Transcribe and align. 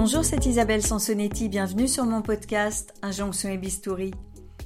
Bonjour, 0.00 0.24
c'est 0.24 0.46
Isabelle 0.46 0.86
Sansonetti, 0.86 1.48
bienvenue 1.48 1.88
sur 1.88 2.04
mon 2.04 2.22
podcast 2.22 2.94
Injonction 3.02 3.48
et 3.48 3.58
Bistouri. 3.58 4.12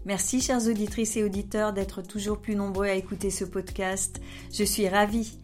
Merci 0.04 0.42
chères 0.42 0.68
auditrices 0.68 1.16
et 1.16 1.24
auditeurs 1.24 1.72
d'être 1.72 2.02
toujours 2.02 2.36
plus 2.36 2.54
nombreux 2.54 2.84
à 2.84 2.92
écouter 2.92 3.30
ce 3.30 3.46
podcast. 3.46 4.20
Je 4.52 4.62
suis 4.62 4.86
ravie. 4.90 5.38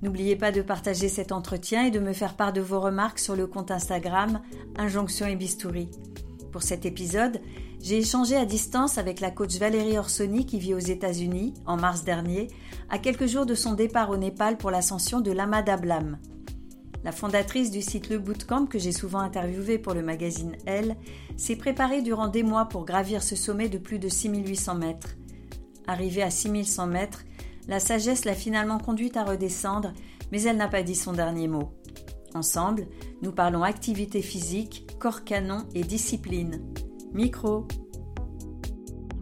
N'oubliez 0.00 0.36
pas 0.36 0.52
de 0.52 0.62
partager 0.62 1.10
cet 1.10 1.32
entretien 1.32 1.84
et 1.84 1.90
de 1.90 2.00
me 2.00 2.14
faire 2.14 2.34
part 2.34 2.54
de 2.54 2.62
vos 2.62 2.80
remarques 2.80 3.18
sur 3.18 3.36
le 3.36 3.46
compte 3.46 3.70
Instagram 3.70 4.40
Injonction 4.78 5.26
et 5.26 5.36
Bistouri. 5.36 5.90
Pour 6.50 6.62
cet 6.62 6.86
épisode, 6.86 7.42
j'ai 7.82 7.98
échangé 7.98 8.36
à 8.36 8.46
distance 8.46 8.96
avec 8.96 9.20
la 9.20 9.30
coach 9.30 9.58
Valérie 9.58 9.98
Orsoni 9.98 10.46
qui 10.46 10.58
vit 10.58 10.72
aux 10.72 10.78
États-Unis 10.78 11.52
en 11.66 11.76
mars 11.76 12.04
dernier, 12.04 12.48
à 12.88 12.98
quelques 12.98 13.26
jours 13.26 13.44
de 13.44 13.54
son 13.54 13.74
départ 13.74 14.08
au 14.08 14.16
Népal 14.16 14.56
pour 14.56 14.70
l'ascension 14.70 15.20
de 15.20 15.30
Lama 15.30 15.60
Dablam. 15.60 16.16
La 17.06 17.12
fondatrice 17.12 17.70
du 17.70 17.82
site 17.82 18.10
Le 18.10 18.18
Bootcamp 18.18 18.66
que 18.66 18.80
j'ai 18.80 18.90
souvent 18.90 19.20
interviewé 19.20 19.78
pour 19.78 19.94
le 19.94 20.02
magazine 20.02 20.56
Elle 20.66 20.96
s'est 21.36 21.54
préparée 21.54 22.02
durant 22.02 22.26
des 22.26 22.42
mois 22.42 22.64
pour 22.64 22.84
gravir 22.84 23.22
ce 23.22 23.36
sommet 23.36 23.68
de 23.68 23.78
plus 23.78 24.00
de 24.00 24.08
6800 24.08 24.74
mètres. 24.74 25.10
Arrivée 25.86 26.24
à 26.24 26.30
6100 26.30 26.88
mètres, 26.88 27.22
la 27.68 27.78
sagesse 27.78 28.24
l'a 28.24 28.34
finalement 28.34 28.78
conduite 28.78 29.16
à 29.16 29.22
redescendre, 29.22 29.92
mais 30.32 30.42
elle 30.42 30.56
n'a 30.56 30.66
pas 30.66 30.82
dit 30.82 30.96
son 30.96 31.12
dernier 31.12 31.46
mot. 31.46 31.70
Ensemble, 32.34 32.88
nous 33.22 33.30
parlons 33.30 33.62
activité 33.62 34.20
physique, 34.20 34.88
corps 34.98 35.22
canon 35.22 35.58
et 35.76 35.84
discipline. 35.84 36.60
Micro. 37.12 37.68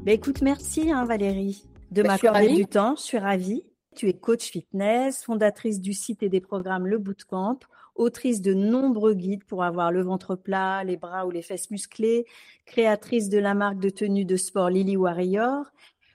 Bah, 0.06 0.12
écoute, 0.12 0.40
merci 0.40 0.90
hein, 0.90 1.04
Valérie 1.04 1.66
de 1.90 2.00
Bah, 2.00 2.08
m'accorder 2.08 2.54
du 2.54 2.64
temps. 2.64 2.94
Je 2.96 3.02
suis 3.02 3.18
ravie. 3.18 3.62
Tu 3.94 4.08
es 4.08 4.14
coach 4.14 4.50
fitness, 4.50 5.22
fondatrice 5.22 5.80
du 5.80 5.92
site 5.92 6.22
et 6.22 6.28
des 6.28 6.40
programmes 6.40 6.86
Le 6.86 6.98
Bootcamp, 6.98 7.60
autrice 7.94 8.42
de 8.42 8.54
nombreux 8.54 9.14
guides 9.14 9.44
pour 9.44 9.64
avoir 9.64 9.92
le 9.92 10.02
ventre 10.02 10.36
plat, 10.36 10.84
les 10.84 10.96
bras 10.96 11.26
ou 11.26 11.30
les 11.30 11.42
fesses 11.42 11.70
musclées, 11.70 12.26
créatrice 12.66 13.28
de 13.28 13.38
la 13.38 13.54
marque 13.54 13.78
de 13.78 13.90
tenue 13.90 14.24
de 14.24 14.36
sport 14.36 14.70
Lily 14.70 14.96
Warrior. 14.96 15.64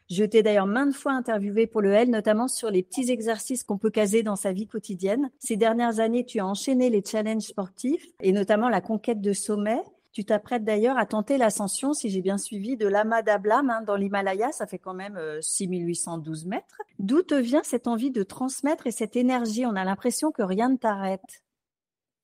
Je 0.09 0.23
t'ai 0.23 0.41
d'ailleurs 0.41 0.65
maintes 0.65 0.95
fois 0.95 1.11
interviewé 1.11 1.67
pour 1.67 1.81
le 1.81 1.91
L, 1.91 2.09
notamment 2.09 2.47
sur 2.47 2.71
les 2.71 2.81
petits 2.81 3.11
exercices 3.11 3.63
qu'on 3.63 3.77
peut 3.77 3.91
caser 3.91 4.23
dans 4.23 4.35
sa 4.35 4.51
vie 4.51 4.65
quotidienne. 4.65 5.29
Ces 5.37 5.55
dernières 5.55 5.99
années, 5.99 6.25
tu 6.25 6.39
as 6.39 6.47
enchaîné 6.47 6.89
les 6.89 7.03
challenges 7.05 7.43
sportifs 7.43 8.07
et 8.19 8.31
notamment 8.31 8.69
la 8.69 8.81
conquête 8.81 9.21
de 9.21 9.33
sommets. 9.33 9.83
Tu 10.11 10.25
t'apprêtes 10.25 10.63
d'ailleurs 10.63 10.97
à 10.97 11.05
tenter 11.05 11.37
l'ascension, 11.37 11.93
si 11.93 12.09
j'ai 12.09 12.21
bien 12.21 12.39
suivi, 12.39 12.75
de 12.75 12.87
l'Ama 12.87 13.21
Dablam 13.21 13.69
hein, 13.69 13.83
dans 13.85 13.95
l'Himalaya. 13.95 14.51
Ça 14.51 14.65
fait 14.65 14.79
quand 14.79 14.95
même 14.95 15.15
euh, 15.17 15.39
6812 15.41 16.47
mètres. 16.47 16.81
D'où 16.97 17.21
te 17.21 17.35
vient 17.35 17.61
cette 17.63 17.85
envie 17.85 18.09
de 18.09 18.23
transmettre 18.23 18.87
et 18.87 18.91
cette 18.91 19.15
énergie? 19.15 19.67
On 19.67 19.75
a 19.75 19.85
l'impression 19.85 20.31
que 20.31 20.41
rien 20.41 20.69
ne 20.69 20.77
t'arrête. 20.77 21.43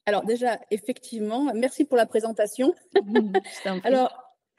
Alors 0.06 0.24
déjà, 0.24 0.60
effectivement, 0.72 1.52
merci 1.54 1.86
pour 1.86 1.98
la 1.98 2.06
présentation. 2.06 2.74
Alors, 3.84 4.12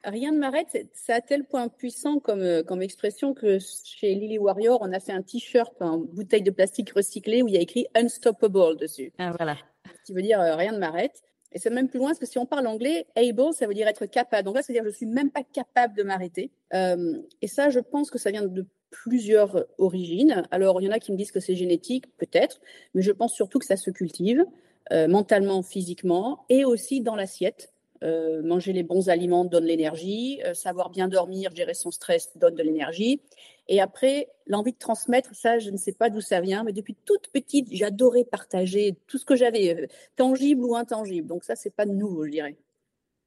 rien 0.05 0.33
ne 0.33 0.39
m'arrête, 0.39 0.67
c'est 0.71 0.89
c'est 0.93 1.13
à 1.13 1.21
tel 1.21 1.45
point 1.45 1.69
puissant 1.69 2.19
comme, 2.19 2.41
euh, 2.41 2.63
comme 2.63 2.83
expression 2.83 3.33
que 3.33 3.59
chez 3.85 4.15
Lily 4.15 4.39
Warrior, 4.39 4.79
on 4.83 4.93
a 4.93 5.01
fait 5.01 5.13
un 5.13 5.23
t-shirt 5.23 5.81
en 5.81 5.99
bouteille 5.99 6.43
de 6.43 6.51
plastique 6.51 6.91
recyclée 6.91 7.43
où 7.43 7.49
il 7.49 7.55
y 7.55 7.59
a 7.59 7.61
écrit 7.61 7.87
Unstoppable 7.95 8.77
dessus, 8.77 9.13
Ah, 9.19 9.33
voilà. 9.37 9.57
ce 9.85 10.07
qui 10.07 10.13
veut 10.13 10.23
dire 10.23 10.41
euh, 10.41 10.57
rien 10.57 10.73
ne 10.73 10.79
m'arrête. 10.79 11.23
Et 11.53 11.59
c'est 11.59 11.71
même 11.71 11.89
plus 11.89 11.99
loin 11.99 12.09
parce 12.09 12.19
que 12.19 12.27
si 12.27 12.39
on 12.39 12.45
parle 12.45 12.67
anglais, 12.67 13.07
able, 13.15 13.53
ça 13.53 13.67
veut 13.67 13.75
dire 13.75 13.87
être 13.87 14.05
capable. 14.07 14.45
Donc 14.45 14.57
là, 14.57 14.63
ça 14.63 14.73
veut 14.73 14.79
dire 14.79 14.85
je 14.85 14.95
suis 14.95 15.07
même 15.07 15.31
pas 15.31 15.43
capable 15.45 15.97
de 15.97 16.03
m'arrêter. 16.03 16.51
Euh, 16.75 17.23
et 17.41 17.47
ça, 17.47 17.71
je 17.71 17.79
pense 17.79 18.11
que 18.11 18.19
ça 18.19 18.31
vient 18.31 18.43
de 18.43 18.67
plusieurs 18.91 19.65
origines. 19.79 20.43
Alors, 20.51 20.81
il 20.83 20.87
y 20.87 20.89
en 20.89 20.93
a 20.93 20.99
qui 20.99 21.13
me 21.13 21.17
disent 21.17 21.31
que 21.33 21.41
c'est 21.41 21.55
génétique, 21.55 22.05
peut-être, 22.19 22.61
mais 22.95 23.03
je 23.03 23.13
pense 23.13 23.33
surtout 23.33 23.59
que 23.59 23.65
ça 23.65 23.77
se 23.77 23.91
cultive 23.91 24.45
euh, 24.93 25.09
mentalement, 25.09 25.63
physiquement, 25.63 26.45
et 26.49 26.65
aussi 26.65 27.01
dans 27.01 27.17
l'assiette. 27.17 27.73
Euh, 28.05 28.43
manger 28.43 28.73
les 28.73 28.83
bons 28.83 29.09
aliments 29.09 29.45
donne 29.45 29.65
l'énergie, 29.65 30.41
euh, 30.45 30.53
savoir 30.53 30.91
bien 30.91 31.09
dormir, 31.09 31.51
gérer 31.55 31.75
son 31.75 31.91
stress 31.91 32.37
donne 32.37 32.55
de 32.55 32.63
l'énergie. 32.63 33.23
Et 33.69 33.81
après, 33.81 34.29
l'envie 34.47 34.73
de 34.73 34.79
transmettre, 34.79 35.35
ça, 35.35 35.59
je 35.59 35.71
ne 35.71 35.77
sais 35.77 35.93
pas 35.93 36.11
d'où 36.11 36.21
ça 36.21 36.41
vient, 36.41 36.63
mais 36.63 36.73
depuis 36.73 36.95
toute 37.05 37.29
petite, 37.29 37.69
j'adorais 37.73 38.25
partager 38.25 38.97
tout 39.07 39.19
ce 39.19 39.25
que 39.25 39.35
j'avais, 39.35 39.75
euh, 39.75 39.87
tangible 40.15 40.65
ou 40.65 40.77
intangible. 40.77 41.27
Donc 41.27 41.45
ça, 41.45 41.57
c'est 41.57 41.75
pas 41.75 41.87
nouveau, 41.87 42.27
je 42.27 42.31
dirais. 42.31 42.57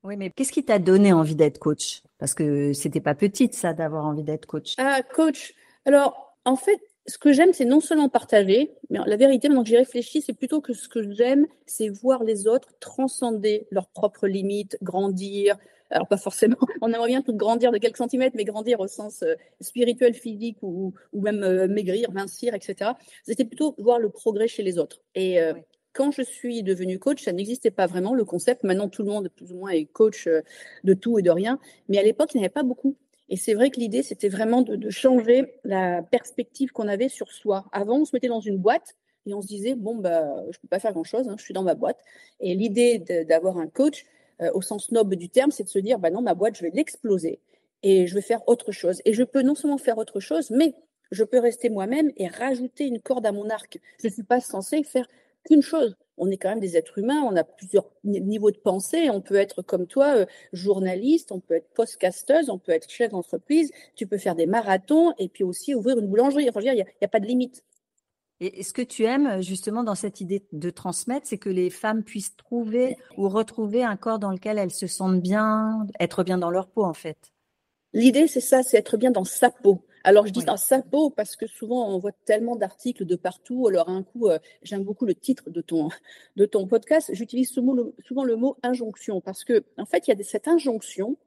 Oui, 0.04 0.16
mais 0.16 0.30
qu'est-ce 0.30 0.52
qui 0.52 0.64
t'a 0.64 0.80
donné 0.80 1.12
envie 1.12 1.36
d'être 1.36 1.58
coach? 1.58 2.04
Parce 2.20 2.34
que 2.34 2.72
c'était 2.74 3.02
pas 3.02 3.16
petite, 3.16 3.56
ça, 3.56 3.74
d'avoir 3.74 4.06
envie 4.06 4.24
d'être 4.24 4.46
coach. 4.46 4.76
Ah, 4.78 5.02
coach. 5.02 5.56
Alors, 5.86 6.38
en 6.46 6.56
fait, 6.56 6.80
ce 7.10 7.18
que 7.18 7.34
j'aime, 7.34 7.54
c'est 7.54 7.66
non 7.66 7.80
seulement 7.82 8.08
partager, 8.08 8.72
mais 8.90 9.00
la 9.06 9.18
vérité, 9.18 9.50
maintenant 9.50 9.64
que 9.64 9.70
j'y 9.70 9.78
réfléchis, 9.78 10.22
c'est 10.22 10.34
plutôt 10.34 10.62
que 10.62 10.74
ce 10.74 10.88
que 10.88 11.12
j'aime, 11.12 11.48
c'est 11.66 11.90
voir 11.90 12.24
les 12.24 12.48
autres 12.48 12.70
transcender 12.80 13.68
leurs 13.72 13.90
propres 13.90 14.28
limites, 14.28 14.78
grandir. 14.82 15.58
Alors, 15.90 16.08
pas 16.08 16.18
forcément, 16.18 16.58
on 16.82 16.94
aimerait 16.94 17.08
bien 17.08 17.22
tout 17.22 17.34
grandir 17.34 17.72
de 17.72 17.78
quelques 17.78 17.98
centimètres, 17.98 18.36
mais 18.38 18.46
grandir 18.46 18.80
au 18.80 18.88
sens 18.88 19.24
euh, 19.24 19.34
spirituel, 19.60 20.14
physique 20.14 20.58
ou, 20.62 20.94
ou 21.12 21.22
même 21.22 21.44
euh, 21.44 21.68
maigrir, 21.68 22.12
mincir, 22.12 22.54
etc. 22.54 22.92
C'était 23.24 23.46
plutôt 23.46 23.76
voir 23.80 24.00
le 24.00 24.10
progrès 24.10 24.48
chez 24.48 24.62
les 24.62 24.78
autres. 24.78 25.02
Et 25.16 25.42
euh, 25.42 25.54
quand 25.94 26.12
je 26.12 26.22
suis 26.22 26.62
devenue 26.62 27.00
coach, 27.00 27.24
ça 27.24 27.32
n'existait 27.32 27.72
pas 27.72 27.88
vraiment 27.88 28.14
le 28.14 28.24
concept. 28.24 28.64
Maintenant, 28.64 28.88
tout 28.88 29.02
le 29.02 29.10
monde, 29.10 29.30
plus 29.30 29.52
ou 29.52 29.58
moins, 29.58 29.72
est 29.72 29.86
coach 29.86 30.28
de 30.84 30.94
tout 30.94 31.18
et 31.18 31.24
de 31.24 31.32
rien. 31.32 31.60
Mais 31.88 31.98
à 31.98 32.04
l'époque, 32.04 32.30
il 32.34 32.38
n'y 32.38 32.42
en 32.42 32.46
avait 32.46 32.54
pas 32.54 32.64
beaucoup. 32.64 32.96
Et 33.30 33.38
c'est 33.38 33.54
vrai 33.54 33.70
que 33.70 33.80
l'idée, 33.80 34.04
c'était 34.04 34.30
vraiment 34.30 34.62
de, 34.62 34.90
changer 34.90 35.54
la 35.64 36.02
perspective 36.02 36.72
qu'on 36.72 36.88
avait 36.88 37.10
sur 37.10 37.32
soi. 37.32 37.66
Avant, 37.72 38.00
on 38.00 38.06
se 38.06 38.16
mettait 38.16 38.28
dans 38.28 38.40
une 38.40 38.58
boîte 38.58 38.96
et 39.26 39.34
on 39.34 39.42
se 39.42 39.48
disait, 39.48 39.76
bon, 39.76 39.96
bah, 39.96 40.28
je 40.52 40.58
peux 40.60 40.68
pas 40.68 40.80
faire 40.80 40.94
grand-chose, 40.94 41.30
hein, 41.30 41.36
je 41.38 41.44
suis 41.44 41.54
dans 41.54 41.64
ma 41.64 41.76
boîte. 41.76 42.00
Et 42.40 42.56
l'idée 42.56 43.00
d'avoir 43.28 43.58
un 43.58 43.68
coach, 43.68 44.06
euh, 44.42 44.50
au 44.54 44.62
sens 44.62 44.92
noble 44.92 45.16
du 45.16 45.30
terme, 45.30 45.52
c'est 45.52 45.64
de 45.64 45.70
se 45.70 45.80
dire, 45.80 46.00
bah 46.00 46.10
non, 46.10 46.22
ma 46.22 46.34
boîte, 46.34 46.58
je 46.58 46.64
vais 46.64 46.72
l'exploser 46.74 47.40
et 47.84 48.08
je 48.08 48.16
vais 48.16 48.22
faire 48.22 48.42
autre 48.48 48.72
chose. 48.72 49.02
Et 49.06 49.14
je 49.14 49.24
peux 49.24 49.42
non 49.42 49.56
seulement 49.56 49.78
faire 49.78 49.98
autre 49.98 50.20
chose, 50.20 50.50
mais 50.50 50.74
je 51.12 51.24
peux 51.24 51.40
rester 51.40 51.70
moi-même 51.70 52.12
et 52.18 52.28
rajouter 52.28 52.86
une 52.86 53.00
corde 53.00 53.26
à 53.26 53.32
mon 53.32 53.50
arc. 53.50 53.80
Je 54.02 54.08
ne 54.08 54.14
suis 54.14 54.24
pas 54.24 54.40
censée 54.40 54.84
faire 54.84 55.08
qu'une 55.46 55.62
chose. 55.62 55.96
On 56.20 56.30
est 56.30 56.38
quand 56.38 56.50
même 56.50 56.60
des 56.60 56.78
êtres 56.78 56.98
humains, 57.00 57.22
on 57.24 57.36
a 57.36 57.44
plusieurs 57.44 57.90
ni- 58.04 58.22
niveaux 58.22 58.52
de 58.52 58.58
pensée. 58.58 59.10
On 59.10 59.22
peut 59.22 59.36
être 59.36 59.62
comme 59.62 59.88
toi, 59.88 60.16
euh, 60.18 60.26
journaliste, 60.54 61.32
on 61.32 61.40
peut 61.40 61.56
être 61.56 61.70
podcasteuse, 61.74 62.50
on 62.50 62.60
peut 62.60 62.72
être 62.74 62.90
chef 62.90 63.12
d'entreprise, 63.12 63.72
tu 63.96 64.06
peux 64.06 64.18
faire 64.18 64.36
des 64.36 64.46
marathons 64.46 65.14
et 65.18 65.30
puis 65.30 65.44
aussi 65.44 65.74
ouvrir 65.74 65.98
une 65.98 66.08
boulangerie. 66.08 66.48
Enfin, 66.50 66.62
il 66.62 66.74
n'y 66.74 66.82
a, 66.82 66.86
a 67.02 67.08
pas 67.08 67.20
de 67.20 67.26
limite. 67.26 67.64
Et 68.42 68.64
ce 68.64 68.72
que 68.72 68.82
tu 68.82 69.04
aimes 69.04 69.42
justement 69.42 69.84
dans 69.84 69.96
cette 69.96 70.22
idée 70.22 70.46
de 70.54 70.70
transmettre, 70.70 71.28
c'est 71.28 71.38
que 71.38 71.50
les 71.50 71.70
femmes 71.70 72.04
puissent 72.04 72.38
trouver 72.38 72.96
ou 73.18 73.28
retrouver 73.28 73.84
un 73.84 73.98
corps 73.98 74.20
dans 74.20 74.32
lequel 74.32 74.58
elles 74.58 74.72
se 74.72 74.88
sentent 74.88 75.22
bien, 75.22 75.86
être 76.00 76.24
bien 76.24 76.38
dans 76.38 76.50
leur 76.50 76.68
peau 76.68 76.86
en 76.86 76.94
fait. 76.94 77.34
L'idée, 77.94 78.28
c'est 78.28 78.40
ça, 78.40 78.64
c'est 78.64 78.78
être 78.78 78.98
bien 78.98 79.12
dans 79.12 79.26
sa 79.26 79.50
peau. 79.50 79.82
Alors, 80.04 80.26
je 80.26 80.32
dis 80.32 80.44
dans 80.44 80.58
sa 80.58 80.82
peau 80.82 81.10
parce 81.10 81.36
que 81.36 81.48
souvent, 81.48 81.90
on 81.90 82.00
voit 82.00 82.12
tellement 82.26 82.56
d'articles 82.56 83.06
de 83.06 83.16
partout. 83.16 83.68
Alors, 83.68 83.90
un 83.90 84.04
coup, 84.04 84.28
euh, 84.28 84.40
j'aime 84.64 84.84
beaucoup 84.84 85.06
le 85.06 85.16
titre 85.16 85.50
de 85.50 85.62
ton, 85.62 85.90
de 86.36 86.46
ton 86.46 86.68
podcast. 86.68 87.10
J'utilise 87.14 87.50
souvent 87.50 87.74
le, 87.74 87.94
souvent 88.06 88.24
le 88.24 88.36
mot 88.36 88.58
injonction 88.64 89.22
parce 89.22 89.44
que, 89.44 89.64
en 89.78 89.86
fait, 89.86 90.08
il 90.08 90.18
y 90.18 90.22
a 90.22 90.24
cette 90.24 90.48
injonction 90.48 91.18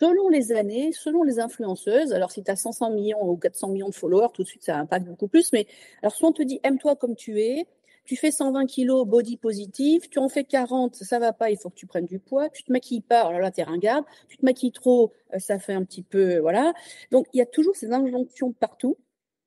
selon 0.00 0.28
les 0.30 0.52
années, 0.52 0.92
selon 0.92 1.22
les 1.22 1.38
influenceuses. 1.38 2.12
Alors, 2.12 2.30
si 2.30 2.42
tu 2.42 2.50
as 2.50 2.56
500 2.56 2.90
millions 2.90 3.22
ou 3.22 3.36
400 3.36 3.68
millions 3.68 3.88
de 3.88 3.94
followers, 3.94 4.28
tout 4.32 4.42
de 4.42 4.48
suite, 4.48 4.64
ça 4.64 4.78
impacte 4.78 5.06
beaucoup 5.06 5.28
plus. 5.28 5.52
Mais 5.52 5.66
alors, 6.02 6.14
soit 6.14 6.28
on 6.28 6.32
te 6.32 6.42
dit 6.42 6.60
aime-toi 6.62 6.96
comme 6.96 7.16
tu 7.16 7.40
es, 7.40 7.66
tu 8.04 8.16
fais 8.16 8.30
120 8.30 8.66
kilos 8.66 9.06
body 9.06 9.36
positif, 9.36 10.08
tu 10.10 10.18
en 10.18 10.28
fais 10.28 10.44
40, 10.44 10.96
ça 10.96 11.18
va 11.18 11.32
pas, 11.32 11.50
il 11.50 11.56
faut 11.56 11.70
que 11.70 11.74
tu 11.74 11.86
prennes 11.86 12.06
du 12.06 12.18
poids, 12.18 12.50
tu 12.50 12.62
te 12.62 12.72
maquilles 12.72 13.00
pas, 13.00 13.22
alors 13.22 13.40
là, 13.40 13.50
t'es 13.50 13.62
ringarde, 13.62 14.04
tu 14.28 14.36
te 14.36 14.44
maquilles 14.44 14.72
trop, 14.72 15.12
euh, 15.32 15.38
ça 15.38 15.58
fait 15.58 15.72
un 15.72 15.84
petit 15.84 16.02
peu, 16.02 16.38
voilà. 16.38 16.74
Donc, 17.10 17.26
il 17.32 17.38
y 17.38 17.42
a 17.42 17.46
toujours 17.46 17.76
ces 17.76 17.92
injonctions 17.92 18.52
partout. 18.52 18.96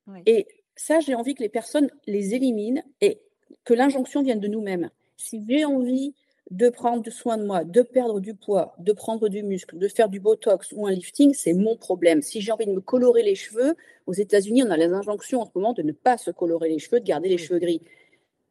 Oui. 0.06 0.20
Et 0.26 0.46
ça, 0.74 1.00
j'ai 1.00 1.14
envie 1.14 1.34
que 1.34 1.42
les 1.42 1.48
personnes 1.48 1.90
les 2.06 2.34
éliminent 2.34 2.82
et 3.00 3.20
que 3.64 3.74
l'injonction 3.74 4.22
vienne 4.22 4.40
de 4.40 4.48
nous-mêmes. 4.48 4.90
Si 5.16 5.44
j'ai 5.48 5.64
envie 5.64 6.14
de 6.50 6.70
prendre 6.70 7.08
soin 7.10 7.36
de 7.36 7.44
moi, 7.44 7.64
de 7.64 7.82
perdre 7.82 8.20
du 8.20 8.34
poids, 8.34 8.74
de 8.78 8.92
prendre 8.92 9.28
du 9.28 9.42
muscle, 9.42 9.76
de 9.76 9.88
faire 9.88 10.08
du 10.08 10.18
botox 10.18 10.72
ou 10.72 10.86
un 10.86 10.92
lifting, 10.92 11.34
c'est 11.34 11.52
mon 11.52 11.76
problème. 11.76 12.22
Si 12.22 12.40
j'ai 12.40 12.52
envie 12.52 12.66
de 12.66 12.72
me 12.72 12.80
colorer 12.80 13.22
les 13.22 13.34
cheveux, 13.34 13.76
aux 14.06 14.14
États-Unis, 14.14 14.62
on 14.62 14.70
a 14.70 14.76
les 14.76 14.92
injonctions 14.92 15.42
en 15.42 15.44
ce 15.44 15.50
moment 15.54 15.74
de 15.74 15.82
ne 15.82 15.92
pas 15.92 16.16
se 16.16 16.30
colorer 16.30 16.70
les 16.70 16.78
cheveux, 16.78 17.00
de 17.00 17.04
garder 17.04 17.28
les 17.28 17.36
cheveux 17.36 17.58
gris. 17.58 17.82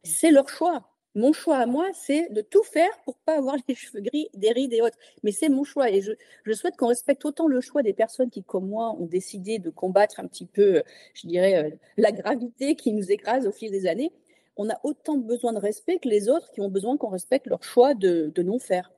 C'est 0.04 0.30
leur 0.30 0.48
choix. 0.48 0.88
Mon 1.14 1.32
choix 1.32 1.56
à 1.56 1.66
moi, 1.66 1.88
c'est 1.94 2.32
de 2.32 2.42
tout 2.42 2.62
faire 2.62 2.90
pour 3.04 3.16
pas 3.18 3.38
avoir 3.38 3.56
les 3.66 3.74
cheveux 3.74 4.00
gris, 4.00 4.28
des 4.34 4.52
rides 4.52 4.72
et 4.72 4.82
autres. 4.82 4.98
Mais 5.22 5.32
c'est 5.32 5.48
mon 5.48 5.64
choix 5.64 5.90
et 5.90 6.00
je, 6.00 6.52
souhaite 6.52 6.76
qu'on 6.76 6.88
respecte 6.88 7.24
autant 7.24 7.48
le 7.48 7.60
choix 7.60 7.82
des 7.82 7.92
personnes 7.92 8.30
qui, 8.30 8.44
comme 8.44 8.68
moi, 8.68 8.94
ont 8.98 9.06
décidé 9.06 9.58
de 9.58 9.70
combattre 9.70 10.20
un 10.20 10.26
petit 10.26 10.46
peu, 10.46 10.82
je 11.14 11.26
dirais, 11.26 11.64
euh, 11.64 11.70
la 11.96 12.12
gravité 12.12 12.76
qui 12.76 12.92
nous 12.92 13.10
écrase 13.10 13.46
au 13.46 13.52
fil 13.52 13.70
des 13.70 13.86
années. 13.86 14.12
On 14.56 14.68
a 14.70 14.78
autant 14.84 15.16
besoin 15.16 15.52
de 15.52 15.58
respect 15.58 15.98
que 15.98 16.08
les 16.08 16.28
autres 16.28 16.50
qui 16.52 16.60
ont 16.60 16.68
besoin 16.68 16.96
qu'on 16.96 17.08
respecte 17.08 17.46
leur 17.46 17.62
choix 17.62 17.94
de 17.94 18.42
non 18.42 18.58
faire. 18.58 18.92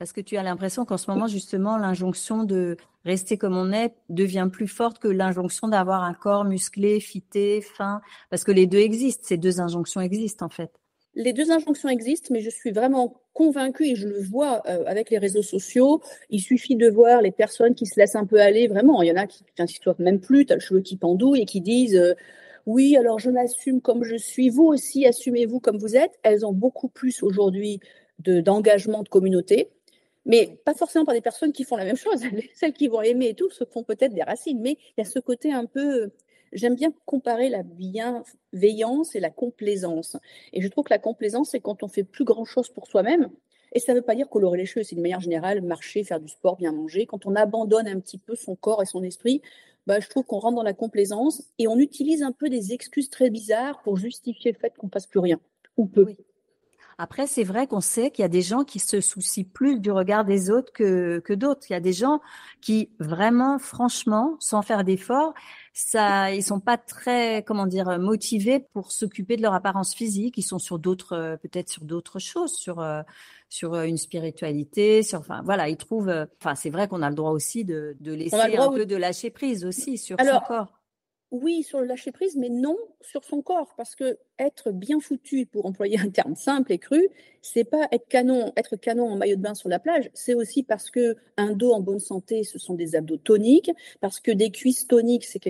Parce 0.00 0.14
que 0.14 0.22
tu 0.22 0.38
as 0.38 0.42
l'impression 0.42 0.86
qu'en 0.86 0.96
ce 0.96 1.10
moment, 1.10 1.26
justement, 1.26 1.76
l'injonction 1.76 2.44
de 2.44 2.78
rester 3.04 3.36
comme 3.36 3.54
on 3.54 3.70
est 3.70 3.92
devient 4.08 4.48
plus 4.50 4.66
forte 4.66 4.98
que 4.98 5.08
l'injonction 5.08 5.68
d'avoir 5.68 6.04
un 6.04 6.14
corps 6.14 6.46
musclé, 6.46 7.00
fité, 7.00 7.60
fin. 7.60 8.00
Parce 8.30 8.42
que 8.42 8.50
les 8.50 8.66
deux 8.66 8.78
existent, 8.78 9.24
ces 9.26 9.36
deux 9.36 9.60
injonctions 9.60 10.00
existent 10.00 10.46
en 10.46 10.48
fait. 10.48 10.70
les 11.14 11.34
deux 11.34 11.50
injonctions 11.50 11.90
existent, 11.90 12.28
mais 12.30 12.40
je 12.40 12.48
suis 12.48 12.70
vraiment 12.70 13.20
convaincue 13.34 13.88
et 13.88 13.94
je 13.94 14.08
le 14.08 14.22
vois 14.22 14.62
euh, 14.66 14.84
avec 14.86 15.10
les 15.10 15.18
réseaux 15.18 15.42
sociaux. 15.42 16.00
Il 16.30 16.40
suffit 16.40 16.76
de 16.76 16.88
voir 16.88 17.20
les 17.20 17.30
personnes 17.30 17.74
qui 17.74 17.84
se 17.84 18.00
laissent 18.00 18.16
un 18.16 18.24
peu 18.24 18.40
aller, 18.40 18.68
vraiment. 18.68 19.02
Il 19.02 19.08
y 19.08 19.12
en 19.12 19.16
a 19.16 19.26
qui 19.26 19.44
n'insistent 19.58 19.98
même 19.98 20.20
plus, 20.20 20.46
tu 20.46 20.54
as 20.54 20.56
le 20.56 20.62
cheveu 20.62 20.80
qui 20.80 20.96
pendouille 20.96 21.42
et 21.42 21.44
qui 21.44 21.60
disent 21.60 21.96
euh, 21.96 22.14
Oui, 22.64 22.96
alors 22.96 23.18
je 23.18 23.28
m'assume 23.28 23.82
comme 23.82 24.02
je 24.04 24.16
suis, 24.16 24.48
vous 24.48 24.64
aussi 24.64 25.04
assumez-vous 25.04 25.60
comme 25.60 25.76
vous 25.76 25.94
êtes. 25.94 26.18
Elles 26.22 26.46
ont 26.46 26.54
beaucoup 26.54 26.88
plus 26.88 27.22
aujourd'hui 27.22 27.80
d'engagement 28.20 29.02
de, 29.02 29.08
communauté, 29.08 29.70
mais 30.26 30.60
pas 30.64 30.74
forcément 30.74 31.04
par 31.04 31.14
des 31.14 31.20
personnes 31.20 31.52
qui 31.52 31.64
font 31.64 31.76
la 31.76 31.84
même 31.84 31.96
chose. 31.96 32.20
Celles 32.54 32.72
qui 32.72 32.88
vont 32.88 33.02
aimer 33.02 33.28
et 33.28 33.34
tout 33.34 33.50
se 33.50 33.64
font 33.64 33.82
peut-être 33.82 34.14
des 34.14 34.22
racines, 34.22 34.60
mais 34.60 34.78
il 34.96 34.98
y 34.98 35.00
a 35.00 35.04
ce 35.04 35.18
côté 35.18 35.52
un 35.52 35.66
peu 35.66 36.10
J'aime 36.52 36.74
bien 36.74 36.92
comparer 37.06 37.48
la 37.48 37.62
bienveillance 37.62 39.14
et 39.14 39.20
la 39.20 39.30
complaisance. 39.30 40.16
Et 40.52 40.60
je 40.60 40.68
trouve 40.68 40.84
que 40.84 40.92
la 40.92 40.98
complaisance, 40.98 41.50
c'est 41.50 41.60
quand 41.60 41.82
on 41.82 41.88
fait 41.88 42.02
plus 42.02 42.24
grand-chose 42.24 42.68
pour 42.70 42.88
soi-même. 42.88 43.30
Et 43.72 43.78
ça 43.78 43.92
ne 43.92 43.98
veut 43.98 44.04
pas 44.04 44.16
dire 44.16 44.28
colorer 44.28 44.58
les 44.58 44.66
cheveux, 44.66 44.82
c'est 44.82 44.96
d'une 44.96 45.02
manière 45.02 45.20
générale, 45.20 45.62
marcher, 45.62 46.02
faire 46.02 46.18
du 46.18 46.28
sport, 46.28 46.56
bien 46.56 46.72
manger. 46.72 47.06
Quand 47.06 47.24
on 47.24 47.36
abandonne 47.36 47.86
un 47.86 48.00
petit 48.00 48.18
peu 48.18 48.34
son 48.34 48.56
corps 48.56 48.82
et 48.82 48.86
son 48.86 49.04
esprit, 49.04 49.42
bah, 49.86 50.00
je 50.00 50.08
trouve 50.08 50.24
qu'on 50.24 50.40
rentre 50.40 50.56
dans 50.56 50.64
la 50.64 50.72
complaisance 50.72 51.44
et 51.58 51.68
on 51.68 51.78
utilise 51.78 52.22
un 52.22 52.32
peu 52.32 52.48
des 52.48 52.72
excuses 52.72 53.10
très 53.10 53.30
bizarres 53.30 53.80
pour 53.82 53.96
justifier 53.96 54.50
le 54.50 54.58
fait 54.58 54.76
qu'on 54.76 54.88
ne 54.88 54.92
fasse 54.92 55.06
plus 55.06 55.20
rien, 55.20 55.38
ou 55.76 55.86
peu. 55.86 56.06
Après, 57.02 57.26
c'est 57.26 57.44
vrai 57.44 57.66
qu'on 57.66 57.80
sait 57.80 58.10
qu'il 58.10 58.22
y 58.22 58.26
a 58.26 58.28
des 58.28 58.42
gens 58.42 58.62
qui 58.62 58.78
se 58.78 59.00
soucient 59.00 59.46
plus 59.54 59.80
du 59.80 59.90
regard 59.90 60.26
des 60.26 60.50
autres 60.50 60.70
que, 60.70 61.18
que 61.20 61.32
d'autres. 61.32 61.62
Il 61.70 61.72
y 61.72 61.76
a 61.76 61.80
des 61.80 61.94
gens 61.94 62.20
qui 62.60 62.90
vraiment, 62.98 63.58
franchement, 63.58 64.36
sans 64.38 64.60
faire 64.60 64.84
d'efforts, 64.84 65.32
ça, 65.72 66.30
ils 66.34 66.42
sont 66.42 66.60
pas 66.60 66.76
très, 66.76 67.42
comment 67.42 67.66
dire, 67.66 67.98
motivés 67.98 68.60
pour 68.74 68.92
s'occuper 68.92 69.38
de 69.38 69.42
leur 69.42 69.54
apparence 69.54 69.94
physique. 69.94 70.34
Ils 70.36 70.42
sont 70.42 70.58
sur 70.58 70.78
d'autres, 70.78 71.38
peut-être 71.42 71.70
sur 71.70 71.84
d'autres 71.84 72.18
choses, 72.18 72.52
sur 72.52 72.80
euh, 72.80 73.00
sur 73.48 73.76
une 73.76 73.96
spiritualité, 73.96 75.02
sur, 75.02 75.20
enfin 75.20 75.40
voilà, 75.42 75.70
ils 75.70 75.78
trouvent. 75.78 76.28
Enfin, 76.38 76.54
c'est 76.54 76.70
vrai 76.70 76.86
qu'on 76.86 77.00
a 77.00 77.08
le 77.08 77.16
droit 77.16 77.30
aussi 77.30 77.64
de, 77.64 77.96
de 78.00 78.12
laisser 78.12 78.36
un 78.36 78.72
peu 78.72 78.84
de 78.84 78.96
lâcher 78.96 79.30
prise 79.30 79.64
aussi 79.64 79.96
sur 79.96 80.18
son 80.20 80.40
corps 80.46 80.79
oui 81.30 81.62
sur 81.62 81.80
le 81.80 81.86
lâcher 81.86 82.12
prise, 82.12 82.36
mais 82.36 82.48
non 82.48 82.76
sur 83.00 83.24
son 83.24 83.42
corps, 83.42 83.74
parce 83.76 83.94
que 83.94 84.18
être 84.38 84.72
bien 84.72 85.00
foutu, 85.00 85.46
pour 85.46 85.66
employer 85.66 85.98
un 85.98 86.10
terme 86.10 86.34
simple 86.34 86.72
et 86.72 86.78
cru, 86.78 87.08
c'est 87.42 87.64
pas 87.64 87.88
être 87.92 88.08
canon, 88.08 88.52
être 88.56 88.76
canon 88.76 89.08
en 89.10 89.16
maillot 89.16 89.36
de 89.36 89.42
bain 89.42 89.54
sur 89.54 89.68
la 89.68 89.78
plage, 89.78 90.10
c'est 90.14 90.34
aussi 90.34 90.62
parce 90.62 90.90
que 90.90 91.16
un 91.36 91.52
dos 91.52 91.72
en 91.72 91.80
bonne 91.80 92.00
santé, 92.00 92.42
ce 92.42 92.58
sont 92.58 92.74
des 92.74 92.96
abdos 92.96 93.18
toniques, 93.18 93.70
parce 94.00 94.20
que 94.20 94.30
des 94.32 94.50
cuisses 94.50 94.86
toniques, 94.86 95.24
c'est 95.24 95.40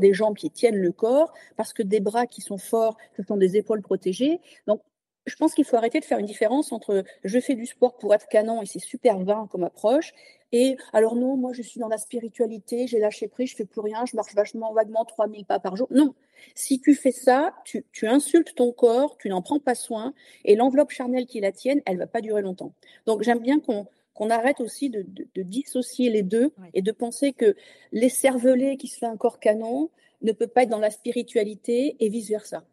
des 0.00 0.12
jambes 0.14 0.36
qui 0.36 0.50
tiennent 0.50 0.78
le 0.78 0.92
corps, 0.92 1.32
parce 1.56 1.72
que 1.72 1.82
des 1.82 2.00
bras 2.00 2.26
qui 2.26 2.40
sont 2.40 2.58
forts, 2.58 2.96
ce 3.16 3.22
sont 3.22 3.36
des 3.36 3.56
épaules 3.56 3.82
protégées. 3.82 4.40
Donc 4.66 4.80
je 5.26 5.36
pense 5.36 5.54
qu'il 5.54 5.64
faut 5.64 5.76
arrêter 5.76 6.00
de 6.00 6.04
faire 6.04 6.18
une 6.18 6.26
différence 6.26 6.72
entre 6.72 7.04
je 7.24 7.40
fais 7.40 7.54
du 7.54 7.66
sport 7.66 7.96
pour 7.96 8.14
être 8.14 8.28
canon 8.28 8.62
et 8.62 8.66
c'est 8.66 8.78
super 8.78 9.18
vain 9.18 9.48
comme 9.50 9.64
approche 9.64 10.14
et 10.52 10.76
alors 10.92 11.16
non, 11.16 11.36
moi 11.36 11.52
je 11.52 11.62
suis 11.62 11.80
dans 11.80 11.88
la 11.88 11.98
spiritualité, 11.98 12.86
j'ai 12.86 12.98
lâché 12.98 13.28
prise, 13.28 13.50
je 13.50 13.56
fais 13.56 13.64
plus 13.64 13.80
rien, 13.80 14.04
je 14.06 14.14
marche 14.14 14.34
vachement 14.34 14.72
vaguement 14.72 15.04
3000 15.04 15.44
pas 15.44 15.58
par 15.58 15.76
jour. 15.76 15.88
Non, 15.90 16.14
si 16.54 16.80
tu 16.80 16.94
fais 16.94 17.12
ça, 17.12 17.54
tu, 17.64 17.84
insultes 18.06 18.54
ton 18.54 18.72
corps, 18.72 19.16
tu 19.18 19.28
n'en 19.28 19.42
prends 19.42 19.58
pas 19.58 19.74
soin 19.74 20.14
et 20.44 20.54
l'enveloppe 20.54 20.90
charnelle 20.90 21.26
qui 21.26 21.40
la 21.40 21.52
tienne, 21.52 21.82
elle 21.84 21.98
va 21.98 22.06
pas 22.06 22.20
durer 22.20 22.42
longtemps. 22.42 22.72
Donc 23.06 23.22
j'aime 23.22 23.40
bien 23.40 23.58
qu'on 23.60 24.30
arrête 24.30 24.60
aussi 24.60 24.88
de, 24.88 25.04
dissocier 25.36 26.10
les 26.10 26.22
deux 26.22 26.52
et 26.74 26.82
de 26.82 26.92
penser 26.92 27.32
que 27.32 27.56
les 27.92 28.08
cervelés 28.08 28.76
qui 28.76 28.88
se 28.88 28.98
fait 28.98 29.06
un 29.06 29.16
corps 29.16 29.40
canon 29.40 29.90
ne 30.22 30.32
peut 30.32 30.46
pas 30.46 30.62
être 30.62 30.70
dans 30.70 30.78
la 30.78 30.90
spiritualité 30.90 31.96
et 32.00 32.08
vice 32.08 32.28
versa. 32.28 32.64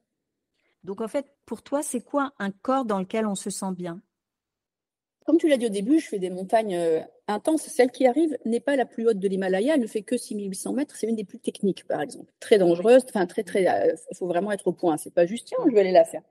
Donc 0.83 1.01
en 1.01 1.07
fait, 1.07 1.25
pour 1.45 1.61
toi, 1.61 1.81
c'est 1.81 2.01
quoi 2.01 2.33
un 2.39 2.51
corps 2.51 2.85
dans 2.85 2.99
lequel 2.99 3.25
on 3.25 3.35
se 3.35 3.49
sent 3.49 3.71
bien? 3.75 4.01
Comme 5.25 5.37
tu 5.37 5.47
l'as 5.47 5.57
dit 5.57 5.67
au 5.67 5.69
début, 5.69 5.99
je 5.99 6.07
fais 6.07 6.19
des 6.19 6.29
montagnes 6.29 6.75
euh, 6.75 6.99
intenses. 7.27 7.63
Celle 7.63 7.91
qui 7.91 8.05
arrive 8.05 8.37
n'est 8.45 8.59
pas 8.59 8.75
la 8.75 8.85
plus 8.85 9.07
haute 9.07 9.19
de 9.19 9.27
l'Himalaya, 9.27 9.75
elle 9.75 9.81
ne 9.81 9.87
fait 9.87 10.01
que 10.01 10.17
6800 10.17 10.73
mètres. 10.73 10.95
C'est 10.97 11.07
une 11.07 11.15
des 11.15 11.23
plus 11.23 11.39
techniques, 11.39 11.87
par 11.87 12.01
exemple. 12.01 12.31
Très 12.41 12.57
dangereuse, 12.57 13.03
enfin 13.07 13.25
très 13.25 13.43
très. 13.43 13.63
Il 13.63 13.67
euh, 13.67 13.95
faut 14.15 14.27
vraiment 14.27 14.51
être 14.51 14.67
au 14.67 14.73
point. 14.73 14.97
C'est 14.97 15.13
pas 15.13 15.25
juste 15.25 15.47
tiens, 15.47 15.59
je 15.65 15.73
vais 15.73 15.79
aller 15.79 15.91
la 15.91 16.03
faire. 16.03 16.23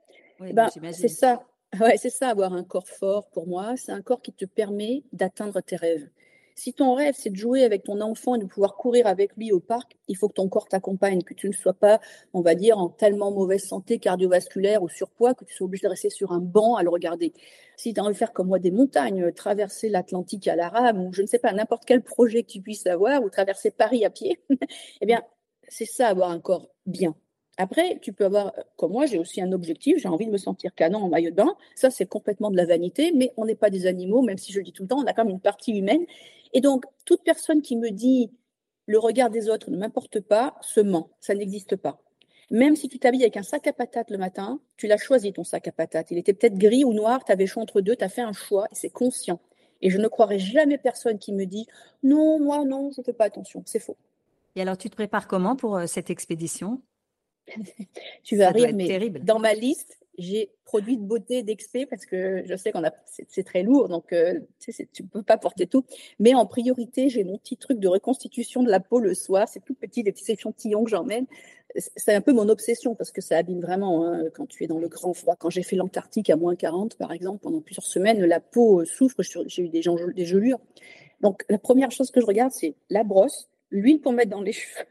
Eh 0.45 0.53
ben, 0.53 0.69
c'est 0.91 1.07
ça. 1.07 1.43
Ouais, 1.79 1.97
c'est 1.97 2.11
ça, 2.11 2.29
avoir 2.29 2.53
un 2.53 2.63
corps 2.63 2.87
fort 2.87 3.29
pour 3.31 3.47
moi. 3.47 3.75
C'est 3.77 3.91
un 3.91 4.03
corps 4.03 4.21
qui 4.21 4.31
te 4.31 4.45
permet 4.45 5.03
d'atteindre 5.11 5.59
tes 5.61 5.75
rêves. 5.75 6.07
Si 6.55 6.73
ton 6.73 6.93
rêve, 6.93 7.15
c'est 7.17 7.29
de 7.29 7.35
jouer 7.35 7.63
avec 7.63 7.83
ton 7.83 7.99
enfant 8.01 8.35
et 8.35 8.39
de 8.39 8.45
pouvoir 8.45 8.75
courir 8.75 9.07
avec 9.07 9.35
lui 9.37 9.51
au 9.51 9.59
parc, 9.59 9.97
il 10.07 10.15
faut 10.17 10.27
que 10.27 10.33
ton 10.33 10.49
corps 10.49 10.67
t'accompagne, 10.67 11.21
que 11.23 11.33
tu 11.33 11.47
ne 11.47 11.53
sois 11.53 11.73
pas, 11.73 11.99
on 12.33 12.41
va 12.41 12.55
dire, 12.55 12.77
en 12.77 12.89
tellement 12.89 13.31
mauvaise 13.31 13.63
santé 13.63 13.99
cardiovasculaire 13.99 14.83
ou 14.83 14.89
surpoids 14.89 15.33
que 15.33 15.45
tu 15.45 15.53
sois 15.53 15.65
obligé 15.65 15.83
de 15.83 15.89
rester 15.89 16.09
sur 16.09 16.31
un 16.31 16.39
banc 16.39 16.75
à 16.75 16.83
le 16.83 16.89
regarder. 16.89 17.33
Si 17.75 17.93
tu 17.93 17.99
as 17.99 18.03
envie 18.03 18.13
de 18.13 18.17
faire 18.17 18.33
comme 18.33 18.47
moi 18.47 18.59
des 18.59 18.71
montagnes, 18.71 19.31
traverser 19.31 19.89
l'Atlantique 19.89 20.47
à 20.47 20.55
la 20.55 20.69
rame 20.69 21.01
ou 21.01 21.13
je 21.13 21.21
ne 21.21 21.27
sais 21.27 21.39
pas, 21.39 21.51
n'importe 21.53 21.85
quel 21.85 22.01
projet 22.03 22.43
que 22.43 22.51
tu 22.51 22.61
puisses 22.61 22.87
avoir 22.87 23.23
ou 23.23 23.29
traverser 23.29 23.71
Paris 23.71 24.05
à 24.05 24.09
pied, 24.09 24.39
eh 25.01 25.05
bien, 25.05 25.23
c'est 25.67 25.85
ça, 25.85 26.09
avoir 26.09 26.29
un 26.29 26.39
corps 26.39 26.69
bien. 26.85 27.15
Après, 27.57 27.99
tu 28.01 28.13
peux 28.13 28.25
avoir, 28.25 28.53
comme 28.77 28.91
moi, 28.91 29.05
j'ai 29.05 29.19
aussi 29.19 29.41
un 29.41 29.51
objectif, 29.51 29.97
j'ai 29.97 30.07
envie 30.07 30.25
de 30.25 30.31
me 30.31 30.37
sentir 30.37 30.73
canon 30.73 30.99
en 30.99 31.09
maillot 31.09 31.29
de 31.29 31.35
bain. 31.35 31.55
Ça, 31.75 31.91
c'est 31.91 32.07
complètement 32.07 32.49
de 32.49 32.57
la 32.57 32.65
vanité, 32.65 33.11
mais 33.13 33.31
on 33.37 33.45
n'est 33.45 33.55
pas 33.55 33.69
des 33.69 33.85
animaux, 33.85 34.23
même 34.23 34.37
si 34.37 34.51
je 34.51 34.59
le 34.59 34.63
dis 34.63 34.73
tout 34.73 34.83
le 34.83 34.89
temps, 34.89 34.99
on 34.99 35.05
a 35.05 35.13
quand 35.13 35.23
même 35.23 35.35
une 35.35 35.39
partie 35.39 35.77
humaine. 35.77 36.03
Et 36.53 36.61
donc, 36.61 36.85
toute 37.05 37.23
personne 37.23 37.61
qui 37.61 37.75
me 37.75 37.91
dit 37.91 38.31
le 38.85 38.99
regard 38.99 39.29
des 39.29 39.49
autres 39.49 39.69
ne 39.69 39.77
m'importe 39.77 40.19
pas, 40.19 40.55
se 40.61 40.81
ment. 40.81 41.09
Ça 41.19 41.33
n'existe 41.35 41.75
pas. 41.75 41.99
Même 42.49 42.75
si 42.75 42.89
tu 42.89 42.99
t'habilles 42.99 43.23
avec 43.23 43.37
un 43.37 43.43
sac 43.43 43.65
à 43.67 43.73
patates 43.73 44.11
le 44.11 44.17
matin, 44.17 44.59
tu 44.75 44.87
l'as 44.87 44.97
choisi 44.97 45.31
ton 45.31 45.43
sac 45.43 45.67
à 45.67 45.71
patates. 45.71 46.11
Il 46.11 46.17
était 46.17 46.33
peut-être 46.33 46.57
gris 46.57 46.83
ou 46.83 46.93
noir, 46.93 47.23
tu 47.23 47.31
avais 47.31 47.47
choix 47.47 47.63
entre 47.63 47.81
deux, 47.81 47.95
tu 47.95 48.03
as 48.03 48.09
fait 48.09 48.21
un 48.21 48.33
choix 48.33 48.67
et 48.71 48.75
c'est 48.75 48.89
conscient. 48.89 49.39
Et 49.81 49.89
je 49.89 49.97
ne 49.97 50.07
croirais 50.07 50.39
jamais 50.39 50.77
personne 50.77 51.19
qui 51.19 51.33
me 51.33 51.45
dit 51.45 51.67
non, 52.03 52.39
moi 52.39 52.63
non, 52.65 52.91
je 52.91 53.01
ne 53.01 53.05
fais 53.05 53.13
pas 53.13 53.25
attention. 53.25 53.63
C'est 53.65 53.79
faux. 53.79 53.97
Et 54.55 54.61
alors, 54.61 54.77
tu 54.77 54.89
te 54.89 54.95
prépares 54.95 55.27
comment 55.27 55.55
pour 55.55 55.77
euh, 55.77 55.87
cette 55.87 56.09
expédition? 56.09 56.81
Tu 58.23 58.37
vas 58.37 58.49
rire, 58.49 58.71
mais 58.73 58.87
terrible. 58.87 59.19
dans 59.23 59.39
ma 59.39 59.53
liste, 59.53 59.97
j'ai 60.17 60.49
produit 60.65 60.97
de 60.97 61.03
beauté 61.03 61.43
d'expé 61.43 61.85
parce 61.85 62.05
que 62.05 62.43
je 62.45 62.55
sais 62.55 62.71
qu'on 62.71 62.83
a 62.83 62.91
c'est 63.05 63.43
très 63.43 63.63
lourd 63.63 63.89
donc 63.89 64.13
euh, 64.13 64.39
tu 64.59 64.71
sais, 64.71 64.87
tu 64.91 65.03
peux 65.03 65.23
pas 65.23 65.37
porter 65.37 65.67
tout. 65.67 65.85
Mais 66.19 66.33
en 66.33 66.45
priorité 66.45 67.09
j'ai 67.09 67.23
mon 67.23 67.37
petit 67.37 67.57
truc 67.57 67.79
de 67.79 67.87
reconstitution 67.87 68.63
de 68.63 68.69
la 68.69 68.79
peau 68.79 68.99
le 68.99 69.13
soir 69.13 69.47
c'est 69.47 69.63
tout 69.63 69.73
petit 69.73 70.03
des 70.03 70.11
petits 70.11 70.31
échantillons 70.31 70.83
que 70.83 70.89
j'emmène. 70.89 71.25
C'est 71.95 72.13
un 72.13 72.21
peu 72.21 72.33
mon 72.33 72.49
obsession 72.49 72.93
parce 72.93 73.11
que 73.11 73.21
ça 73.21 73.37
abîme 73.37 73.61
vraiment 73.61 74.05
hein, 74.05 74.25
quand 74.35 74.45
tu 74.45 74.63
es 74.63 74.67
dans 74.67 74.77
le 74.77 74.87
grand 74.87 75.15
froid. 75.15 75.35
Quand 75.35 75.49
j'ai 75.49 75.63
fait 75.63 75.75
l'Antarctique 75.75 76.29
à 76.29 76.35
moins 76.35 76.55
40 76.55 76.95
par 76.95 77.11
exemple 77.11 77.39
pendant 77.39 77.61
plusieurs 77.61 77.85
semaines 77.85 78.23
la 78.23 78.39
peau 78.39 78.81
euh, 78.81 78.85
souffre 78.85 79.21
j'ai 79.21 79.63
eu 79.63 79.69
des, 79.69 79.81
des 80.15 80.25
gelures. 80.25 80.59
Donc 81.21 81.43
la 81.49 81.57
première 81.57 81.91
chose 81.91 82.11
que 82.11 82.21
je 82.21 82.25
regarde 82.25 82.51
c'est 82.51 82.75
la 82.89 83.03
brosse 83.03 83.49
l'huile 83.71 83.99
pour 83.99 84.13
mettre 84.13 84.29
dans 84.29 84.41
les 84.41 84.53
cheveux 84.53 84.85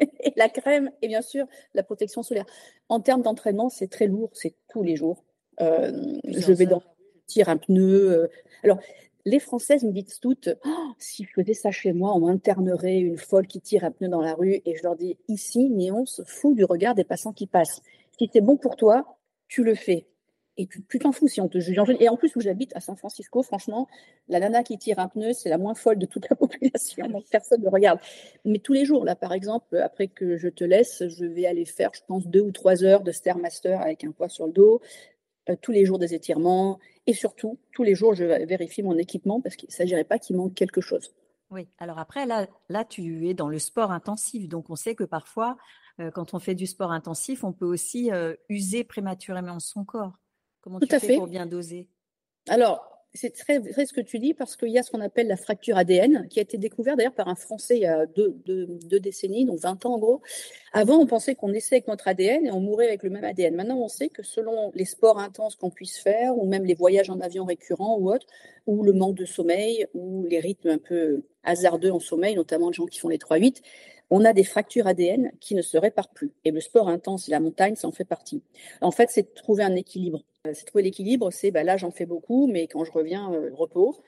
et 0.00 0.32
la 0.36 0.48
crème 0.48 0.90
et 1.02 1.08
bien 1.08 1.22
sûr 1.22 1.46
la 1.74 1.82
protection 1.82 2.22
solaire. 2.22 2.46
En 2.88 3.00
termes 3.00 3.22
d'entraînement, 3.22 3.68
c'est 3.68 3.88
très 3.88 4.06
lourd, 4.06 4.30
c'est 4.32 4.54
tous 4.68 4.82
les 4.82 4.96
jours. 4.96 5.24
Euh, 5.60 6.18
je 6.24 6.52
vais 6.52 6.66
dans, 6.66 6.80
je 6.80 7.20
tire 7.26 7.48
un 7.48 7.56
pneu. 7.56 8.10
Euh. 8.12 8.28
Alors, 8.64 8.78
les 9.26 9.38
Françaises 9.38 9.84
me 9.84 9.92
disent 9.92 10.18
toutes, 10.20 10.48
oh, 10.64 10.92
si 10.98 11.24
je 11.24 11.30
faisais 11.32 11.54
ça 11.54 11.70
chez 11.70 11.92
moi, 11.92 12.14
on 12.14 12.20
m'internerait 12.20 12.98
une 12.98 13.18
folle 13.18 13.46
qui 13.46 13.60
tire 13.60 13.84
un 13.84 13.90
pneu 13.90 14.08
dans 14.08 14.22
la 14.22 14.34
rue. 14.34 14.60
Et 14.64 14.76
je 14.76 14.82
leur 14.82 14.96
dis, 14.96 15.18
ici, 15.28 15.68
mais 15.70 15.90
on 15.90 16.06
se 16.06 16.22
fout 16.24 16.56
du 16.56 16.64
regard 16.64 16.94
des 16.94 17.04
passants 17.04 17.32
qui 17.32 17.46
passent. 17.46 17.82
Si 18.18 18.30
c'est 18.32 18.40
bon 18.40 18.56
pour 18.56 18.76
toi, 18.76 19.18
tu 19.48 19.62
le 19.62 19.74
fais 19.74 20.06
et 20.60 20.66
tu 20.66 20.98
t'en 20.98 21.12
fous 21.12 21.28
si 21.28 21.40
on 21.40 21.48
te 21.48 21.58
juge 21.58 21.78
Et 22.00 22.08
en 22.08 22.16
plus, 22.16 22.34
où 22.36 22.40
j'habite, 22.40 22.74
à 22.76 22.80
San 22.80 22.96
Francisco, 22.96 23.42
franchement, 23.42 23.88
la 24.28 24.40
nana 24.40 24.62
qui 24.62 24.76
tire 24.76 24.98
un 24.98 25.08
pneu, 25.08 25.32
c'est 25.32 25.48
la 25.48 25.58
moins 25.58 25.74
folle 25.74 25.98
de 25.98 26.06
toute 26.06 26.28
la 26.28 26.36
population. 26.44 27.08
Donc, 27.08 27.24
personne 27.30 27.62
ne 27.62 27.68
regarde. 27.68 27.98
Mais 28.44 28.58
tous 28.58 28.72
les 28.72 28.84
jours, 28.84 29.04
là, 29.04 29.16
par 29.16 29.32
exemple, 29.32 29.78
après 29.78 30.08
que 30.08 30.36
je 30.36 30.48
te 30.48 30.64
laisse, 30.64 31.02
je 31.08 31.24
vais 31.24 31.46
aller 31.46 31.64
faire, 31.64 31.90
je 31.94 32.00
pense, 32.06 32.26
deux 32.26 32.42
ou 32.42 32.52
trois 32.52 32.84
heures 32.84 33.02
de 33.02 33.12
Stairmaster 33.12 33.80
avec 33.80 34.04
un 34.04 34.12
poids 34.12 34.28
sur 34.28 34.46
le 34.46 34.52
dos. 34.52 34.80
Euh, 35.48 35.56
tous 35.60 35.72
les 35.72 35.86
jours 35.86 35.98
des 35.98 36.14
étirements. 36.14 36.78
Et 37.06 37.14
surtout, 37.14 37.58
tous 37.72 37.82
les 37.82 37.94
jours, 37.94 38.14
je 38.14 38.24
vérifie 38.24 38.82
mon 38.82 38.96
équipement 38.98 39.40
parce 39.40 39.56
qu'il 39.56 39.68
ne 39.68 39.74
s'agirait 39.74 40.04
pas 40.04 40.18
qu'il 40.18 40.36
manque 40.36 40.54
quelque 40.54 40.80
chose. 40.80 41.14
Oui, 41.50 41.66
alors 41.78 41.98
après, 41.98 42.26
là, 42.26 42.46
là, 42.68 42.84
tu 42.84 43.28
es 43.28 43.34
dans 43.34 43.48
le 43.48 43.58
sport 43.58 43.90
intensif. 43.90 44.48
Donc, 44.48 44.70
on 44.70 44.76
sait 44.76 44.94
que 44.94 45.04
parfois, 45.04 45.56
euh, 45.98 46.10
quand 46.10 46.34
on 46.34 46.38
fait 46.38 46.54
du 46.54 46.66
sport 46.66 46.92
intensif, 46.92 47.42
on 47.42 47.52
peut 47.52 47.66
aussi 47.66 48.12
euh, 48.12 48.34
user 48.48 48.84
prématurément 48.84 49.58
son 49.60 49.84
corps. 49.84 50.18
Comment 50.60 50.80
Tout 50.80 50.86
tu 50.86 50.94
à 50.94 51.00
fais 51.00 51.08
fait. 51.08 51.16
pour 51.16 51.26
bien 51.26 51.46
doser? 51.46 51.88
Alors, 52.48 52.90
c'est 53.12 53.30
très 53.34 53.58
vrai 53.58 53.86
ce 53.86 53.92
que 53.92 54.00
tu 54.00 54.18
dis 54.18 54.34
parce 54.34 54.56
qu'il 54.56 54.68
y 54.68 54.78
a 54.78 54.82
ce 54.82 54.90
qu'on 54.90 55.00
appelle 55.00 55.26
la 55.26 55.36
fracture 55.36 55.76
ADN 55.76 56.28
qui 56.28 56.38
a 56.38 56.42
été 56.42 56.58
découverte 56.58 56.96
d'ailleurs 56.96 57.14
par 57.14 57.28
un 57.28 57.34
Français 57.34 57.76
il 57.76 57.82
y 57.82 57.86
a 57.86 58.06
deux, 58.06 58.36
décennies, 59.00 59.44
donc 59.44 59.58
20 59.58 59.84
ans 59.86 59.94
en 59.94 59.98
gros. 59.98 60.22
Avant, 60.72 60.98
on 60.98 61.06
pensait 61.06 61.34
qu'on 61.34 61.48
naissait 61.48 61.76
avec 61.76 61.88
notre 61.88 62.06
ADN 62.06 62.46
et 62.46 62.52
on 62.52 62.60
mourait 62.60 62.86
avec 62.86 63.02
le 63.02 63.10
même 63.10 63.24
ADN. 63.24 63.56
Maintenant, 63.56 63.78
on 63.78 63.88
sait 63.88 64.10
que 64.10 64.22
selon 64.22 64.70
les 64.74 64.84
sports 64.84 65.18
intenses 65.18 65.56
qu'on 65.56 65.70
puisse 65.70 65.98
faire 65.98 66.38
ou 66.38 66.46
même 66.46 66.64
les 66.64 66.74
voyages 66.74 67.10
en 67.10 67.20
avion 67.20 67.44
récurrents 67.44 67.98
ou 67.98 68.12
autres, 68.12 68.26
ou 68.66 68.84
le 68.84 68.92
manque 68.92 69.16
de 69.16 69.24
sommeil 69.24 69.86
ou 69.94 70.24
les 70.26 70.38
rythmes 70.38 70.68
un 70.68 70.78
peu 70.78 71.24
hasardeux 71.42 71.90
en 71.90 72.00
sommeil, 72.00 72.36
notamment 72.36 72.68
les 72.68 72.74
gens 72.74 72.86
qui 72.86 73.00
font 73.00 73.08
les 73.08 73.18
3-8, 73.18 73.60
on 74.10 74.24
a 74.24 74.32
des 74.32 74.44
fractures 74.44 74.86
ADN 74.86 75.32
qui 75.40 75.54
ne 75.56 75.62
se 75.62 75.78
réparent 75.78 76.10
plus. 76.10 76.32
Et 76.44 76.52
le 76.52 76.60
sport 76.60 76.88
intense 76.88 77.28
et 77.28 77.32
la 77.32 77.40
montagne, 77.40 77.74
ça 77.74 77.88
en 77.88 77.92
fait 77.92 78.04
partie. 78.04 78.42
En 78.80 78.90
fait, 78.92 79.10
c'est 79.10 79.22
de 79.22 79.34
trouver 79.34 79.64
un 79.64 79.74
équilibre 79.74 80.22
C'est 80.46 80.64
trouver 80.64 80.84
l'équilibre, 80.84 81.30
c'est 81.30 81.50
bah, 81.50 81.64
là 81.64 81.76
j'en 81.76 81.90
fais 81.90 82.06
beaucoup, 82.06 82.46
mais 82.46 82.66
quand 82.66 82.82
je 82.84 82.92
reviens, 82.92 83.30
repos. 83.52 84.02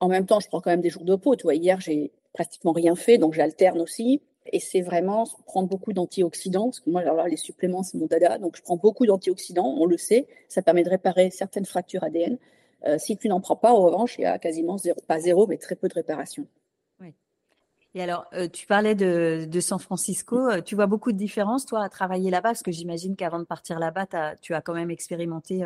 En 0.00 0.08
même 0.08 0.26
temps, 0.26 0.38
je 0.38 0.46
prends 0.48 0.60
quand 0.60 0.70
même 0.70 0.82
des 0.82 0.90
jours 0.90 1.04
de 1.04 1.12
repos. 1.12 1.34
Tu 1.34 1.44
vois, 1.44 1.54
hier, 1.54 1.80
j'ai 1.80 2.12
pratiquement 2.34 2.72
rien 2.72 2.94
fait, 2.94 3.16
donc 3.16 3.32
j'alterne 3.32 3.80
aussi. 3.80 4.20
Et 4.52 4.60
c'est 4.60 4.82
vraiment 4.82 5.24
prendre 5.46 5.68
beaucoup 5.68 5.92
d'antioxydants, 5.94 6.64
parce 6.64 6.80
que 6.80 6.90
moi, 6.90 7.00
alors 7.00 7.26
les 7.26 7.36
suppléments, 7.36 7.82
c'est 7.82 7.98
mon 7.98 8.06
dada. 8.06 8.38
Donc, 8.38 8.56
je 8.56 8.62
prends 8.62 8.76
beaucoup 8.76 9.06
d'antioxydants, 9.06 9.76
on 9.78 9.86
le 9.86 9.96
sait. 9.96 10.26
Ça 10.48 10.62
permet 10.62 10.82
de 10.84 10.90
réparer 10.90 11.30
certaines 11.30 11.66
fractures 11.66 12.04
ADN. 12.04 12.38
Euh, 12.86 12.98
si 12.98 13.16
tu 13.16 13.28
n'en 13.28 13.40
prends 13.40 13.56
pas, 13.56 13.72
en 13.72 13.82
revanche, 13.82 14.16
il 14.18 14.22
y 14.22 14.26
a 14.26 14.38
quasiment 14.38 14.76
pas 15.06 15.20
zéro, 15.20 15.46
mais 15.46 15.56
très 15.56 15.74
peu 15.74 15.88
de 15.88 15.94
réparation. 15.94 16.46
Et 17.98 18.02
alors, 18.02 18.26
euh, 18.32 18.46
tu 18.46 18.64
parlais 18.68 18.94
de, 18.94 19.44
de, 19.50 19.60
San 19.60 19.80
Francisco. 19.80 20.36
Euh, 20.48 20.62
tu 20.62 20.76
vois 20.76 20.86
beaucoup 20.86 21.10
de 21.10 21.16
différences, 21.16 21.66
toi, 21.66 21.82
à 21.82 21.88
travailler 21.88 22.30
là-bas? 22.30 22.50
Parce 22.50 22.62
que 22.62 22.70
j'imagine 22.70 23.16
qu'avant 23.16 23.40
de 23.40 23.44
partir 23.44 23.80
là-bas, 23.80 24.06
tu 24.40 24.54
as 24.54 24.60
quand 24.60 24.74
même 24.74 24.92
expérimenté 24.92 25.64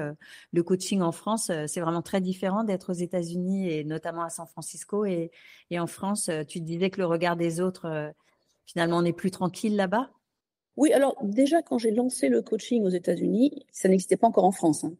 le 0.53 0.63
coaching 0.63 1.03
en 1.03 1.13
France. 1.13 1.51
c'est 1.67 1.81
vraiment 1.81 2.01
très 2.01 2.23
différent 2.23 2.65
d'être 2.65 2.89
aux 2.89 2.95
États-Unis 2.95 3.71
et 3.71 3.85
notamment 3.85 4.23
à 4.23 4.31
San 4.31 4.47
Francisco. 4.47 5.05
Et, 5.05 5.31
et 5.71 5.79
en 5.79 5.87
France, 5.87 6.31
tu 6.49 6.61
te 6.61 6.65
disais 6.65 6.89
que 6.89 7.01
le 7.03 7.07
regard 7.07 7.37
des 7.37 7.61
autres 7.61 8.15
finalement 8.65 8.97
on 8.97 9.05
est 9.05 9.13
plus 9.13 9.31
tranquille 9.31 9.77
là-bas? 9.77 10.09
Oui, 10.79 10.91
alors 10.95 11.17
déjà 11.23 11.61
quand 11.61 11.77
j'ai 11.77 11.91
lancé 11.91 12.31
le 12.31 12.41
coaching 12.41 12.83
aux 12.85 12.89
États-Unis, 12.89 13.67
ça 13.73 13.91
n'existait 13.91 14.17
pas 14.17 14.29
encore 14.29 14.45
en 14.45 14.53
France. 14.53 14.85
Hein. 14.85 14.95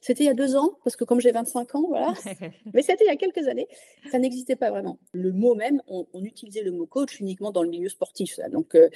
C'était 0.00 0.24
il 0.24 0.26
y 0.26 0.30
a 0.30 0.34
deux 0.34 0.56
ans, 0.56 0.78
parce 0.84 0.96
que 0.96 1.04
comme 1.04 1.20
j'ai 1.20 1.32
25 1.32 1.74
ans, 1.74 1.84
voilà. 1.88 2.14
Mais 2.74 2.82
c'était 2.82 3.04
il 3.04 3.08
y 3.08 3.10
a 3.10 3.16
quelques 3.16 3.46
années. 3.48 3.68
Ça 4.10 4.18
n'existait 4.18 4.56
pas 4.56 4.70
vraiment. 4.70 4.98
Le 5.12 5.32
mot 5.32 5.54
même, 5.54 5.82
on, 5.88 6.06
utilisait 6.22 6.62
le 6.62 6.72
mot 6.72 6.86
coach 6.86 7.20
uniquement 7.20 7.52
dans 7.52 7.62
le 7.62 7.68
milieu 7.68 7.88
sportif. 7.88 8.38
Donc, 8.50 8.74
euh, 8.74 8.88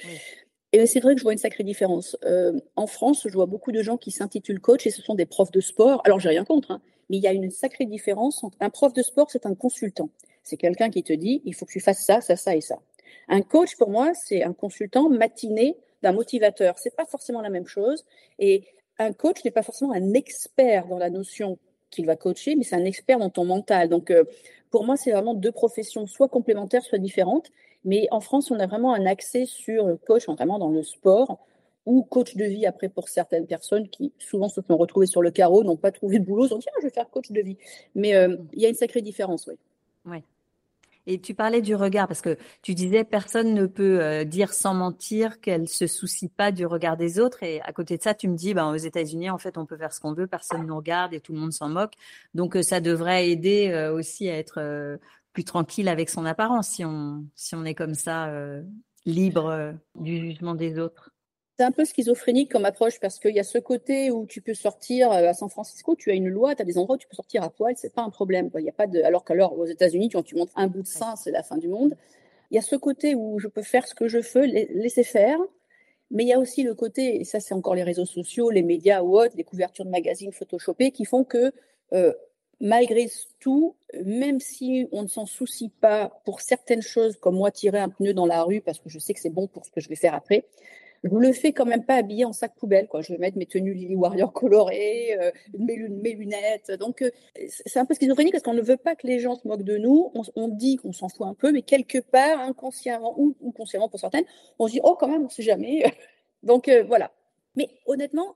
et 0.71 0.85
c'est 0.85 0.99
vrai 0.99 1.15
que 1.15 1.19
je 1.19 1.23
vois 1.23 1.33
une 1.33 1.39
sacrée 1.39 1.63
différence. 1.63 2.15
Euh, 2.25 2.53
en 2.75 2.85
France, 2.85 3.25
je 3.27 3.33
vois 3.33 3.47
beaucoup 3.47 3.71
de 3.71 3.81
gens 3.81 3.97
qui 3.97 4.11
s'intitulent 4.11 4.59
coach 4.59 4.85
et 4.85 4.91
ce 4.91 5.01
sont 5.01 5.15
des 5.15 5.25
profs 5.25 5.51
de 5.51 5.61
sport. 5.61 6.01
Alors, 6.05 6.19
j'ai 6.19 6.29
rien 6.29 6.45
contre, 6.45 6.71
hein, 6.71 6.81
mais 7.09 7.17
il 7.17 7.23
y 7.23 7.27
a 7.27 7.33
une 7.33 7.49
sacrée 7.49 7.85
différence. 7.85 8.43
Entre 8.43 8.57
un 8.59 8.69
prof 8.69 8.93
de 8.93 9.01
sport, 9.01 9.31
c'est 9.31 9.45
un 9.45 9.55
consultant. 9.55 10.09
C'est 10.43 10.57
quelqu'un 10.57 10.89
qui 10.89 11.03
te 11.03 11.13
dit, 11.13 11.41
il 11.45 11.55
faut 11.55 11.65
que 11.65 11.71
tu 11.71 11.79
fasses 11.79 12.05
ça, 12.05 12.21
ça, 12.21 12.35
ça 12.35 12.55
et 12.55 12.61
ça. 12.61 12.79
Un 13.27 13.41
coach, 13.41 13.75
pour 13.77 13.89
moi, 13.89 14.11
c'est 14.13 14.43
un 14.43 14.53
consultant 14.53 15.09
matiné 15.09 15.75
d'un 16.03 16.11
motivateur. 16.11 16.77
C'est 16.77 16.95
pas 16.95 17.05
forcément 17.05 17.41
la 17.41 17.49
même 17.49 17.67
chose. 17.67 18.05
Et 18.37 18.63
un 18.99 19.13
coach 19.13 19.43
n'est 19.43 19.51
pas 19.51 19.63
forcément 19.63 19.93
un 19.93 20.13
expert 20.13 20.87
dans 20.87 20.97
la 20.97 21.09
notion 21.09 21.57
qu'il 21.89 22.05
va 22.05 22.15
coacher, 22.15 22.55
mais 22.55 22.63
c'est 22.63 22.75
un 22.75 22.85
expert 22.85 23.17
dans 23.17 23.29
ton 23.29 23.45
mental. 23.45 23.89
Donc, 23.89 24.11
euh, 24.11 24.23
pour 24.69 24.85
moi, 24.85 24.97
c'est 24.97 25.11
vraiment 25.11 25.33
deux 25.33 25.51
professions, 25.51 26.05
soit 26.05 26.27
complémentaires, 26.27 26.83
soit 26.83 26.99
différentes. 26.99 27.49
Mais 27.85 28.07
en 28.11 28.19
France, 28.19 28.51
on 28.51 28.59
a 28.59 28.67
vraiment 28.67 28.93
un 28.93 29.05
accès 29.05 29.45
sur 29.45 29.97
coach, 30.05 30.27
notamment 30.27 30.59
dans 30.59 30.69
le 30.69 30.83
sport, 30.83 31.39
ou 31.85 32.03
coach 32.03 32.35
de 32.35 32.45
vie 32.45 32.65
après 32.65 32.89
pour 32.89 33.09
certaines 33.09 33.47
personnes 33.47 33.89
qui 33.89 34.13
souvent 34.19 34.49
se 34.49 34.61
sont 34.61 34.77
retrouvées 34.77 35.07
sur 35.07 35.21
le 35.21 35.31
carreau, 35.31 35.63
n'ont 35.63 35.77
pas 35.77 35.91
trouvé 35.91 36.19
de 36.19 36.25
boulot, 36.25 36.45
ils 36.45 36.53
ont 36.53 36.57
dit 36.57 36.67
ah, 36.69 36.77
je 36.81 36.87
vais 36.87 36.93
faire 36.93 37.09
coach 37.09 37.31
de 37.31 37.41
vie. 37.41 37.57
Mais 37.95 38.13
euh, 38.15 38.37
il 38.53 38.61
y 38.61 38.65
a 38.65 38.69
une 38.69 38.75
sacrée 38.75 39.01
différence, 39.01 39.47
oui. 39.47 39.55
Ouais. 40.05 40.23
Et 41.11 41.19
tu 41.19 41.33
parlais 41.33 41.63
du 41.63 41.73
regard 41.73 42.07
parce 42.07 42.21
que 42.21 42.37
tu 42.61 42.75
disais 42.75 43.03
personne 43.03 43.55
ne 43.55 43.65
peut 43.65 43.99
euh, 43.99 44.25
dire 44.25 44.53
sans 44.53 44.75
mentir 44.75 45.41
qu'elle 45.41 45.67
se 45.67 45.87
soucie 45.87 46.29
pas 46.29 46.51
du 46.51 46.67
regard 46.67 46.97
des 46.97 47.19
autres. 47.19 47.41
Et 47.41 47.61
à 47.61 47.73
côté 47.73 47.97
de 47.97 48.03
ça, 48.03 48.13
tu 48.13 48.27
me 48.27 48.35
dis, 48.35 48.53
ben, 48.53 48.71
aux 48.71 48.75
États-Unis, 48.75 49.31
en 49.31 49.39
fait, 49.39 49.57
on 49.57 49.65
peut 49.65 49.75
faire 49.75 49.91
ce 49.91 49.99
qu'on 49.99 50.13
veut, 50.13 50.27
personne 50.27 50.67
nous 50.67 50.75
regarde 50.75 51.15
et 51.15 51.19
tout 51.19 51.33
le 51.33 51.39
monde 51.39 51.51
s'en 51.51 51.67
moque. 51.67 51.93
Donc 52.35 52.55
euh, 52.55 52.61
ça 52.61 52.79
devrait 52.79 53.27
aider 53.27 53.71
euh, 53.71 53.91
aussi 53.91 54.29
à 54.29 54.37
être 54.37 54.99
plus 55.33 55.43
tranquille 55.43 55.87
avec 55.87 56.11
son 56.11 56.25
apparence 56.25 56.69
si 56.69 56.85
on 56.85 57.25
si 57.33 57.55
on 57.55 57.65
est 57.65 57.75
comme 57.75 57.95
ça 57.95 58.31
libre 59.05 59.73
du 59.95 60.17
jugement 60.17 60.53
des 60.53 60.77
autres 60.77 61.11
c'est 61.59 61.65
un 61.65 61.73
peu 61.73 61.83
schizophrénique 61.83 62.49
comme 62.49 62.63
approche 62.63 63.01
parce 63.01 63.19
qu'il 63.19 63.35
y 63.35 63.39
a 63.39 63.43
ce 63.43 63.57
côté 63.57 64.11
où 64.11 64.25
tu 64.25 64.39
peux 64.39 64.53
sortir 64.53 65.11
euh, 65.11 65.27
à 65.27 65.33
San 65.33 65.49
Francisco, 65.49 65.93
tu 65.93 66.09
as 66.09 66.13
une 66.13 66.29
loi, 66.29 66.55
tu 66.55 66.61
as 66.61 66.65
des 66.65 66.77
endroits 66.77 66.95
où 66.95 66.97
tu 66.97 67.09
peux 67.09 67.17
sortir 67.17 67.43
à 67.43 67.49
poil, 67.49 67.73
c'est 67.75 67.93
pas 67.93 68.01
un 68.01 68.09
problème. 68.09 68.49
Y 68.57 68.69
a 68.69 68.71
pas 68.71 68.87
de, 68.87 69.01
alors 69.01 69.25
qu'alors 69.25 69.59
aux 69.59 69.65
États-Unis, 69.65 70.07
quand 70.07 70.23
tu 70.23 70.35
montres 70.35 70.53
un 70.55 70.67
bout 70.67 70.83
de 70.83 70.87
sein, 70.87 71.17
c'est 71.17 71.31
la 71.31 71.43
fin 71.43 71.57
du 71.57 71.67
monde. 71.67 71.97
Il 72.49 72.55
y 72.55 72.57
a 72.57 72.61
ce 72.61 72.77
côté 72.77 73.13
où 73.13 73.39
je 73.39 73.49
peux 73.49 73.61
faire 73.61 73.85
ce 73.89 73.93
que 73.93 74.07
je 74.07 74.19
veux, 74.19 74.45
laisser 74.45 75.03
faire, 75.03 75.37
mais 76.11 76.23
il 76.23 76.27
y 76.27 76.33
a 76.33 76.39
aussi 76.39 76.63
le 76.63 76.75
côté, 76.75 77.19
et 77.19 77.25
ça 77.25 77.41
c'est 77.41 77.53
encore 77.53 77.75
les 77.75 77.83
réseaux 77.83 78.05
sociaux, 78.05 78.51
les 78.51 78.63
médias 78.63 79.01
ou 79.01 79.19
autres, 79.19 79.35
les 79.35 79.43
couvertures 79.43 79.83
de 79.83 79.91
magazines 79.91 80.31
photoshopées 80.31 80.91
qui 80.91 81.03
font 81.03 81.25
que 81.25 81.51
euh, 81.91 82.13
malgré 82.61 83.09
tout, 83.41 83.75
même 84.05 84.39
si 84.39 84.87
on 84.93 85.03
ne 85.03 85.07
s'en 85.09 85.25
soucie 85.25 85.73
pas 85.81 86.21
pour 86.23 86.39
certaines 86.39 86.81
choses, 86.81 87.17
comme 87.17 87.35
moi 87.35 87.51
tirer 87.51 87.79
un 87.79 87.89
pneu 87.89 88.13
dans 88.13 88.25
la 88.25 88.43
rue 88.43 88.61
parce 88.61 88.79
que 88.79 88.87
je 88.87 88.97
sais 88.97 89.13
que 89.13 89.19
c'est 89.19 89.29
bon 89.29 89.47
pour 89.47 89.65
ce 89.65 89.71
que 89.71 89.81
je 89.81 89.89
vais 89.89 89.95
faire 89.95 90.13
après, 90.13 90.45
je 91.03 91.15
le 91.15 91.31
fais 91.31 91.53
quand 91.53 91.65
même 91.65 91.85
pas 91.85 91.95
habillé 91.95 92.25
en 92.25 92.33
sac 92.33 92.55
poubelle. 92.55 92.87
Quoi. 92.87 93.01
Je 93.01 93.13
vais 93.13 93.19
mettre 93.19 93.37
mes 93.37 93.45
tenues 93.45 93.73
Lily 93.73 93.95
Warrior 93.95 94.33
colorées, 94.33 95.17
euh, 95.19 95.31
mes, 95.57 95.75
lunettes. 96.13 96.71
Donc, 96.71 97.01
euh, 97.01 97.09
c'est 97.47 97.79
un 97.79 97.85
peu 97.85 97.93
schizophrénique 97.93 98.33
parce 98.33 98.43
qu'on 98.43 98.53
ne 98.53 98.61
veut 98.61 98.77
pas 98.77 98.95
que 98.95 99.07
les 99.07 99.19
gens 99.19 99.35
se 99.35 99.47
moquent 99.47 99.63
de 99.63 99.77
nous. 99.77 100.11
On, 100.35 100.47
dit 100.49 100.77
qu'on 100.77 100.91
s'en 100.91 101.07
fout 101.09 101.27
un 101.27 101.33
peu, 101.33 101.51
mais 101.51 101.61
quelque 101.61 101.99
part, 101.99 102.39
inconsciemment 102.39 103.15
ou, 103.17 103.33
consciemment 103.51 103.87
pour 103.87 103.99
certaines, 103.99 104.25
on 104.57 104.67
se 104.67 104.73
dit, 104.73 104.81
oh, 104.83 104.95
quand 104.99 105.07
même, 105.07 105.21
on 105.21 105.25
ne 105.25 105.29
sait 105.29 105.43
jamais. 105.43 105.83
Donc, 106.43 106.67
euh, 106.67 106.83
voilà. 106.83 107.11
Mais 107.55 107.69
honnêtement, 107.85 108.35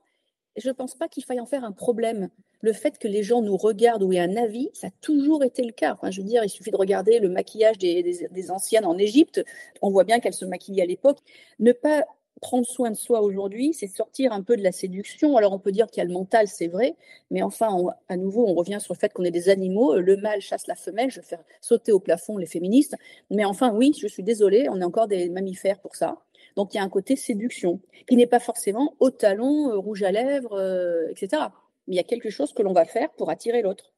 je 0.56 0.68
ne 0.68 0.72
pense 0.72 0.94
pas 0.94 1.08
qu'il 1.08 1.24
faille 1.24 1.40
en 1.40 1.46
faire 1.46 1.64
un 1.64 1.72
problème. 1.72 2.30
Le 2.60 2.72
fait 2.72 2.98
que 2.98 3.08
les 3.08 3.22
gens 3.22 3.42
nous 3.42 3.58
regardent 3.58 4.04
ou 4.04 4.12
aient 4.12 4.20
un 4.20 4.36
avis, 4.36 4.70
ça 4.72 4.86
a 4.86 4.90
toujours 5.02 5.44
été 5.44 5.62
le 5.62 5.72
cas. 5.72 5.98
Je 6.10 6.22
veux 6.22 6.26
dire, 6.26 6.42
il 6.44 6.48
suffit 6.48 6.70
de 6.70 6.76
regarder 6.76 7.18
le 7.18 7.28
maquillage 7.28 7.76
des, 7.76 8.26
des 8.30 8.50
anciennes 8.50 8.86
en 8.86 8.96
Égypte. 8.96 9.44
On 9.82 9.90
voit 9.90 10.04
bien 10.04 10.18
qu'elles 10.18 10.32
se 10.32 10.46
maquillaient 10.46 10.82
à 10.82 10.86
l'époque. 10.86 11.18
Ne 11.58 11.72
pas 11.72 12.04
prendre 12.40 12.66
soin 12.66 12.90
de 12.90 12.96
soi 12.96 13.22
aujourd'hui, 13.22 13.72
c'est 13.72 13.86
sortir 13.86 14.32
un 14.32 14.42
peu 14.42 14.56
de 14.56 14.62
la 14.62 14.72
séduction. 14.72 15.36
Alors 15.36 15.52
on 15.52 15.58
peut 15.58 15.72
dire 15.72 15.86
qu'il 15.86 15.98
y 15.98 16.00
a 16.00 16.04
le 16.04 16.12
mental, 16.12 16.48
c'est 16.48 16.68
vrai, 16.68 16.96
mais 17.30 17.42
enfin, 17.42 17.76
à 18.08 18.16
nouveau, 18.16 18.46
on 18.46 18.54
revient 18.54 18.78
sur 18.80 18.94
le 18.94 18.98
fait 18.98 19.12
qu'on 19.12 19.24
est 19.24 19.30
des 19.30 19.48
animaux. 19.48 19.96
Le 19.96 20.16
mâle 20.16 20.40
chasse 20.40 20.66
la 20.66 20.74
femelle, 20.74 21.10
je 21.10 21.20
vais 21.20 21.26
faire 21.26 21.44
sauter 21.60 21.92
au 21.92 22.00
plafond 22.00 22.36
les 22.36 22.46
féministes. 22.46 22.96
Mais 23.30 23.44
enfin, 23.44 23.72
oui, 23.72 23.92
je 23.98 24.06
suis 24.06 24.22
désolée, 24.22 24.68
on 24.68 24.80
est 24.80 24.84
encore 24.84 25.08
des 25.08 25.28
mammifères 25.30 25.80
pour 25.80 25.96
ça. 25.96 26.18
Donc 26.56 26.74
il 26.74 26.76
y 26.76 26.80
a 26.80 26.84
un 26.84 26.88
côté 26.88 27.16
séduction, 27.16 27.80
qui 28.08 28.16
n'est 28.16 28.26
pas 28.26 28.40
forcément 28.40 28.94
au 29.00 29.10
talon, 29.10 29.70
euh, 29.70 29.76
rouge 29.76 30.02
à 30.02 30.12
lèvres, 30.12 30.54
euh, 30.54 31.08
etc. 31.10 31.42
Mais 31.86 31.94
il 31.94 31.96
y 31.96 32.00
a 32.00 32.04
quelque 32.04 32.30
chose 32.30 32.52
que 32.52 32.62
l'on 32.62 32.72
va 32.72 32.84
faire 32.84 33.10
pour 33.12 33.30
attirer 33.30 33.62
l'autre. 33.62 33.92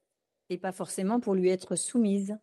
Et 0.49 0.57
pas 0.57 0.71
forcément 0.71 1.19
pour 1.19 1.35
lui 1.35 1.49
être 1.49 1.75
soumise. 1.75 2.37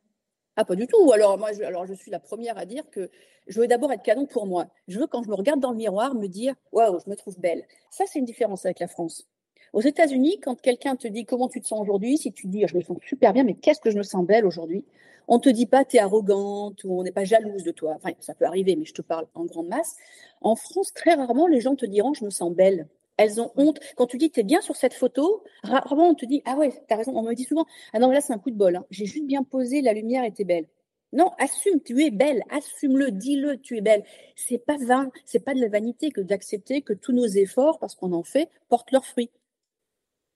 Ah, 0.56 0.64
pas 0.64 0.76
du 0.76 0.87
tout. 0.87 1.12
Alors, 1.12 1.38
moi, 1.38 1.52
je, 1.52 1.62
alors, 1.62 1.84
je 1.87 1.94
suis 1.94 2.11
la 2.11 2.20
première 2.20 2.56
à 2.58 2.64
dire 2.64 2.88
que 2.90 3.11
je 3.49 3.61
veux 3.61 3.66
d'abord 3.66 3.92
être 3.92 4.02
canon 4.02 4.26
pour 4.26 4.46
moi. 4.46 4.66
Je 4.88 4.99
veux, 4.99 5.06
quand 5.06 5.23
je 5.23 5.28
me 5.28 5.34
regarde 5.34 5.61
dans 5.61 5.70
le 5.70 5.76
miroir, 5.76 6.14
me 6.14 6.28
dire 6.28 6.54
Waouh, 6.73 7.00
je 7.04 7.11
me 7.11 7.16
trouve 7.16 7.38
belle. 7.40 7.64
Ça, 7.90 8.04
c'est 8.06 8.18
une 8.18 8.25
différence 8.25 8.64
avec 8.64 8.78
la 8.78 8.88
France. 8.88 9.26
Aux 9.73 9.80
États-Unis, 9.80 10.38
quand 10.40 10.61
quelqu'un 10.61 10.94
te 10.94 11.08
dit 11.08 11.25
comment 11.25 11.49
tu 11.49 11.61
te 11.61 11.66
sens 11.66 11.80
aujourd'hui, 11.80 12.16
si 12.16 12.32
tu 12.32 12.46
dis 12.46 12.64
je 12.68 12.76
me 12.76 12.80
sens 12.82 12.96
super 13.04 13.32
bien, 13.32 13.42
mais 13.42 13.54
qu'est-ce 13.54 13.80
que 13.80 13.90
je 13.90 13.99
me 13.99 14.04
sens 14.04 14.25
belle 14.25 14.46
aujourd'hui? 14.46 14.84
On 15.26 15.40
te 15.40 15.49
dit 15.49 15.66
pas 15.66 15.84
tu 15.84 15.96
es 15.96 15.99
arrogante 15.99 16.84
ou 16.84 17.00
on 17.00 17.02
n'est 17.02 17.11
pas 17.11 17.25
jalouse 17.25 17.64
de 17.64 17.73
toi. 17.73 17.94
Enfin, 17.96 18.11
ça 18.20 18.34
peut 18.34 18.44
arriver, 18.44 18.76
mais 18.76 18.84
je 18.84 18.94
te 18.94 19.02
parle 19.02 19.26
en 19.34 19.44
grande 19.46 19.66
masse. 19.66 19.96
En 20.42 20.54
France, 20.54 20.92
très 20.94 21.14
rarement, 21.14 21.49
les 21.49 21.61
gens 21.61 21.75
te 21.75 21.87
diront 21.87 22.14
je 22.14 22.25
me 22.25 22.30
sens 22.30 22.52
belle. 22.52 22.87
Elles 23.16 23.40
ont 23.40 23.52
honte. 23.56 23.78
Quand 23.97 24.06
tu 24.06 24.18
dis 24.18 24.30
tu 24.30 24.40
es 24.40 24.42
bien 24.44 24.61
sur 24.61 24.76
cette 24.76 24.94
photo, 24.94 25.44
rarement 25.62 26.09
on 26.09 26.14
te 26.14 26.26
dit 26.26 26.42
ah 26.44 26.56
ouais, 26.56 26.71
tu 26.71 26.94
as 26.94 26.97
raison. 26.97 27.12
On 27.16 27.23
me 27.23 27.35
dit 27.35 27.44
souvent 27.44 27.66
ah 27.92 27.99
non, 27.99 28.11
là 28.11 28.21
c'est 28.21 28.33
un 28.33 28.38
coup 28.38 28.50
de 28.50 28.56
bol. 28.56 28.76
Hein. 28.76 28.87
J'ai 28.90 29.06
juste 29.06 29.26
bien 29.26 29.44
posé, 29.44 29.83
la 29.83 29.92
lumière 29.92 30.25
était 30.25 30.44
belle. 30.44 30.66
Non, 31.14 31.30
assume, 31.38 31.80
tu 31.80 32.02
es 32.02 32.11
belle, 32.11 32.42
assume-le, 32.50 33.12
dis-le, 33.12 33.61
tu 33.61 33.76
es 33.76 33.80
belle. 33.80 34.04
C'est 34.35 34.59
pas 34.59 34.76
vain, 34.78 35.12
c'est 35.25 35.44
pas 35.44 35.54
de 35.54 35.61
la 35.61 35.68
vanité 35.68 36.11
que 36.11 36.21
d'accepter 36.21 36.83
que 36.83 36.92
tous 36.92 37.12
nos 37.12 37.26
efforts, 37.26 37.78
parce 37.78 37.94
qu'on 37.94 38.12
en 38.12 38.25
fait, 38.25 38.50
portent 38.68 38.90
leurs 38.90 39.06
fruits. 39.06 39.30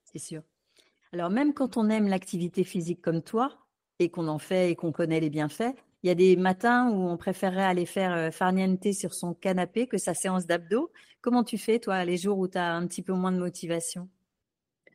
C'est 0.05 0.21
sûr. 0.21 0.43
Alors 1.13 1.31
même 1.31 1.53
quand 1.53 1.77
on 1.77 1.91
aime 1.91 2.07
l'activité 2.07 2.63
physique 2.63 3.03
comme 3.03 3.23
toi 3.23 3.59
et 3.99 4.09
qu'on 4.09 4.29
en 4.29 4.39
fait 4.39 4.71
et 4.71 4.77
qu'on 4.77 4.93
connaît 4.93 5.19
les 5.19 5.31
bienfaits, 5.31 5.75
il 6.09 6.13
y 6.13 6.13
a 6.13 6.15
des 6.15 6.37
matins 6.37 6.89
où 6.89 7.07
on 7.07 7.19
préférerait 7.19 7.65
aller 7.65 7.85
faire 7.85 8.15
euh, 8.15 8.31
farniente 8.31 8.95
sur 8.95 9.13
son 9.13 9.35
canapé 9.35 9.87
que 9.87 9.99
sa 9.99 10.15
séance 10.15 10.47
d'abdos. 10.47 10.91
Comment 11.21 11.45
tu 11.45 11.59
fais, 11.59 11.79
toi, 11.81 12.03
les 12.07 12.17
jours 12.17 12.39
où 12.39 12.49
tu 12.49 12.57
as 12.57 12.73
un 12.73 12.87
petit 12.87 13.03
peu 13.03 13.13
moins 13.13 13.31
de 13.31 13.37
motivation? 13.37 14.09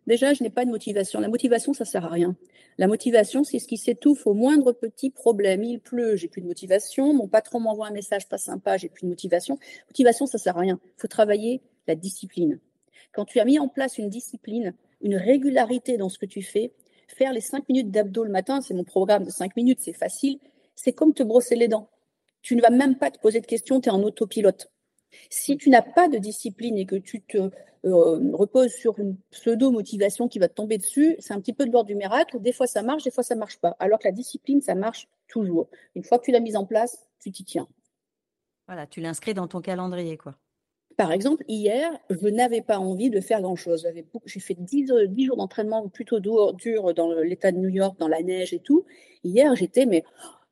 Déjà, 0.07 0.33
je 0.33 0.41
n'ai 0.41 0.49
pas 0.49 0.65
de 0.65 0.71
motivation. 0.71 1.19
La 1.19 1.27
motivation, 1.27 1.71
ça 1.75 1.85
sert 1.85 2.03
à 2.05 2.09
rien. 2.09 2.35
La 2.79 2.87
motivation, 2.87 3.43
c'est 3.43 3.59
ce 3.59 3.67
qui 3.67 3.77
s'étouffe 3.77 4.25
au 4.25 4.33
moindre 4.33 4.71
petit 4.71 5.11
problème. 5.11 5.63
Il 5.63 5.79
pleut, 5.79 6.15
j'ai 6.15 6.27
plus 6.27 6.41
de 6.41 6.47
motivation. 6.47 7.13
Mon 7.13 7.27
patron 7.27 7.59
m'envoie 7.59 7.89
un 7.89 7.91
message 7.91 8.27
pas 8.27 8.39
sympa, 8.39 8.77
j'ai 8.77 8.89
plus 8.89 9.03
de 9.03 9.09
motivation. 9.09 9.59
Motivation, 9.89 10.25
ça 10.25 10.39
sert 10.39 10.57
à 10.57 10.61
rien. 10.61 10.79
Il 10.83 11.01
faut 11.01 11.07
travailler 11.07 11.61
la 11.85 11.93
discipline. 11.93 12.59
Quand 13.11 13.25
tu 13.25 13.39
as 13.39 13.45
mis 13.45 13.59
en 13.59 13.67
place 13.67 13.99
une 13.99 14.09
discipline, 14.09 14.73
une 15.01 15.15
régularité 15.15 15.97
dans 15.97 16.09
ce 16.09 16.17
que 16.17 16.25
tu 16.25 16.41
fais, 16.41 16.73
faire 17.07 17.33
les 17.33 17.41
cinq 17.41 17.69
minutes 17.69 17.91
d'abdos 17.91 18.23
le 18.23 18.31
matin, 18.31 18.61
c'est 18.61 18.73
mon 18.73 18.83
programme 18.83 19.25
de 19.25 19.29
cinq 19.29 19.55
minutes, 19.55 19.79
c'est 19.79 19.93
facile. 19.93 20.39
C'est 20.75 20.93
comme 20.93 21.13
te 21.13 21.23
brosser 21.23 21.55
les 21.55 21.67
dents. 21.67 21.89
Tu 22.41 22.55
ne 22.55 22.61
vas 22.61 22.69
même 22.69 22.97
pas 22.97 23.11
te 23.11 23.19
poser 23.19 23.39
de 23.41 23.45
questions, 23.45 23.79
tu 23.79 23.89
es 23.89 23.91
en 23.91 24.03
autopilote. 24.03 24.71
Si 25.29 25.57
tu 25.57 25.69
n'as 25.69 25.81
pas 25.81 26.07
de 26.07 26.17
discipline 26.17 26.77
et 26.77 26.85
que 26.85 26.95
tu 26.95 27.21
te 27.21 27.37
euh, 27.85 28.31
reposes 28.33 28.71
sur 28.71 28.97
une 28.99 29.17
pseudo-motivation 29.31 30.27
qui 30.27 30.39
va 30.39 30.47
te 30.47 30.53
tomber 30.53 30.77
dessus, 30.77 31.15
c'est 31.19 31.33
un 31.33 31.39
petit 31.39 31.53
peu 31.53 31.65
de 31.65 31.71
l'ordre 31.71 31.87
du 31.87 31.95
miracle. 31.95 32.39
Des 32.39 32.51
fois, 32.51 32.67
ça 32.67 32.81
marche, 32.81 33.03
des 33.03 33.11
fois, 33.11 33.23
ça 33.23 33.35
marche 33.35 33.59
pas. 33.59 33.75
Alors 33.79 33.99
que 33.99 34.07
la 34.07 34.11
discipline, 34.11 34.61
ça 34.61 34.75
marche 34.75 35.07
toujours. 35.27 35.69
Une 35.95 36.03
fois 36.03 36.19
que 36.19 36.25
tu 36.25 36.31
l'as 36.31 36.39
mise 36.39 36.55
en 36.55 36.65
place, 36.65 37.07
tu 37.19 37.31
t'y 37.31 37.43
tiens. 37.43 37.67
Voilà, 38.67 38.87
tu 38.87 39.01
l'inscris 39.01 39.33
dans 39.33 39.47
ton 39.47 39.61
calendrier, 39.61 40.17
quoi. 40.17 40.35
Par 40.95 41.11
exemple, 41.11 41.43
hier, 41.47 41.91
je 42.09 42.27
n'avais 42.27 42.61
pas 42.61 42.77
envie 42.77 43.09
de 43.09 43.19
faire 43.19 43.41
grand-chose. 43.41 43.87
J'ai 44.25 44.39
fait 44.39 44.53
10, 44.53 44.87
jours 45.25 45.37
d'entraînement 45.37 45.89
plutôt 45.89 46.19
dur, 46.19 46.53
dur 46.53 46.93
dans 46.93 47.11
l'état 47.13 47.51
de 47.51 47.57
New 47.57 47.69
York, 47.69 47.97
dans 47.99 48.07
la 48.07 48.21
neige 48.21 48.53
et 48.53 48.59
tout. 48.59 48.85
Hier, 49.23 49.55
j'étais, 49.55 49.85
mais 49.85 50.03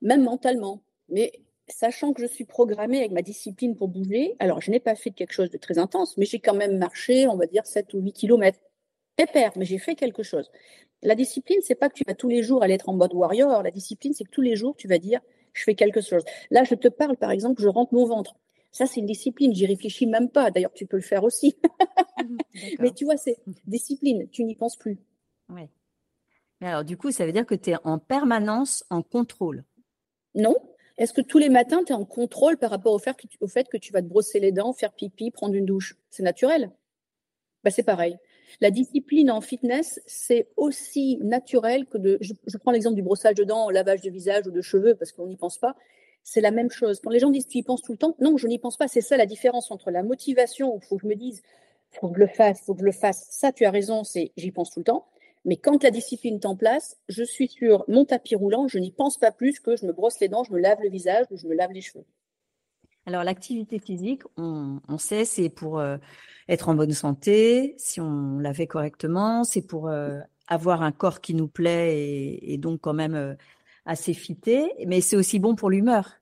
même 0.01 0.23
mentalement, 0.23 0.83
mais 1.09 1.31
sachant 1.67 2.13
que 2.13 2.21
je 2.21 2.27
suis 2.27 2.45
programmée 2.45 2.99
avec 2.99 3.11
ma 3.11 3.21
discipline 3.21 3.75
pour 3.75 3.87
bouger, 3.87 4.35
alors 4.39 4.61
je 4.61 4.71
n'ai 4.71 4.79
pas 4.79 4.95
fait 4.95 5.11
quelque 5.11 5.33
chose 5.33 5.49
de 5.49 5.57
très 5.57 5.77
intense, 5.77 6.17
mais 6.17 6.25
j'ai 6.25 6.39
quand 6.39 6.53
même 6.53 6.77
marché, 6.77 7.27
on 7.27 7.35
va 7.35 7.45
dire, 7.45 7.65
7 7.65 7.93
ou 7.93 7.99
8 8.01 8.13
kilomètres. 8.13 8.59
Pépère, 9.15 9.51
mais 9.55 9.65
j'ai 9.65 9.77
fait 9.77 9.95
quelque 9.95 10.23
chose. 10.23 10.51
La 11.03 11.15
discipline, 11.15 11.59
c'est 11.61 11.75
pas 11.75 11.89
que 11.89 11.95
tu 11.95 12.03
vas 12.05 12.13
tous 12.13 12.29
les 12.29 12.43
jours 12.43 12.63
aller 12.63 12.75
être 12.75 12.89
en 12.89 12.93
mode 12.93 13.13
warrior. 13.13 13.63
La 13.63 13.71
discipline, 13.71 14.13
c'est 14.13 14.23
que 14.23 14.29
tous 14.29 14.41
les 14.41 14.55
jours, 14.55 14.75
tu 14.77 14.87
vas 14.87 14.99
dire, 14.99 15.19
je 15.53 15.63
fais 15.63 15.75
quelque 15.75 16.01
chose. 16.01 16.23
Là, 16.49 16.63
je 16.63 16.75
te 16.75 16.87
parle, 16.87 17.17
par 17.17 17.31
exemple, 17.31 17.61
je 17.61 17.67
rentre 17.67 17.93
mon 17.93 18.05
ventre. 18.05 18.35
Ça, 18.71 18.85
c'est 18.85 18.99
une 18.99 19.05
discipline. 19.05 19.53
J'y 19.53 19.65
réfléchis 19.65 20.05
même 20.05 20.29
pas. 20.29 20.51
D'ailleurs, 20.51 20.73
tu 20.73 20.85
peux 20.85 20.97
le 20.97 21.03
faire 21.03 21.23
aussi. 21.23 21.57
Mais 22.79 22.91
tu 22.91 23.05
vois, 23.05 23.17
c'est 23.17 23.37
discipline. 23.65 24.29
Tu 24.29 24.43
n'y 24.43 24.55
penses 24.55 24.77
plus. 24.77 24.99
Oui. 25.49 25.63
Mais 26.61 26.67
alors, 26.67 26.85
du 26.85 26.95
coup, 26.95 27.11
ça 27.11 27.25
veut 27.25 27.33
dire 27.33 27.45
que 27.45 27.55
tu 27.55 27.71
es 27.71 27.75
en 27.83 27.97
permanence 27.97 28.85
en 28.89 29.01
contrôle. 29.01 29.65
Non. 30.35 30.55
Est-ce 30.97 31.13
que 31.13 31.21
tous 31.21 31.37
les 31.37 31.49
matins, 31.49 31.83
tu 31.85 31.93
es 31.93 31.95
en 31.95 32.05
contrôle 32.05 32.57
par 32.57 32.69
rapport 32.69 32.93
au 32.93 32.99
fait, 32.99 33.15
que 33.15 33.27
tu, 33.27 33.37
au 33.41 33.47
fait 33.47 33.67
que 33.67 33.77
tu 33.77 33.91
vas 33.91 34.01
te 34.01 34.07
brosser 34.07 34.39
les 34.39 34.51
dents, 34.51 34.73
faire 34.73 34.93
pipi, 34.93 35.31
prendre 35.31 35.55
une 35.55 35.65
douche? 35.65 35.95
C'est 36.09 36.23
naturel. 36.23 36.71
Bah, 37.63 37.71
c'est 37.71 37.83
pareil. 37.83 38.17
La 38.59 38.69
discipline 38.69 39.31
en 39.31 39.41
fitness, 39.41 40.01
c'est 40.05 40.49
aussi 40.57 41.17
naturel 41.21 41.85
que 41.85 41.97
de. 41.97 42.17
Je, 42.21 42.57
prends 42.57 42.71
l'exemple 42.71 42.95
du 42.95 43.01
brossage 43.01 43.35
de 43.35 43.43
dents, 43.43 43.69
lavage 43.69 44.01
de 44.01 44.09
visage 44.09 44.45
ou 44.47 44.51
de 44.51 44.61
cheveux 44.61 44.95
parce 44.95 45.11
qu'on 45.11 45.27
n'y 45.27 45.37
pense 45.37 45.57
pas 45.57 45.75
c'est 46.23 46.41
la 46.41 46.51
même 46.51 46.69
chose. 46.69 46.99
Quand 47.01 47.09
les 47.09 47.19
gens 47.19 47.31
disent 47.31 47.47
tu 47.47 47.57
y 47.57 47.63
penses 47.63 47.81
tout 47.81 47.93
le 47.93 47.97
temps, 47.97 48.15
non, 48.19 48.37
je 48.37 48.47
n'y 48.47 48.59
pense 48.59 48.77
pas. 48.77 48.87
C'est 48.87 49.01
ça 49.01 49.17
la 49.17 49.25
différence 49.25 49.71
entre 49.71 49.91
la 49.91 50.03
motivation 50.03 50.73
où 50.73 50.79
il 50.81 50.85
faut 50.85 50.97
que 50.97 51.03
je 51.03 51.07
me 51.07 51.15
dise 51.15 51.41
faut 51.91 52.09
que 52.09 52.15
je 52.15 52.19
le 52.19 52.27
fasse, 52.27 52.61
faut 52.61 52.73
que 52.73 52.79
je 52.79 52.85
le 52.85 52.91
fasse. 52.91 53.27
Ça, 53.29 53.51
tu 53.51 53.65
as 53.65 53.71
raison, 53.71 54.03
c'est 54.03 54.31
j'y 54.37 54.51
pense 54.51 54.71
tout 54.71 54.79
le 54.79 54.85
temps. 54.85 55.07
Mais 55.45 55.57
quand 55.57 55.83
la 55.83 55.91
discipline 55.91 56.35
est 56.35 56.45
en 56.45 56.55
place, 56.55 56.97
je 57.09 57.23
suis 57.23 57.47
sur 57.47 57.83
mon 57.87 58.05
tapis 58.05 58.35
roulant, 58.35 58.67
je 58.67 58.77
n'y 58.77 58.91
pense 58.91 59.17
pas 59.17 59.31
plus 59.31 59.59
que 59.59 59.75
je 59.75 59.85
me 59.85 59.93
brosse 59.93 60.19
les 60.19 60.27
dents, 60.27 60.43
je 60.43 60.51
me 60.51 60.59
lave 60.59 60.79
le 60.83 60.89
visage 60.89 61.25
ou 61.31 61.37
je 61.37 61.47
me 61.47 61.55
lave 61.55 61.71
les 61.71 61.81
cheveux. 61.81 62.05
Alors 63.07 63.23
l'activité 63.23 63.79
physique, 63.79 64.21
on, 64.37 64.79
sait, 64.99 65.25
c'est 65.25 65.49
pour 65.49 65.79
euh, 65.79 65.97
être 66.47 66.69
en 66.69 66.75
bonne 66.75 66.93
santé, 66.93 67.73
si 67.77 67.99
on 67.99 68.37
la 68.37 68.53
fait 68.53 68.67
correctement, 68.67 69.43
c'est 69.43 69.63
pour 69.63 69.87
euh, 69.87 70.19
avoir 70.47 70.83
un 70.83 70.91
corps 70.91 71.19
qui 71.19 71.33
nous 71.33 71.47
plaît 71.47 72.37
et, 72.41 72.57
donc 72.59 72.81
quand 72.81 72.93
même 72.93 73.15
euh, 73.15 73.33
assez 73.85 74.13
fité, 74.13 74.71
mais 74.85 75.01
c'est 75.01 75.15
aussi 75.15 75.39
bon 75.39 75.55
pour 75.55 75.71
l'humeur. 75.71 76.21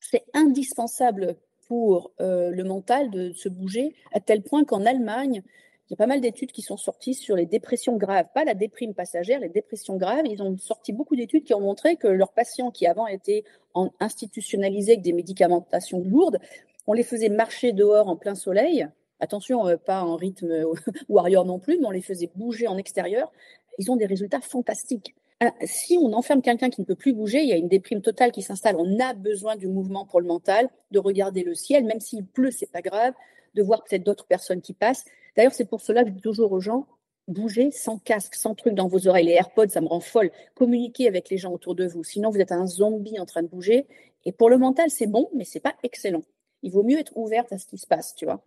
C'est 0.00 0.24
indispensable 0.34 1.36
pour 1.66 2.12
le 2.18 2.62
mental 2.62 3.10
de 3.10 3.32
se 3.32 3.48
bouger, 3.48 3.94
à 4.12 4.20
tel 4.20 4.42
point 4.42 4.64
qu'en 4.64 4.84
Allemagne, 4.84 5.42
il 5.88 5.92
y 5.92 5.94
a 5.94 5.96
pas 5.96 6.06
mal 6.06 6.20
d'études 6.20 6.50
qui 6.50 6.62
sont 6.62 6.78
sorties 6.78 7.12
sur 7.12 7.36
les 7.36 7.44
dépressions 7.44 7.96
graves, 7.96 8.26
pas 8.34 8.44
la 8.44 8.54
déprime 8.54 8.94
passagère, 8.94 9.38
les 9.40 9.50
dépressions 9.50 9.96
graves. 9.96 10.26
Ils 10.26 10.42
ont 10.42 10.56
sorti 10.56 10.94
beaucoup 10.94 11.14
d'études 11.14 11.44
qui 11.44 11.52
ont 11.52 11.60
montré 11.60 11.96
que 11.96 12.08
leurs 12.08 12.32
patients 12.32 12.70
qui 12.70 12.86
avant 12.86 13.06
étaient 13.06 13.44
institutionnalisés 14.00 14.92
avec 14.92 15.02
des 15.02 15.12
médicamentations 15.12 16.00
lourdes, 16.00 16.38
on 16.86 16.94
les 16.94 17.02
faisait 17.02 17.28
marcher 17.28 17.72
dehors 17.72 18.08
en 18.08 18.16
plein 18.16 18.34
soleil. 18.34 18.86
Attention, 19.20 19.66
euh, 19.66 19.76
pas 19.76 20.02
en 20.02 20.16
rythme 20.16 20.64
warrior 21.08 21.44
non 21.44 21.58
plus, 21.58 21.78
mais 21.78 21.86
on 21.86 21.90
les 21.90 22.02
faisait 22.02 22.30
bouger 22.34 22.66
en 22.66 22.78
extérieur. 22.78 23.30
Ils 23.78 23.90
ont 23.90 23.96
des 23.96 24.06
résultats 24.06 24.40
fantastiques. 24.40 25.14
Ah, 25.40 25.52
si 25.64 25.98
on 26.00 26.12
enferme 26.12 26.40
quelqu'un 26.40 26.70
qui 26.70 26.80
ne 26.80 26.86
peut 26.86 26.94
plus 26.94 27.12
bouger, 27.12 27.42
il 27.42 27.48
y 27.48 27.52
a 27.52 27.56
une 27.56 27.68
déprime 27.68 28.00
totale 28.00 28.32
qui 28.32 28.40
s'installe. 28.40 28.76
On 28.78 29.00
a 29.00 29.14
besoin 29.14 29.56
du 29.56 29.66
mouvement 29.66 30.06
pour 30.06 30.20
le 30.20 30.26
mental, 30.26 30.70
de 30.92 30.98
regarder 30.98 31.42
le 31.42 31.54
ciel, 31.54 31.84
même 31.84 32.00
s'il 32.00 32.24
pleut, 32.24 32.50
c'est 32.50 32.70
pas 32.70 32.82
grave, 32.82 33.14
de 33.54 33.62
voir 33.62 33.82
peut-être 33.84 34.04
d'autres 34.04 34.26
personnes 34.26 34.60
qui 34.62 34.72
passent. 34.72 35.04
D'ailleurs, 35.36 35.54
c'est 35.54 35.64
pour 35.64 35.80
cela 35.80 36.02
que 36.02 36.10
je 36.10 36.14
dis 36.14 36.20
toujours 36.20 36.52
aux 36.52 36.60
gens, 36.60 36.86
bougez 37.28 37.70
sans 37.70 37.98
casque, 37.98 38.34
sans 38.34 38.54
truc 38.54 38.74
dans 38.74 38.88
vos 38.88 39.08
oreilles. 39.08 39.26
Les 39.26 39.32
AirPods, 39.32 39.68
ça 39.68 39.80
me 39.80 39.88
rend 39.88 40.00
folle. 40.00 40.30
Communiquez 40.54 41.08
avec 41.08 41.30
les 41.30 41.38
gens 41.38 41.52
autour 41.52 41.74
de 41.74 41.86
vous. 41.86 42.04
Sinon, 42.04 42.30
vous 42.30 42.40
êtes 42.40 42.52
un 42.52 42.66
zombie 42.66 43.18
en 43.18 43.26
train 43.26 43.42
de 43.42 43.48
bouger. 43.48 43.86
Et 44.24 44.32
pour 44.32 44.50
le 44.50 44.58
mental, 44.58 44.90
c'est 44.90 45.06
bon, 45.06 45.28
mais 45.34 45.44
c'est 45.44 45.60
pas 45.60 45.74
excellent. 45.82 46.22
Il 46.62 46.72
vaut 46.72 46.82
mieux 46.82 46.98
être 46.98 47.16
ouverte 47.16 47.52
à 47.52 47.58
ce 47.58 47.66
qui 47.66 47.78
se 47.78 47.86
passe, 47.86 48.14
tu 48.14 48.24
vois. 48.24 48.42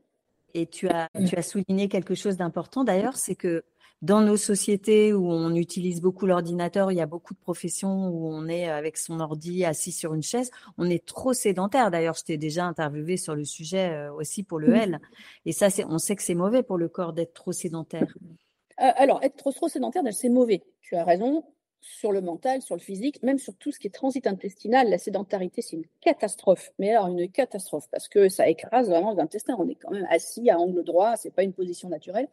Et 0.54 0.65
tu 0.65 0.88
as, 0.88 1.10
tu 1.28 1.36
as 1.36 1.41
souligné 1.41 1.88
quelque 1.88 2.15
chose 2.15 2.38
d'important 2.38 2.84
d'ailleurs, 2.84 3.17
c'est 3.17 3.36
que 3.36 3.63
dans 4.01 4.21
nos 4.21 4.38
sociétés 4.38 5.13
où 5.13 5.31
on 5.31 5.55
utilise 5.55 6.01
beaucoup 6.01 6.27
l'ordinateur, 6.27 6.91
il 6.91 6.95
y 6.95 7.01
a 7.01 7.07
beaucoup 7.07 7.33
de 7.33 7.39
professions 7.39 8.10
où 8.10 8.27
on 8.27 8.47
est 8.47 8.69
avec 8.69 8.97
son 8.97 9.19
ordi 9.19 9.65
assis 9.65 9.91
sur 9.91 10.13
une 10.13 10.21
chaise. 10.21 10.51
On 10.77 10.89
est 10.89 11.03
trop 11.03 11.33
sédentaire. 11.33 11.89
D'ailleurs, 11.89 12.15
je 12.15 12.23
t'ai 12.23 12.38
déjà 12.38 12.65
interviewé 12.65 13.17
sur 13.17 13.36
le 13.36 13.43
sujet 13.43 13.89
euh, 13.89 14.13
aussi 14.13 14.43
pour 14.43 14.60
le 14.60 14.75
L. 14.75 14.99
Et 15.45 15.51
ça, 15.51 15.69
c'est, 15.69 15.83
on 15.86 15.97
sait 15.97 16.15
que 16.15 16.21
c'est 16.21 16.36
mauvais 16.36 16.62
pour 16.62 16.77
le 16.77 16.89
corps 16.89 17.13
d'être 17.13 17.33
trop 17.33 17.51
sédentaire. 17.51 18.13
Euh, 18.79 18.91
alors, 18.97 19.23
être 19.23 19.36
trop, 19.36 19.51
trop 19.51 19.67
sédentaire, 19.67 20.03
c'est 20.12 20.29
mauvais. 20.29 20.62
Tu 20.81 20.95
as 20.95 21.03
raison 21.03 21.43
sur 21.81 22.12
le 22.12 22.21
mental, 22.21 22.62
sur 22.62 22.75
le 22.75 22.81
physique, 22.81 23.23
même 23.23 23.39
sur 23.39 23.55
tout 23.55 23.71
ce 23.71 23.79
qui 23.79 23.88
est 23.88 23.91
transit 23.91 24.25
intestinal, 24.27 24.89
la 24.89 24.97
sédentarité, 24.97 25.62
c'est 25.62 25.75
une 25.75 25.86
catastrophe. 26.01 26.71
Mais 26.77 26.91
alors, 26.91 27.07
une 27.07 27.29
catastrophe, 27.31 27.88
parce 27.91 28.07
que 28.07 28.29
ça 28.29 28.47
écrase 28.47 28.89
vraiment 28.89 29.13
l'intestin. 29.13 29.55
On 29.57 29.67
est 29.67 29.75
quand 29.75 29.91
même 29.91 30.07
assis 30.10 30.49
à 30.51 30.60
angle 30.60 30.83
droit, 30.83 31.15
c'est 31.17 31.31
pas 31.31 31.43
une 31.43 31.53
position 31.53 31.89
naturelle. 31.89 32.27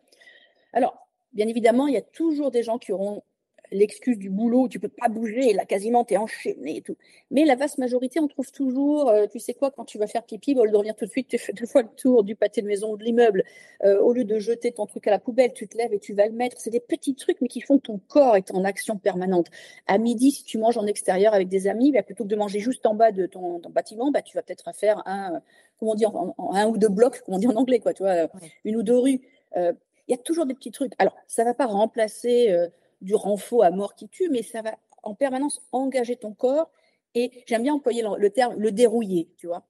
Alors, 0.72 1.04
Bien 1.35 1.49
évidemment, 1.49 1.87
il 1.87 1.94
y 1.94 1.99
a 1.99 2.03
toujours 2.03 2.51
des 2.51 2.62
gens 2.62 2.79
qui 2.79 2.92
auront 2.92 3.23
l'excuse 3.70 4.18
du 4.18 4.31
boulot, 4.31 4.68
tu 4.68 4.79
peux 4.79 4.88
pas 4.88 5.09
bouger, 5.09 5.53
là 5.53 5.64
quasiment 5.64 6.05
tu 6.05 6.14
es 6.14 6.16
enchaîné 6.16 6.77
et 6.77 6.83
tout. 6.83 6.97
Mais 7.31 7.44
la 7.44 7.57
vaste 7.57 7.79
majorité, 7.79 8.20
on 8.20 8.29
trouve 8.29 8.51
toujours, 8.53 9.09
euh, 9.09 9.27
tu 9.27 9.38
sais 9.38 9.55
quoi, 9.55 9.70
quand 9.70 9.85
tu 9.85 9.99
vas 9.99 10.07
faire 10.07 10.23
pipi, 10.23 10.55
au 10.57 10.64
lieu 10.64 10.70
de 10.70 10.77
revenir 10.77 10.94
tout 10.94 11.07
de 11.07 11.11
suite, 11.11 11.29
tu 11.29 11.38
fais 11.38 11.53
deux 11.53 11.66
fois 11.66 11.83
le 11.83 11.88
tour 11.88 12.25
du 12.25 12.37
pâté 12.37 12.62
de 12.62 12.66
maison 12.66 12.92
ou 12.92 12.97
de 12.97 13.05
l'immeuble. 13.05 13.44
Euh, 13.85 14.01
au 14.01 14.12
lieu 14.12 14.25
de 14.25 14.38
jeter 14.38 14.73
ton 14.73 14.87
truc 14.87 15.07
à 15.07 15.11
la 15.11 15.18
poubelle, 15.18 15.53
tu 15.53 15.66
te 15.66 15.77
lèves 15.77 15.92
et 15.92 15.99
tu 15.99 16.14
vas 16.14 16.27
le 16.27 16.33
mettre. 16.33 16.61
C'est 16.61 16.70
des 16.70 16.81
petits 16.81 17.14
trucs, 17.14 17.40
mais 17.40 17.49
qui 17.49 17.61
font 17.61 17.79
que 17.79 17.85
ton 17.85 18.01
corps 18.09 18.37
est 18.37 18.53
en 18.53 18.64
action 18.64 18.97
permanente. 18.97 19.49
À 19.87 19.99
midi, 19.99 20.31
si 20.31 20.44
tu 20.44 20.59
manges 20.59 20.79
en 20.79 20.87
extérieur 20.87 21.35
avec 21.35 21.49
des 21.49 21.66
amis, 21.66 21.92
bah, 21.92 22.03
plutôt 22.03 22.25
que 22.25 22.29
de 22.29 22.37
manger 22.37 22.61
juste 22.61 22.87
en 22.87 22.94
bas 22.94 23.12
de 23.12 23.27
ton, 23.27 23.61
bâtiment, 23.70 24.11
bah, 24.11 24.23
tu 24.23 24.37
vas 24.37 24.42
peut-être 24.42 24.73
faire 24.75 25.03
un, 25.07 25.40
comment 25.79 25.94
dire, 25.94 26.12
un 26.38 26.68
ou 26.68 26.77
deux 26.77 26.88
blocs, 26.88 27.23
comment 27.25 27.38
on 27.38 27.40
dit 27.40 27.49
en 27.49 27.57
anglais, 27.57 27.81
quoi, 27.81 27.94
tu 27.94 28.03
vois, 28.03 28.29
une 28.64 28.77
ou 28.77 28.83
deux 28.83 28.99
rues. 28.99 29.20
Euh, 29.57 29.73
il 30.09 30.12
y 30.12 30.14
a 30.14 30.19
toujours 30.19 30.47
des 30.47 30.55
petits 30.55 30.71
trucs. 30.71 30.93
Alors, 30.99 31.14
ça 31.27 31.43
ne 31.43 31.49
va 31.49 31.55
pas 31.55 31.67
remplacer 31.67 32.51
euh, 32.51 32.69
du 33.01 33.14
renfort 33.14 33.64
à 33.64 33.71
mort 33.71 33.95
qui 33.95 34.09
tue, 34.09 34.29
mais 34.31 34.43
ça 34.43 34.62
va 34.62 34.77
en 35.03 35.14
permanence 35.14 35.62
engager 35.73 36.17
ton 36.17 36.33
corps. 36.33 36.71
Et 37.14 37.45
j'aime 37.47 37.62
bien 37.62 37.75
employer 37.75 38.05
le, 38.19 38.31
terme 38.31 38.57
le 38.59 38.73
dérouiller, 38.73 39.31
tu 39.37 39.47
vois. 39.47 39.67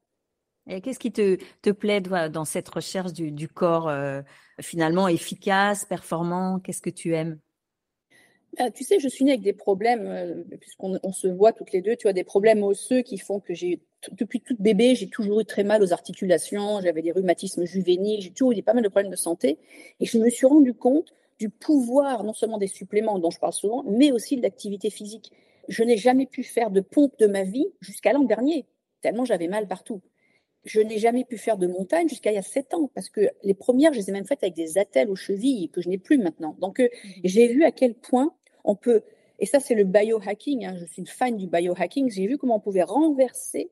Et 0.66 0.80
qu'est-ce 0.80 0.98
qui 0.98 1.12
te, 1.12 1.70
plaît 1.72 2.00
dans 2.00 2.46
cette 2.46 2.68
recherche 2.68 3.12
du, 3.12 3.48
corps 3.48 3.88
euh, 3.88 4.22
finalement 4.60 5.08
efficace, 5.08 5.84
performant? 5.84 6.58
Qu'est-ce 6.58 6.80
que 6.80 6.90
tu 6.90 7.14
aimes? 7.14 7.38
Ah, 8.58 8.70
tu 8.70 8.84
sais, 8.84 8.98
je 8.98 9.08
suis 9.08 9.24
née 9.24 9.32
avec 9.32 9.42
des 9.42 9.52
problèmes, 9.52 10.06
euh, 10.06 10.56
puisqu'on 10.60 10.98
on 11.02 11.12
se 11.12 11.26
voit 11.28 11.52
toutes 11.52 11.72
les 11.72 11.82
deux, 11.82 11.96
tu 11.96 12.08
as 12.08 12.12
des 12.12 12.24
problèmes 12.24 12.62
osseux 12.62 13.02
qui 13.02 13.18
font 13.18 13.40
que 13.40 13.54
j'ai, 13.54 13.80
depuis 14.12 14.40
toute 14.40 14.60
bébé, 14.60 14.94
j'ai 14.94 15.08
toujours 15.08 15.40
eu 15.40 15.44
très 15.44 15.64
mal 15.64 15.82
aux 15.82 15.92
articulations, 15.92 16.80
j'avais 16.82 17.02
des 17.02 17.12
rhumatismes 17.12 17.64
juvéniles, 17.64 18.20
j'ai 18.20 18.30
toujours 18.30 18.52
eu 18.52 18.62
pas 18.62 18.74
mal 18.74 18.82
de 18.82 18.88
problèmes 18.88 19.10
de 19.10 19.16
santé. 19.16 19.58
Et 20.00 20.06
je 20.06 20.18
me 20.18 20.28
suis 20.30 20.46
rendu 20.46 20.74
compte 20.74 21.14
du 21.38 21.48
pouvoir, 21.50 22.24
non 22.24 22.32
seulement 22.32 22.58
des 22.58 22.66
suppléments 22.66 23.18
dont 23.18 23.30
je 23.30 23.38
parle 23.38 23.52
souvent, 23.52 23.82
mais 23.86 24.12
aussi 24.12 24.36
de 24.36 24.42
l'activité 24.42 24.90
physique. 24.90 25.32
Je 25.68 25.82
n'ai 25.82 25.96
jamais 25.96 26.26
pu 26.26 26.42
faire 26.42 26.70
de 26.70 26.80
pompe 26.80 27.18
de 27.18 27.26
ma 27.26 27.42
vie 27.42 27.66
jusqu'à 27.80 28.12
l'an 28.12 28.24
dernier, 28.24 28.66
tellement 29.00 29.24
j'avais 29.24 29.48
mal 29.48 29.66
partout. 29.66 30.00
Je 30.64 30.80
n'ai 30.80 30.98
jamais 30.98 31.24
pu 31.24 31.36
faire 31.36 31.58
de 31.58 31.66
montagne 31.66 32.08
jusqu'à 32.08 32.32
il 32.32 32.36
y 32.36 32.38
a 32.38 32.42
sept 32.42 32.72
ans, 32.72 32.90
parce 32.94 33.10
que 33.10 33.20
les 33.42 33.54
premières, 33.54 33.92
je 33.92 33.98
les 33.98 34.08
ai 34.08 34.12
même 34.12 34.24
faites 34.24 34.42
avec 34.42 34.54
des 34.54 34.78
attelles 34.78 35.10
aux 35.10 35.16
chevilles 35.16 35.68
que 35.68 35.82
je 35.82 35.88
n'ai 35.90 35.98
plus 35.98 36.16
maintenant. 36.18 36.56
Donc, 36.60 36.80
euh, 36.80 36.84
mmh 36.84 37.10
j'ai 37.24 37.48
vu 37.48 37.64
à 37.64 37.70
quel 37.70 37.94
point 37.94 38.34
on 38.64 38.74
peut, 38.74 39.02
et 39.38 39.46
ça 39.46 39.60
c'est 39.60 39.74
le 39.74 39.84
biohacking, 39.84 40.64
hein, 40.64 40.74
je 40.78 40.84
suis 40.86 41.00
une 41.00 41.06
fan 41.06 41.36
du 41.36 41.46
biohacking, 41.46 42.10
j'ai 42.10 42.26
vu 42.26 42.38
comment 42.38 42.56
on 42.56 42.60
pouvait 42.60 42.82
renverser 42.82 43.70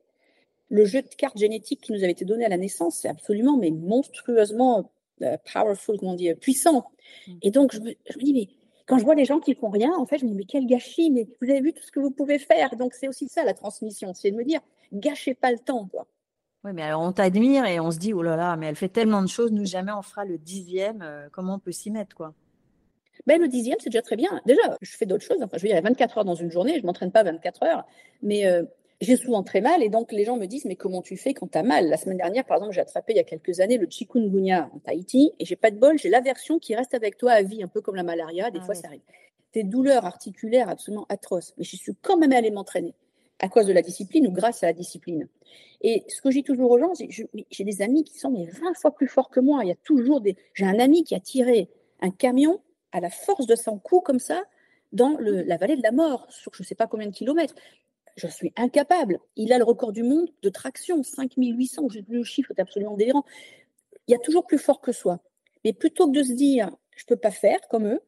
le 0.69 0.85
jeu 0.85 1.01
de 1.01 1.07
cartes 1.07 1.37
génétiques 1.37 1.81
qui 1.81 1.91
nous 1.91 2.03
avait 2.03 2.11
été 2.11 2.25
donné 2.25 2.45
à 2.45 2.49
la 2.49 2.57
naissance, 2.57 2.99
c'est 3.01 3.09
absolument 3.09 3.57
mais 3.57 3.71
monstrueusement 3.71 4.91
euh, 5.21 5.37
powerful, 5.51 5.97
comment 5.99 6.17
puissant. 6.39 6.85
Mm. 7.27 7.31
Et 7.43 7.51
donc 7.51 7.73
je 7.73 7.79
me, 7.79 7.93
dis, 8.23 8.33
mais 8.33 8.47
quand 8.85 8.97
je 8.97 9.03
vois 9.03 9.15
les 9.15 9.25
gens 9.25 9.39
qui 9.39 9.53
font 9.53 9.69
rien, 9.69 9.93
en 9.95 10.05
fait, 10.05 10.17
je 10.17 10.25
me 10.25 10.31
dis, 10.31 10.35
mais 10.35 10.45
quel 10.45 10.65
gâchis, 10.65 11.11
mais 11.11 11.27
vous 11.41 11.49
avez 11.49 11.61
vu 11.61 11.73
tout 11.73 11.83
ce 11.83 11.91
que 11.91 11.99
vous 11.99 12.11
pouvez 12.11 12.39
faire. 12.39 12.75
Donc 12.75 12.93
c'est 12.93 13.07
aussi 13.07 13.27
ça 13.29 13.43
la 13.43 13.53
transmission, 13.53 14.13
c'est 14.13 14.31
de 14.31 14.35
me 14.35 14.43
dire, 14.43 14.61
gâchez 14.91 15.33
pas 15.33 15.51
le 15.51 15.59
temps. 15.59 15.87
Quoi. 15.87 16.07
Oui, 16.63 16.71
mais 16.73 16.81
alors 16.81 17.01
on 17.01 17.11
t'admire 17.11 17.65
et 17.65 17.79
on 17.79 17.91
se 17.91 17.99
dit, 17.99 18.13
oh 18.13 18.21
là 18.21 18.35
là, 18.35 18.55
mais 18.55 18.67
elle 18.67 18.75
fait 18.75 18.89
tellement 18.89 19.21
de 19.21 19.27
choses, 19.27 19.51
nous 19.51 19.65
jamais 19.65 19.91
on 19.91 20.01
fera 20.01 20.25
le 20.25 20.37
dixième, 20.37 21.01
euh, 21.01 21.27
comment 21.31 21.55
on 21.55 21.59
peut 21.59 21.71
s'y 21.71 21.91
mettre, 21.91 22.15
quoi 22.15 22.33
ben, 23.27 23.39
le 23.41 23.47
dixième, 23.47 23.77
c'est 23.79 23.89
déjà 23.89 24.01
très 24.01 24.15
bien. 24.15 24.41
Déjà, 24.45 24.77
je 24.81 24.97
fais 24.97 25.05
d'autres 25.05 25.23
choses. 25.23 25.37
Enfin, 25.41 25.57
je 25.57 25.61
veux 25.61 25.67
dire, 25.67 25.75
il 25.75 25.83
y 25.83 25.85
a 25.85 25.89
24 25.89 26.17
heures 26.17 26.25
dans 26.25 26.35
une 26.35 26.51
journée, 26.51 26.73
je 26.75 26.81
ne 26.81 26.85
m'entraîne 26.85 27.11
pas 27.11 27.23
24 27.23 27.63
heures, 27.63 27.85
mais 28.21 28.45
euh, 28.45 28.63
j'ai 29.01 29.15
souvent 29.15 29.43
très 29.43 29.61
mal. 29.61 29.81
Et 29.81 29.89
donc, 29.89 30.11
les 30.11 30.25
gens 30.25 30.37
me 30.37 30.45
disent, 30.45 30.65
mais 30.65 30.75
comment 30.75 31.01
tu 31.01 31.15
fais 31.15 31.33
quand 31.33 31.49
tu 31.51 31.57
as 31.57 31.63
mal? 31.63 31.87
La 31.87 31.97
semaine 31.97 32.17
dernière, 32.17 32.43
par 32.45 32.57
exemple, 32.57 32.73
j'ai 32.73 32.81
attrapé 32.81 33.13
il 33.13 33.17
y 33.17 33.19
a 33.19 33.23
quelques 33.23 33.59
années 33.59 33.77
le 33.77 33.87
chikungunya 33.89 34.69
en 34.73 34.79
Tahiti, 34.79 35.31
et 35.39 35.45
j'ai 35.45 35.55
pas 35.55 35.71
de 35.71 35.77
bol, 35.77 35.97
j'ai 35.97 36.09
l'aversion 36.09 36.59
qui 36.59 36.75
reste 36.75 36.93
avec 36.93 37.17
toi 37.17 37.31
à 37.31 37.41
vie, 37.41 37.63
un 37.63 37.67
peu 37.67 37.81
comme 37.81 37.95
la 37.95 38.03
malaria, 38.03 38.51
des 38.51 38.59
ah 38.61 38.65
fois 38.65 38.75
ça 38.75 38.87
arrive. 38.87 39.01
Des 39.53 39.63
douleurs 39.63 40.05
articulaires 40.05 40.67
absolument 40.67 41.05
atroces, 41.09 41.53
mais 41.57 41.63
je 41.63 41.75
suis 41.75 41.95
quand 42.01 42.17
même 42.17 42.33
allée 42.33 42.51
m'entraîner. 42.51 42.93
à 43.39 43.49
cause 43.49 43.65
de 43.65 43.73
la 43.73 43.81
discipline 43.81 44.27
ou 44.27 44.31
grâce 44.31 44.63
à 44.63 44.67
la 44.67 44.73
discipline. 44.73 45.27
Et 45.81 46.05
ce 46.07 46.21
que 46.21 46.31
je 46.31 46.37
dis 46.37 46.43
toujours 46.43 46.71
aux 46.71 46.79
gens, 46.79 46.93
c'est 46.95 47.09
j'ai 47.09 47.63
des 47.63 47.81
amis 47.81 48.05
qui 48.05 48.17
sont 48.17 48.31
mais 48.31 48.45
20 48.45 48.73
fois 48.75 48.95
plus 48.95 49.07
forts 49.07 49.29
que 49.29 49.41
moi. 49.41 49.59
Il 49.63 49.67
y 49.67 49.71
a 49.71 49.75
toujours 49.83 50.21
des. 50.21 50.37
J'ai 50.53 50.65
un 50.65 50.79
ami 50.79 51.03
qui 51.03 51.13
a 51.13 51.19
tiré 51.19 51.67
un 51.99 52.09
camion 52.09 52.61
à 52.93 53.01
la 53.01 53.09
force 53.09 53.45
de 53.45 53.55
son 53.55 53.77
cou 53.77 53.99
comme 53.99 54.19
ça 54.19 54.43
dans 54.93 55.17
la 55.19 55.57
vallée 55.57 55.75
de 55.75 55.81
la 55.81 55.91
mort, 55.91 56.27
sur 56.29 56.53
je 56.53 56.61
ne 56.61 56.65
sais 56.65 56.75
pas 56.75 56.87
combien 56.87 57.07
de 57.07 57.13
kilomètres. 57.13 57.55
Je 58.15 58.27
suis 58.27 58.53
incapable. 58.55 59.19
Il 59.35 59.51
a 59.51 59.57
le 59.57 59.63
record 59.63 59.91
du 59.91 60.03
monde 60.03 60.29
de 60.43 60.49
traction, 60.49 61.01
5800. 61.01 61.87
Le 62.07 62.23
chiffre 62.23 62.51
est 62.55 62.61
absolument 62.61 62.95
délirant. 62.95 63.25
Il 64.07 64.11
y 64.11 64.15
a 64.15 64.19
toujours 64.19 64.45
plus 64.45 64.59
fort 64.59 64.81
que 64.81 64.91
soi. 64.91 65.19
Mais 65.65 65.73
plutôt 65.73 66.07
que 66.11 66.15
de 66.15 66.23
se 66.23 66.33
dire, 66.33 66.69
je 66.95 67.03
ne 67.03 67.07
peux 67.07 67.19
pas 67.19 67.31
faire 67.31 67.59
comme 67.69 67.87
eux, 67.87 68.01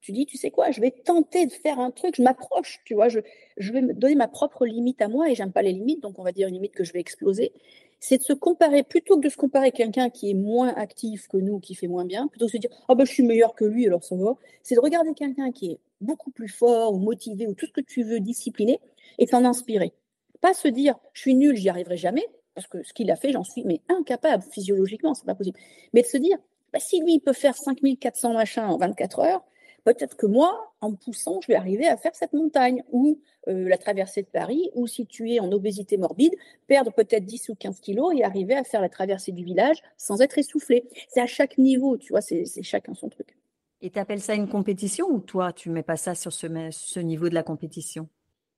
tu 0.00 0.12
dis, 0.12 0.26
tu 0.26 0.36
sais 0.36 0.52
quoi, 0.52 0.70
je 0.70 0.80
vais 0.80 0.92
tenter 0.92 1.46
de 1.46 1.52
faire 1.52 1.80
un 1.80 1.90
truc, 1.90 2.14
je 2.16 2.22
m'approche, 2.22 2.80
tu 2.84 2.94
vois, 2.94 3.08
je, 3.08 3.18
je 3.56 3.72
vais 3.72 3.82
me 3.82 3.92
donner 3.92 4.14
ma 4.14 4.28
propre 4.28 4.64
limite 4.64 5.02
à 5.02 5.08
moi 5.08 5.28
et 5.28 5.34
j'aime 5.34 5.52
pas 5.52 5.62
les 5.62 5.72
limites, 5.72 6.00
donc 6.00 6.20
on 6.20 6.22
va 6.22 6.30
dire 6.30 6.46
une 6.46 6.54
limite 6.54 6.74
que 6.74 6.84
je 6.84 6.92
vais 6.92 7.00
exploser. 7.00 7.52
C'est 8.00 8.18
de 8.18 8.22
se 8.22 8.32
comparer, 8.32 8.82
plutôt 8.84 9.16
que 9.16 9.24
de 9.24 9.28
se 9.28 9.36
comparer 9.36 9.68
à 9.68 9.70
quelqu'un 9.70 10.08
qui 10.08 10.30
est 10.30 10.34
moins 10.34 10.68
actif 10.74 11.26
que 11.28 11.36
nous, 11.36 11.58
qui 11.58 11.74
fait 11.74 11.88
moins 11.88 12.04
bien, 12.04 12.28
plutôt 12.28 12.46
que 12.46 12.52
de 12.52 12.56
se 12.56 12.60
dire, 12.68 12.70
oh 12.88 12.94
ben 12.94 13.04
je 13.04 13.12
suis 13.12 13.24
meilleur 13.24 13.54
que 13.54 13.64
lui, 13.64 13.86
alors 13.86 14.04
ça 14.04 14.14
va. 14.16 14.36
C'est 14.62 14.76
de 14.76 14.80
regarder 14.80 15.14
quelqu'un 15.14 15.50
qui 15.50 15.72
est 15.72 15.80
beaucoup 16.00 16.30
plus 16.30 16.48
fort 16.48 16.94
ou 16.94 16.98
motivé 16.98 17.46
ou 17.46 17.54
tout 17.54 17.66
ce 17.66 17.72
que 17.72 17.80
tu 17.80 18.04
veux, 18.04 18.20
discipliné, 18.20 18.80
et 19.18 19.26
s'en 19.26 19.44
inspirer. 19.44 19.92
Pas 20.40 20.54
se 20.54 20.68
dire, 20.68 20.94
je 21.12 21.22
suis 21.22 21.34
nul, 21.34 21.56
j'y 21.56 21.68
arriverai 21.68 21.96
jamais, 21.96 22.24
parce 22.54 22.68
que 22.68 22.82
ce 22.82 22.92
qu'il 22.92 23.10
a 23.10 23.16
fait, 23.16 23.32
j'en 23.32 23.44
suis 23.44 23.64
mais 23.64 23.80
incapable 23.88 24.44
physiologiquement, 24.50 25.14
c'est 25.14 25.26
pas 25.26 25.34
possible. 25.34 25.58
Mais 25.92 26.02
de 26.02 26.06
se 26.06 26.16
dire, 26.16 26.38
bah, 26.72 26.78
si 26.80 27.00
lui 27.00 27.14
il 27.14 27.20
peut 27.20 27.32
faire 27.32 27.56
5400 27.56 28.32
machins 28.32 28.64
en 28.64 28.76
24 28.76 29.20
heures, 29.20 29.44
peut-être 29.94 30.16
que 30.16 30.26
moi, 30.26 30.72
en 30.80 30.90
me 30.90 30.96
poussant, 30.96 31.40
je 31.40 31.48
vais 31.48 31.54
arriver 31.54 31.86
à 31.86 31.96
faire 31.96 32.14
cette 32.14 32.32
montagne 32.32 32.82
ou 32.92 33.20
euh, 33.48 33.68
la 33.68 33.78
traversée 33.78 34.22
de 34.22 34.28
Paris, 34.28 34.70
ou 34.74 34.86
si 34.86 35.06
tu 35.06 35.30
es 35.32 35.40
en 35.40 35.50
obésité 35.52 35.96
morbide, 35.96 36.34
perdre 36.66 36.92
peut-être 36.92 37.24
10 37.24 37.48
ou 37.48 37.54
15 37.54 37.80
kilos 37.80 38.12
et 38.16 38.24
arriver 38.24 38.54
à 38.54 38.64
faire 38.64 38.80
la 38.80 38.88
traversée 38.88 39.32
du 39.32 39.44
village 39.44 39.82
sans 39.96 40.20
être 40.20 40.38
essoufflé. 40.38 40.88
C'est 41.08 41.20
à 41.20 41.26
chaque 41.26 41.58
niveau, 41.58 41.96
tu 41.96 42.12
vois, 42.12 42.20
c'est 42.20 42.44
chacun 42.62 42.94
son 42.94 43.08
truc. 43.08 43.36
Et 43.80 43.90
tu 43.90 43.98
appelles 43.98 44.20
ça 44.20 44.34
une 44.34 44.48
compétition 44.48 45.06
ou 45.08 45.20
toi, 45.20 45.52
tu 45.52 45.70
mets 45.70 45.82
pas 45.82 45.96
ça 45.96 46.14
sur 46.14 46.32
ce, 46.32 46.46
ce 46.70 47.00
niveau 47.00 47.28
de 47.28 47.34
la 47.34 47.42
compétition? 47.42 48.08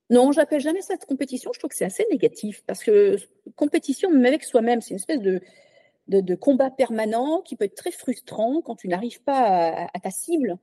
Non, 0.08 0.32
j'appelle 0.32 0.60
jamais 0.60 0.82
ça 0.82 0.96
de 0.96 1.04
compétition. 1.04 1.52
Je 1.54 1.58
trouve 1.60 1.70
que 1.70 1.76
c'est 1.76 1.84
assez 1.84 2.06
négatif 2.10 2.64
parce 2.66 2.82
que 2.82 3.16
compétition, 3.54 4.10
même 4.10 4.24
avec 4.24 4.42
soi-même, 4.42 4.80
c'est 4.80 4.90
une 4.90 4.96
espèce 4.96 5.20
de, 5.20 5.40
de, 6.08 6.34
combat 6.34 6.70
permanent 6.70 7.40
qui 7.42 7.54
peut 7.54 7.66
être 7.66 7.76
très 7.76 7.92
frustrant 7.92 8.60
quand 8.60 8.74
tu 8.74 8.88
n'arrives 8.88 9.22
pas 9.22 9.88
à, 9.94 10.00
ta 10.00 10.10
cible. 10.10 10.58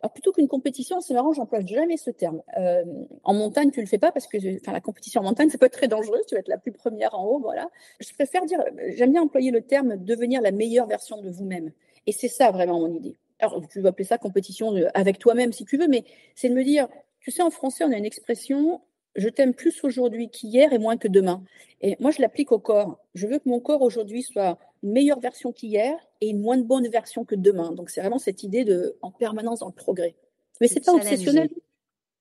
Alors 0.00 0.12
plutôt 0.12 0.32
qu'une 0.32 0.46
compétition, 0.46 1.00
c'est 1.00 1.14
marrant, 1.14 1.32
j'emploie 1.32 1.60
jamais 1.60 1.96
ce 1.96 2.10
terme. 2.10 2.42
Euh, 2.56 2.84
en 3.24 3.34
montagne, 3.34 3.70
tu 3.70 3.80
le 3.80 3.86
fais 3.86 3.98
pas 3.98 4.12
parce 4.12 4.26
que 4.28 4.38
enfin, 4.60 4.72
la 4.72 4.80
compétition 4.80 5.20
en 5.20 5.24
montagne, 5.24 5.50
ça 5.50 5.58
peut 5.58 5.66
être 5.66 5.72
très 5.72 5.88
dangereux. 5.88 6.20
Tu 6.28 6.34
vas 6.34 6.40
être 6.40 6.48
la 6.48 6.58
plus 6.58 6.72
première 6.72 7.14
en 7.14 7.24
haut, 7.24 7.40
voilà. 7.40 7.68
Je 7.98 8.12
préfère 8.14 8.44
dire, 8.44 8.62
j'aime 8.94 9.12
bien 9.12 9.22
employer 9.22 9.50
le 9.50 9.60
terme 9.60 9.96
devenir 9.96 10.40
la 10.40 10.52
meilleure 10.52 10.86
version 10.86 11.20
de 11.20 11.30
vous-même. 11.30 11.72
Et 12.06 12.12
c'est 12.12 12.28
ça 12.28 12.50
vraiment 12.52 12.78
mon 12.78 12.94
idée. 12.94 13.16
Alors 13.40 13.60
tu 13.68 13.80
vas 13.80 13.90
appeler 13.90 14.04
ça 14.04 14.18
compétition 14.18 14.74
avec 14.94 15.18
toi-même 15.18 15.52
si 15.52 15.64
tu 15.64 15.76
veux, 15.76 15.88
mais 15.88 16.04
c'est 16.34 16.48
de 16.48 16.54
me 16.54 16.64
dire, 16.64 16.88
tu 17.20 17.30
sais, 17.30 17.42
en 17.42 17.50
français, 17.50 17.84
on 17.84 17.92
a 17.92 17.96
une 17.96 18.04
expression 18.04 18.80
je 19.16 19.28
t'aime 19.28 19.54
plus 19.54 19.84
aujourd'hui 19.84 20.30
qu'hier 20.30 20.72
et 20.72 20.78
moins 20.78 20.96
que 20.96 21.08
demain. 21.08 21.42
Et 21.80 21.96
moi, 22.00 22.10
je 22.10 22.20
l'applique 22.20 22.52
au 22.52 22.58
corps. 22.58 22.98
Je 23.14 23.26
veux 23.26 23.38
que 23.38 23.48
mon 23.48 23.60
corps 23.60 23.82
aujourd'hui 23.82 24.22
soit 24.22 24.58
une 24.82 24.92
meilleure 24.92 25.20
version 25.20 25.52
qu'hier 25.52 25.94
et 26.20 26.28
une 26.28 26.40
moins 26.40 26.58
bonne 26.58 26.88
version 26.88 27.24
que 27.24 27.34
demain. 27.34 27.72
Donc, 27.72 27.90
c'est 27.90 28.00
vraiment 28.00 28.18
cette 28.18 28.42
idée 28.42 28.64
de 28.64 28.96
en 29.02 29.10
permanence 29.10 29.60
dans 29.60 29.68
le 29.68 29.72
progrès. 29.72 30.14
Mais 30.60 30.68
c'est 30.68 30.84
pas 30.84 30.92
obsessionnel. 30.92 31.48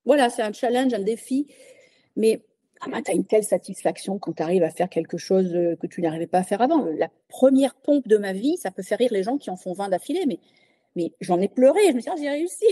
Voilà, 0.05 0.29
c'est 0.29 0.41
un 0.41 0.53
challenge, 0.53 0.93
un 0.93 0.99
défi. 0.99 1.47
Mais 2.15 2.41
ah 2.81 2.85
ben, 2.89 3.01
tu 3.01 3.11
as 3.11 3.13
une 3.13 3.25
telle 3.25 3.43
satisfaction 3.43 4.19
quand 4.19 4.33
tu 4.33 4.43
arrives 4.43 4.63
à 4.63 4.69
faire 4.69 4.89
quelque 4.89 5.17
chose 5.17 5.53
euh, 5.55 5.75
que 5.75 5.87
tu 5.87 6.01
n'arrivais 6.01 6.27
pas 6.27 6.39
à 6.39 6.43
faire 6.43 6.61
avant. 6.61 6.85
La 6.85 7.09
première 7.27 7.75
pompe 7.75 8.07
de 8.07 8.17
ma 8.17 8.33
vie, 8.33 8.57
ça 8.57 8.71
peut 8.71 8.83
faire 8.83 8.99
rire 8.99 9.11
les 9.11 9.23
gens 9.23 9.37
qui 9.37 9.49
en 9.49 9.57
font 9.57 9.73
20 9.73 9.89
d'affilée, 9.89 10.25
mais, 10.27 10.39
mais 10.95 11.13
j'en 11.19 11.39
ai 11.41 11.47
pleuré. 11.47 11.79
Je 11.89 11.93
me 11.93 11.99
suis 11.99 12.11
dit, 12.11 12.17
ah, 12.17 12.21
j'ai 12.21 12.29
réussi. 12.29 12.65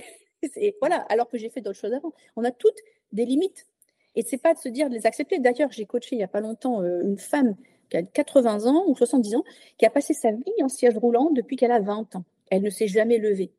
voilà, 0.79 0.97
alors 1.09 1.29
que 1.29 1.37
j'ai 1.37 1.49
fait 1.49 1.61
d'autres 1.61 1.79
choses 1.79 1.93
avant. 1.93 2.13
On 2.35 2.43
a 2.43 2.51
toutes 2.51 2.79
des 3.11 3.25
limites. 3.25 3.67
Et 4.15 4.23
c'est 4.23 4.37
pas 4.37 4.53
de 4.53 4.59
se 4.59 4.69
dire 4.69 4.89
de 4.89 4.95
les 4.95 5.05
accepter. 5.05 5.39
D'ailleurs, 5.39 5.71
j'ai 5.71 5.85
coaché 5.85 6.15
il 6.15 6.19
n'y 6.19 6.23
a 6.23 6.27
pas 6.27 6.41
longtemps 6.41 6.81
euh, 6.81 7.01
une 7.03 7.17
femme 7.17 7.55
qui 7.89 7.97
a 7.97 8.03
80 8.03 8.65
ans 8.65 8.83
ou 8.87 8.95
70 8.95 9.35
ans, 9.35 9.43
qui 9.77 9.85
a 9.85 9.89
passé 9.89 10.13
sa 10.13 10.31
vie 10.31 10.63
en 10.63 10.69
siège 10.69 10.97
roulant 10.97 11.29
depuis 11.31 11.55
qu'elle 11.55 11.71
a 11.71 11.79
20 11.79 12.15
ans. 12.15 12.23
Elle 12.49 12.63
ne 12.63 12.69
s'est 12.69 12.87
jamais 12.87 13.17
levée. 13.17 13.51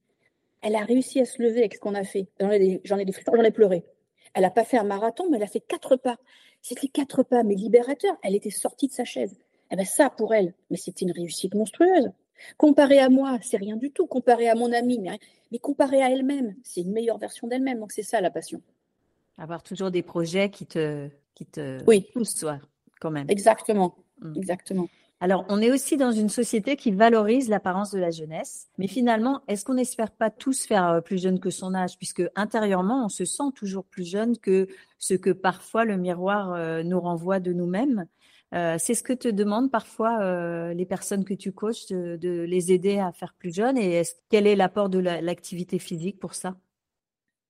Elle 0.62 0.74
a 0.74 0.80
réussi 0.80 1.20
à 1.20 1.24
se 1.24 1.42
lever 1.42 1.60
avec 1.60 1.74
ce 1.74 1.80
qu'on 1.80 1.94
a 1.94 2.04
fait. 2.04 2.28
J'en 2.40 2.50
ai 2.50 2.80
ai, 2.84 3.50
pleuré. 3.50 3.84
Elle 4.34 4.42
n'a 4.42 4.50
pas 4.50 4.64
fait 4.64 4.78
un 4.78 4.84
marathon, 4.84 5.28
mais 5.30 5.36
elle 5.36 5.42
a 5.42 5.48
fait 5.48 5.60
quatre 5.60 5.96
pas. 5.96 6.18
C'était 6.62 6.88
quatre 6.88 7.22
pas, 7.22 7.42
mais 7.42 7.54
libérateurs. 7.54 8.16
Elle 8.22 8.34
était 8.34 8.50
sortie 8.50 8.88
de 8.88 8.92
sa 8.92 9.04
chaise. 9.04 9.36
Eh 9.70 9.76
ben 9.76 9.84
ça, 9.84 10.10
pour 10.10 10.34
elle, 10.34 10.54
mais 10.70 10.76
c'était 10.76 11.04
une 11.04 11.12
réussite 11.12 11.54
monstrueuse. 11.54 12.10
Comparé 12.56 12.98
à 12.98 13.08
moi, 13.08 13.38
c'est 13.42 13.56
rien 13.56 13.76
du 13.76 13.90
tout. 13.90 14.06
Comparé 14.06 14.48
à 14.48 14.54
mon 14.54 14.72
amie, 14.72 14.98
mais, 14.98 15.18
mais 15.52 15.60
à 16.02 16.10
elle-même, 16.10 16.54
c'est 16.62 16.82
une 16.82 16.92
meilleure 16.92 17.18
version 17.18 17.46
d'elle-même. 17.46 17.80
Donc 17.80 17.92
c'est 17.92 18.02
ça 18.02 18.20
la 18.20 18.30
passion. 18.30 18.60
Avoir 19.38 19.62
toujours 19.62 19.90
des 19.90 20.02
projets 20.02 20.50
qui 20.50 20.66
te, 20.66 21.08
qui 21.34 21.46
te 21.46 21.82
oui. 21.86 22.06
poussent, 22.12 22.36
toi, 22.36 22.58
quand 23.00 23.10
même. 23.10 23.26
Exactement. 23.28 23.94
Mm. 24.20 24.36
Exactement. 24.36 24.88
Alors, 25.20 25.46
on 25.48 25.62
est 25.62 25.70
aussi 25.70 25.96
dans 25.96 26.12
une 26.12 26.28
société 26.28 26.76
qui 26.76 26.90
valorise 26.90 27.48
l'apparence 27.48 27.90
de 27.90 27.98
la 27.98 28.10
jeunesse. 28.10 28.68
Mais 28.76 28.86
finalement, 28.86 29.40
est-ce 29.48 29.64
qu'on 29.64 29.74
n'espère 29.74 30.10
pas 30.10 30.28
tous 30.28 30.66
faire 30.66 30.86
euh, 30.88 31.00
plus 31.00 31.22
jeune 31.22 31.40
que 31.40 31.48
son 31.48 31.74
âge? 31.74 31.96
Puisque 31.96 32.22
intérieurement, 32.34 33.06
on 33.06 33.08
se 33.08 33.24
sent 33.24 33.50
toujours 33.54 33.86
plus 33.86 34.04
jeune 34.04 34.36
que 34.36 34.66
ce 34.98 35.14
que 35.14 35.30
parfois 35.30 35.86
le 35.86 35.96
miroir 35.96 36.52
euh, 36.52 36.82
nous 36.82 37.00
renvoie 37.00 37.40
de 37.40 37.54
nous-mêmes. 37.54 38.06
Euh, 38.54 38.76
c'est 38.78 38.94
ce 38.94 39.02
que 39.02 39.14
te 39.14 39.28
demandent 39.28 39.70
parfois 39.70 40.72
les 40.72 40.86
personnes 40.86 41.24
que 41.24 41.34
tu 41.34 41.50
coaches, 41.50 41.86
de, 41.86 42.42
les 42.42 42.70
aider 42.70 42.98
à 42.98 43.10
faire 43.10 43.34
plus 43.34 43.54
jeune. 43.54 43.78
Et 43.78 44.02
quel 44.28 44.46
est 44.46 44.54
l'apport 44.54 44.88
de 44.88 44.98
l'activité 44.98 45.78
physique 45.78 46.20
pour 46.20 46.34
ça? 46.34 46.56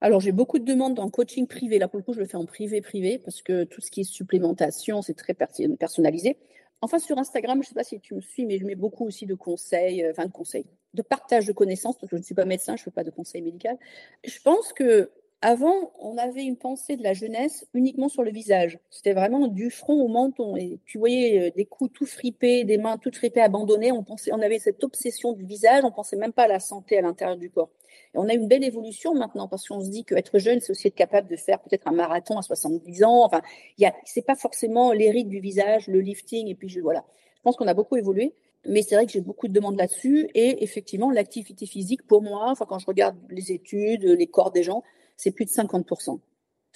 Alors, 0.00 0.20
j'ai 0.20 0.32
beaucoup 0.32 0.59
de 0.59 0.64
demandes 0.64 0.98
en 0.98 1.09
coaching 1.09 1.46
privé. 1.46 1.78
Là, 1.78 1.88
pour 1.88 1.98
le 1.98 2.04
coup, 2.04 2.12
je 2.12 2.20
le 2.20 2.26
fais 2.26 2.37
en 2.37 2.44
privé-privé 2.44 3.18
parce 3.18 3.40
que 3.40 3.64
tout 3.64 3.80
ce 3.80 3.90
qui 3.90 4.02
est 4.02 4.04
supplémentation, 4.04 5.00
c'est 5.00 5.14
très 5.14 5.35
personnalisé. 5.35 6.37
Enfin, 6.82 6.98
sur 6.98 7.18
Instagram, 7.18 7.62
je 7.62 7.66
ne 7.66 7.68
sais 7.68 7.74
pas 7.74 7.85
si 7.85 7.98
tu 8.00 8.14
me 8.14 8.20
suis, 8.20 8.44
mais 8.44 8.59
je 8.59 8.66
mets 8.66 8.74
beaucoup 8.74 9.06
aussi 9.06 9.24
de 9.24 9.35
conseils, 9.35 10.04
euh, 10.04 10.11
enfin 10.11 10.26
de 10.26 10.32
conseils, 10.32 10.66
de 10.92 11.00
partage 11.00 11.46
de 11.46 11.52
connaissances, 11.52 11.96
parce 11.98 12.11
que 12.11 12.16
je 12.16 12.20
ne 12.20 12.24
suis 12.24 12.35
pas 12.35 12.44
médecin, 12.44 12.76
je 12.76 12.82
ne 12.82 12.85
fais 12.85 12.90
pas 12.90 13.04
de 13.04 13.11
conseils 13.11 13.40
médicaux. 13.40 13.78
Je 14.24 14.38
pense 14.44 14.74
que 14.74 15.11
avant, 15.42 15.92
on 16.00 16.18
avait 16.18 16.44
une 16.44 16.56
pensée 16.56 16.96
de 16.96 17.02
la 17.02 17.14
jeunesse 17.14 17.66
uniquement 17.72 18.09
sur 18.09 18.22
le 18.22 18.30
visage. 18.30 18.78
C'était 18.90 19.12
vraiment 19.14 19.48
du 19.48 19.70
front 19.70 20.02
au 20.02 20.09
menton. 20.09 20.56
Et 20.56 20.80
tu 20.85 20.98
voyais 20.98 21.48
euh, 21.48 21.50
des 21.54 21.64
coups 21.64 21.92
tout 21.92 22.06
fripés, 22.06 22.64
des 22.64 22.78
mains 22.78 22.98
toutes 22.98 23.16
fripées, 23.16 23.42
abandonnées. 23.42 23.92
On, 23.92 24.02
pensait, 24.02 24.32
on 24.32 24.40
avait 24.40 24.59
cette 24.59 24.82
obsession 24.85 25.32
du 25.32 25.44
visage. 25.44 25.85
On 25.85 25.92
pensait 25.92 26.16
même 26.16 26.32
pas 26.32 26.44
à 26.44 26.48
la 26.48 26.61
santé 26.61 26.98
à 26.98 27.02
l'intérieur 27.02 27.37
du 27.37 27.50
corps. 27.50 27.70
On 28.14 28.28
a 28.28 28.35
une 28.35 28.48
belle 28.48 28.64
évolution 28.64 29.14
maintenant 29.14 29.48
parce 29.48 29.66
qu'on 29.68 29.80
se 29.80 29.90
dit 29.90 30.04
qu'être 30.04 30.38
jeune, 30.38 30.61
c'est 30.61 30.70
aussi 30.70 30.88
être 30.88 30.94
capable 30.94 31.28
de 31.28 31.37
faire 31.37 31.61
peut-être 31.61 31.87
un 31.88 31.92
marathon 31.92 32.38
à 32.38 32.42
70 32.42 33.04
ans. 33.04 33.24
Enfin, 33.24 33.42
il 33.78 33.92
c'est 34.04 34.24
pas 34.24 34.37
forcément 34.37 34.92
l'hérite 34.92 35.28
du 35.28 35.40
visage, 35.40 35.88
le 35.88 36.00
lifting. 36.00 36.48
Et 36.48 36.54
puis, 36.54 36.68
je, 36.68 36.80
voilà. 36.80 37.04
Je 37.37 37.42
pense 37.42 37.56
qu'on 37.56 37.68
a 37.68 37.74
beaucoup 37.74 37.96
évolué. 37.96 38.35
Mais 38.68 38.82
c'est 38.82 38.96
vrai 38.96 39.06
que 39.06 39.12
j'ai 39.12 39.20
beaucoup 39.20 39.46
de 39.48 39.52
demandes 39.52 39.76
là-dessus. 39.76 40.28
Et 40.35 40.64
effectivement, 40.64 41.11
l'activité 41.11 41.66
physique, 41.66 42.06
pour 42.06 42.22
moi, 42.22 42.54
quand 42.68 42.78
je 42.78 42.87
regarde 42.87 43.16
les 43.30 43.52
études, 43.52 44.02
les 44.02 44.26
corps 44.26 44.50
des 44.50 44.62
gens, 44.62 44.82
c'est 45.16 45.30
plus 45.30 45.44
de 45.44 45.50
50% 45.50 46.18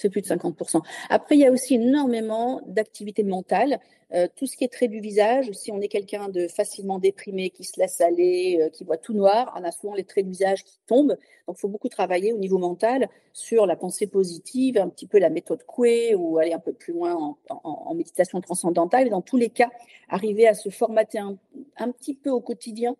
c'est 0.00 0.10
plus 0.10 0.22
de 0.22 0.26
50%. 0.26 0.82
Après, 1.08 1.36
il 1.36 1.40
y 1.40 1.46
a 1.46 1.52
aussi 1.52 1.74
énormément 1.74 2.62
d'activités 2.66 3.22
mentales. 3.22 3.80
Euh, 4.12 4.26
tout 4.34 4.46
ce 4.46 4.56
qui 4.56 4.64
est 4.64 4.72
trait 4.72 4.88
du 4.88 4.98
visage, 4.98 5.52
si 5.52 5.70
on 5.70 5.80
est 5.80 5.88
quelqu'un 5.88 6.28
de 6.28 6.48
facilement 6.48 6.98
déprimé, 6.98 7.50
qui 7.50 7.62
se 7.62 7.78
laisse 7.78 8.00
aller, 8.00 8.58
euh, 8.60 8.68
qui 8.68 8.82
voit 8.82 8.96
tout 8.96 9.12
noir, 9.12 9.54
on 9.56 9.62
a 9.62 9.70
souvent 9.70 9.94
les 9.94 10.02
traits 10.02 10.24
du 10.24 10.32
visage 10.32 10.64
qui 10.64 10.80
tombent. 10.86 11.16
Donc, 11.46 11.56
il 11.56 11.60
faut 11.60 11.68
beaucoup 11.68 11.88
travailler 11.88 12.32
au 12.32 12.38
niveau 12.38 12.58
mental 12.58 13.08
sur 13.32 13.66
la 13.66 13.76
pensée 13.76 14.08
positive, 14.08 14.78
un 14.78 14.88
petit 14.88 15.06
peu 15.06 15.18
la 15.18 15.30
méthode 15.30 15.62
Coué 15.64 16.14
ou 16.16 16.38
aller 16.38 16.52
un 16.52 16.58
peu 16.58 16.72
plus 16.72 16.92
loin 16.92 17.36
en, 17.48 17.94
méditation 17.94 18.40
transcendantale. 18.40 19.10
dans 19.10 19.20
tous 19.20 19.36
les 19.36 19.50
cas, 19.50 19.70
arriver 20.08 20.48
à 20.48 20.54
se 20.54 20.70
formater 20.70 21.18
un, 21.18 21.92
petit 21.92 22.14
peu 22.14 22.30
au 22.30 22.40
quotidien 22.40 22.96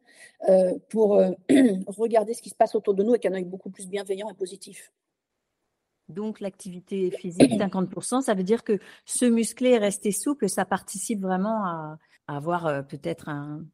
euh, 0.48 0.78
pour 0.90 1.20
regarder 1.86 2.34
ce 2.34 2.42
qui 2.42 2.50
se 2.50 2.54
passe 2.54 2.74
autour 2.74 2.94
de 2.94 3.02
nous 3.02 3.10
avec 3.10 3.26
un 3.26 3.32
œil 3.32 3.44
beaucoup 3.44 3.70
plus 3.70 3.88
bienveillant 3.88 4.28
et 4.30 4.34
positif. 4.34 4.92
Donc 6.10 6.40
l'activité 6.40 7.10
physique, 7.10 7.52
50%, 7.52 8.22
ça 8.22 8.34
veut 8.34 8.42
dire 8.42 8.64
que 8.64 8.78
se 9.04 9.24
muscler 9.24 9.70
et 9.70 9.78
rester 9.78 10.12
souple, 10.12 10.48
ça 10.48 10.64
participe 10.64 11.20
vraiment 11.20 11.64
à, 11.64 11.98
avoir 12.26 12.66
euh, 12.66 12.82
peut-être 12.82 13.28
un, 13.28 13.64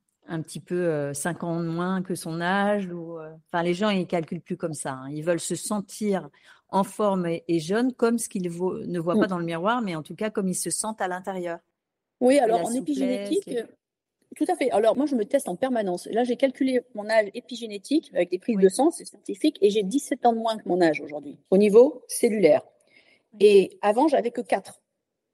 petit 0.42 0.60
peu 0.60 1.12
5 1.12 1.42
euh, 1.42 1.46
ans 1.46 1.60
de 1.60 1.68
moins 1.68 2.02
que 2.02 2.14
son 2.14 2.40
âge. 2.40 2.86
Ou, 2.86 3.18
euh, 3.18 3.30
enfin, 3.50 3.62
les 3.62 3.74
gens, 3.74 3.90
ils 3.90 4.06
calculent 4.06 4.40
plus 4.40 4.56
comme 4.56 4.74
ça. 4.74 4.92
Hein. 4.92 5.10
Ils 5.10 5.22
veulent 5.22 5.40
se 5.40 5.54
sentir 5.54 6.28
en 6.68 6.84
forme 6.84 7.26
et, 7.26 7.60
jeune 7.60 7.92
comme 7.92 8.18
ce 8.18 8.28
qu'ils 8.28 8.44
ne 8.44 8.98
voient 8.98 9.14
pas 9.14 9.26
mm. 9.26 9.28
dans 9.28 9.38
le 9.38 9.44
miroir, 9.44 9.82
mais 9.82 9.94
en 9.94 10.02
tout 10.02 10.14
cas 10.14 10.30
comme 10.30 10.48
ils 10.48 10.54
se 10.54 10.70
sentent 10.70 11.00
à 11.00 11.08
l'intérieur. 11.08 11.58
Oui, 12.20 12.38
alors 12.38 12.64
en 12.64 12.72
épigénétique, 12.72 13.50
tout 14.36 14.44
à 14.48 14.54
fait. 14.54 14.70
Alors, 14.70 14.96
moi, 14.96 15.06
je 15.06 15.16
me 15.16 15.24
teste 15.24 15.48
en 15.48 15.56
permanence. 15.56 16.06
Là, 16.12 16.22
j'ai 16.22 16.36
calculé 16.36 16.82
mon 16.94 17.08
âge 17.08 17.30
épigénétique 17.34 18.10
avec 18.14 18.30
des 18.30 18.38
prises 18.38 18.58
de 18.58 18.68
sang, 18.68 18.90
c'est 18.90 19.06
scientifique, 19.06 19.58
et 19.62 19.70
j'ai 19.70 19.82
17 19.82 20.26
ans 20.26 20.32
de 20.34 20.38
moins 20.38 20.58
que 20.58 20.68
mon 20.68 20.80
âge 20.82 21.00
aujourd'hui, 21.00 21.38
au 21.50 21.56
niveau 21.56 22.04
cellulaire. 22.06 22.62
Et 23.40 23.78
avant, 23.80 24.08
j'avais 24.08 24.30
que 24.30 24.42
4. 24.42 24.80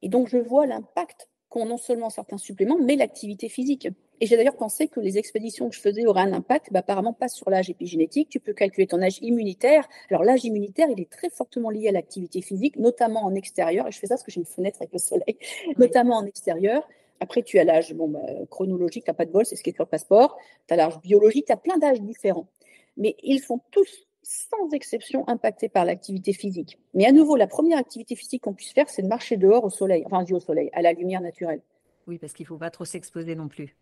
Et 0.03 0.09
donc, 0.09 0.29
je 0.29 0.39
vois 0.39 0.67
l'impact 0.67 1.29
qu'ont 1.49 1.67
non 1.67 1.77
seulement 1.79 2.11
certains 2.11 2.39
suppléments, 2.39 2.79
mais 2.79 2.97
l'activité 2.97 3.49
physique. 3.49 3.89
Et 4.21 4.27
j'ai 4.27 4.37
d'ailleurs 4.37 4.57
pensé 4.57 4.87
que 4.87 5.01
les 5.01 5.19
expéditions 5.19 5.69
que 5.69 5.75
je 5.75 5.81
faisais 5.81 6.07
auraient 6.07 6.23
un 6.23 6.33
impact, 6.33 6.69
bah, 6.71 6.79
apparemment 6.79 7.13
pas 7.13 7.27
sur 7.27 7.51
l'âge 7.51 7.69
épigénétique. 7.71 8.29
Tu 8.29 8.39
peux 8.39 8.53
calculer 8.53 8.87
ton 8.87 9.03
âge 9.03 9.19
immunitaire. 9.21 9.89
Alors 10.11 10.23
l'âge 10.23 10.45
immunitaire, 10.45 10.87
il 10.89 11.01
est 11.01 11.11
très 11.11 11.29
fortement 11.29 11.71
lié 11.71 11.89
à 11.89 11.93
l'activité 11.93 12.41
physique, 12.41 12.77
notamment 12.77 13.25
en 13.25 13.35
extérieur. 13.35 13.89
Et 13.89 13.91
je 13.91 13.99
fais 13.99 14.07
ça 14.07 14.15
parce 14.15 14.23
que 14.23 14.31
j'ai 14.31 14.39
une 14.39 14.47
fenêtre 14.47 14.79
avec 14.81 14.93
le 14.93 15.01
soleil, 15.01 15.37
notamment 15.77 16.19
en 16.19 16.25
extérieur. 16.25 16.89
Après, 17.23 17.45
tu 17.45 17.61
as 17.61 17.65
l'âge 17.65 17.95
bon, 17.95 18.09
bah, 18.09 18.19
chronologique, 18.51 19.05
tu 19.05 19.11
n'as 19.11 19.15
pas 19.15 19.25
de 19.25 19.31
bol, 19.31 19.47
c'est 19.47 19.55
ce 19.55 19.63
qui 19.63 19.71
est 19.71 19.75
sur 19.75 19.85
le 19.85 19.89
passeport. 19.89 20.37
Tu 20.67 20.75
as 20.75 20.77
l'âge 20.77 21.01
biologique, 21.01 21.47
tu 21.47 21.53
as 21.53 21.57
plein 21.57 21.79
d'âges 21.79 22.01
différents. 22.01 22.49
Mais 22.97 23.15
ils 23.23 23.39
sont 23.39 23.61
tous, 23.71 24.09
sans 24.25 24.69
exception, 24.73 25.29
impactés 25.29 25.69
par 25.69 25.85
l'activité 25.85 26.33
physique. 26.33 26.81
Mais 26.95 27.07
à 27.07 27.13
nouveau, 27.13 27.37
la 27.37 27.47
première 27.47 27.79
activité 27.79 28.17
physique 28.17 28.43
qu'on 28.43 28.55
puisse 28.55 28.73
faire, 28.73 28.91
c'est 28.91 29.03
de 29.03 29.07
marcher 29.07 29.37
dehors 29.37 29.63
au 29.63 29.71
soleil, 29.71 30.03
enfin, 30.05 30.25
au 30.33 30.41
soleil, 30.41 30.69
à 30.73 30.83
la 30.83 30.93
lumière 30.93 31.21
naturelle. 31.21 31.63
Oui, 32.09 32.19
parce 32.19 32.33
qu'il 32.33 32.43
ne 32.43 32.49
faut 32.49 32.59
pas 32.59 32.71
trop 32.71 32.85
s'exposer 32.85 33.37
non 33.37 33.47
plus. 33.47 33.77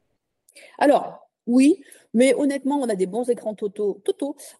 Alors, 0.78 1.29
oui, 1.50 1.80
mais 2.14 2.32
honnêtement, 2.34 2.76
on 2.76 2.88
a 2.88 2.94
des 2.94 3.06
bons 3.06 3.28
écrans 3.28 3.54
Toto, 3.54 4.02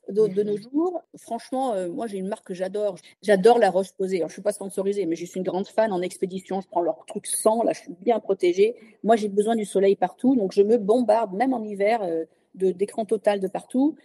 de, 0.09 0.43
nos 0.43 0.57
jours. 0.57 1.03
Franchement, 1.17 1.73
euh, 1.73 1.89
moi, 1.89 2.07
j'ai 2.09 2.19
une 2.19 2.29
marque 2.29 2.49
que 2.49 2.55
j'adore. 2.55 2.97
J'adore 3.23 3.59
la 3.59 3.71
roche 3.71 3.93
posée. 3.93 4.19
je 4.19 4.25
ne 4.25 4.29
suis 4.29 4.43
pas 4.43 4.53
sponsorisée, 4.53 5.07
mais 5.07 5.15
je 5.17 5.25
suis 5.25 5.39
une 5.39 5.45
grande 5.45 5.69
fan 5.69 5.93
en 5.93 6.03
expédition. 6.03 6.61
Je 6.61 6.69
prends 6.69 6.81
leur 6.81 7.05
truc 7.07 7.27
sans, 7.27 7.63
là, 7.63 7.73
je 7.73 7.81
suis 7.83 7.93
bien 8.01 8.19
protégée. 8.19 8.75
Moi, 9.05 9.15
j'ai 9.17 9.29
besoin 9.29 9.55
du 9.55 9.65
soleil 9.65 9.95
partout, 9.95 10.35
donc 10.35 10.53
je 10.53 10.63
me 10.63 10.79
bombarde, 10.79 11.33
même 11.33 11.55
en 11.55 11.63
hiver, 11.63 12.03
euh, 12.03 12.25
d'écran 12.55 13.05
total 13.05 13.39
de 13.39 13.47
partout. 13.47 13.97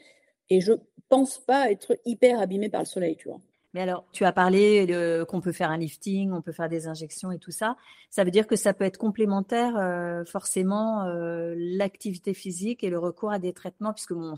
Et 0.51 0.61
je 0.61 0.73
pense 1.09 1.39
pas 1.39 1.71
être 1.71 1.97
hyper 2.05 2.39
abîmée 2.39 2.69
par 2.69 2.81
le 2.81 2.87
soleil, 2.87 3.15
tu 3.15 3.29
vois. 3.29 3.39
Mais 3.75 3.81
alors, 3.81 4.05
tu 4.13 4.23
as 4.23 4.31
parlé 4.31 4.87
qu'on 5.27 5.41
peut 5.41 5.51
faire 5.51 5.69
un 5.69 5.75
lifting, 5.75 6.31
on 6.31 6.41
peut 6.41 6.53
faire 6.53 6.69
des 6.69 6.87
injections 6.87 7.33
et 7.33 7.39
tout 7.39 7.51
ça. 7.51 7.75
Ça 8.09 8.23
veut 8.23 8.31
dire 8.31 8.47
que 8.47 8.55
ça 8.55 8.73
peut 8.73 8.85
être 8.85 8.97
complémentaire, 8.97 9.75
euh, 9.75 10.23
forcément, 10.23 11.03
euh, 11.03 11.53
l'activité 11.57 12.33
physique 12.33 12.85
et 12.85 12.89
le 12.89 12.97
recours 12.97 13.33
à 13.33 13.37
des 13.37 13.51
traitements, 13.51 13.91
puisque 13.91 14.11
mon, 14.11 14.35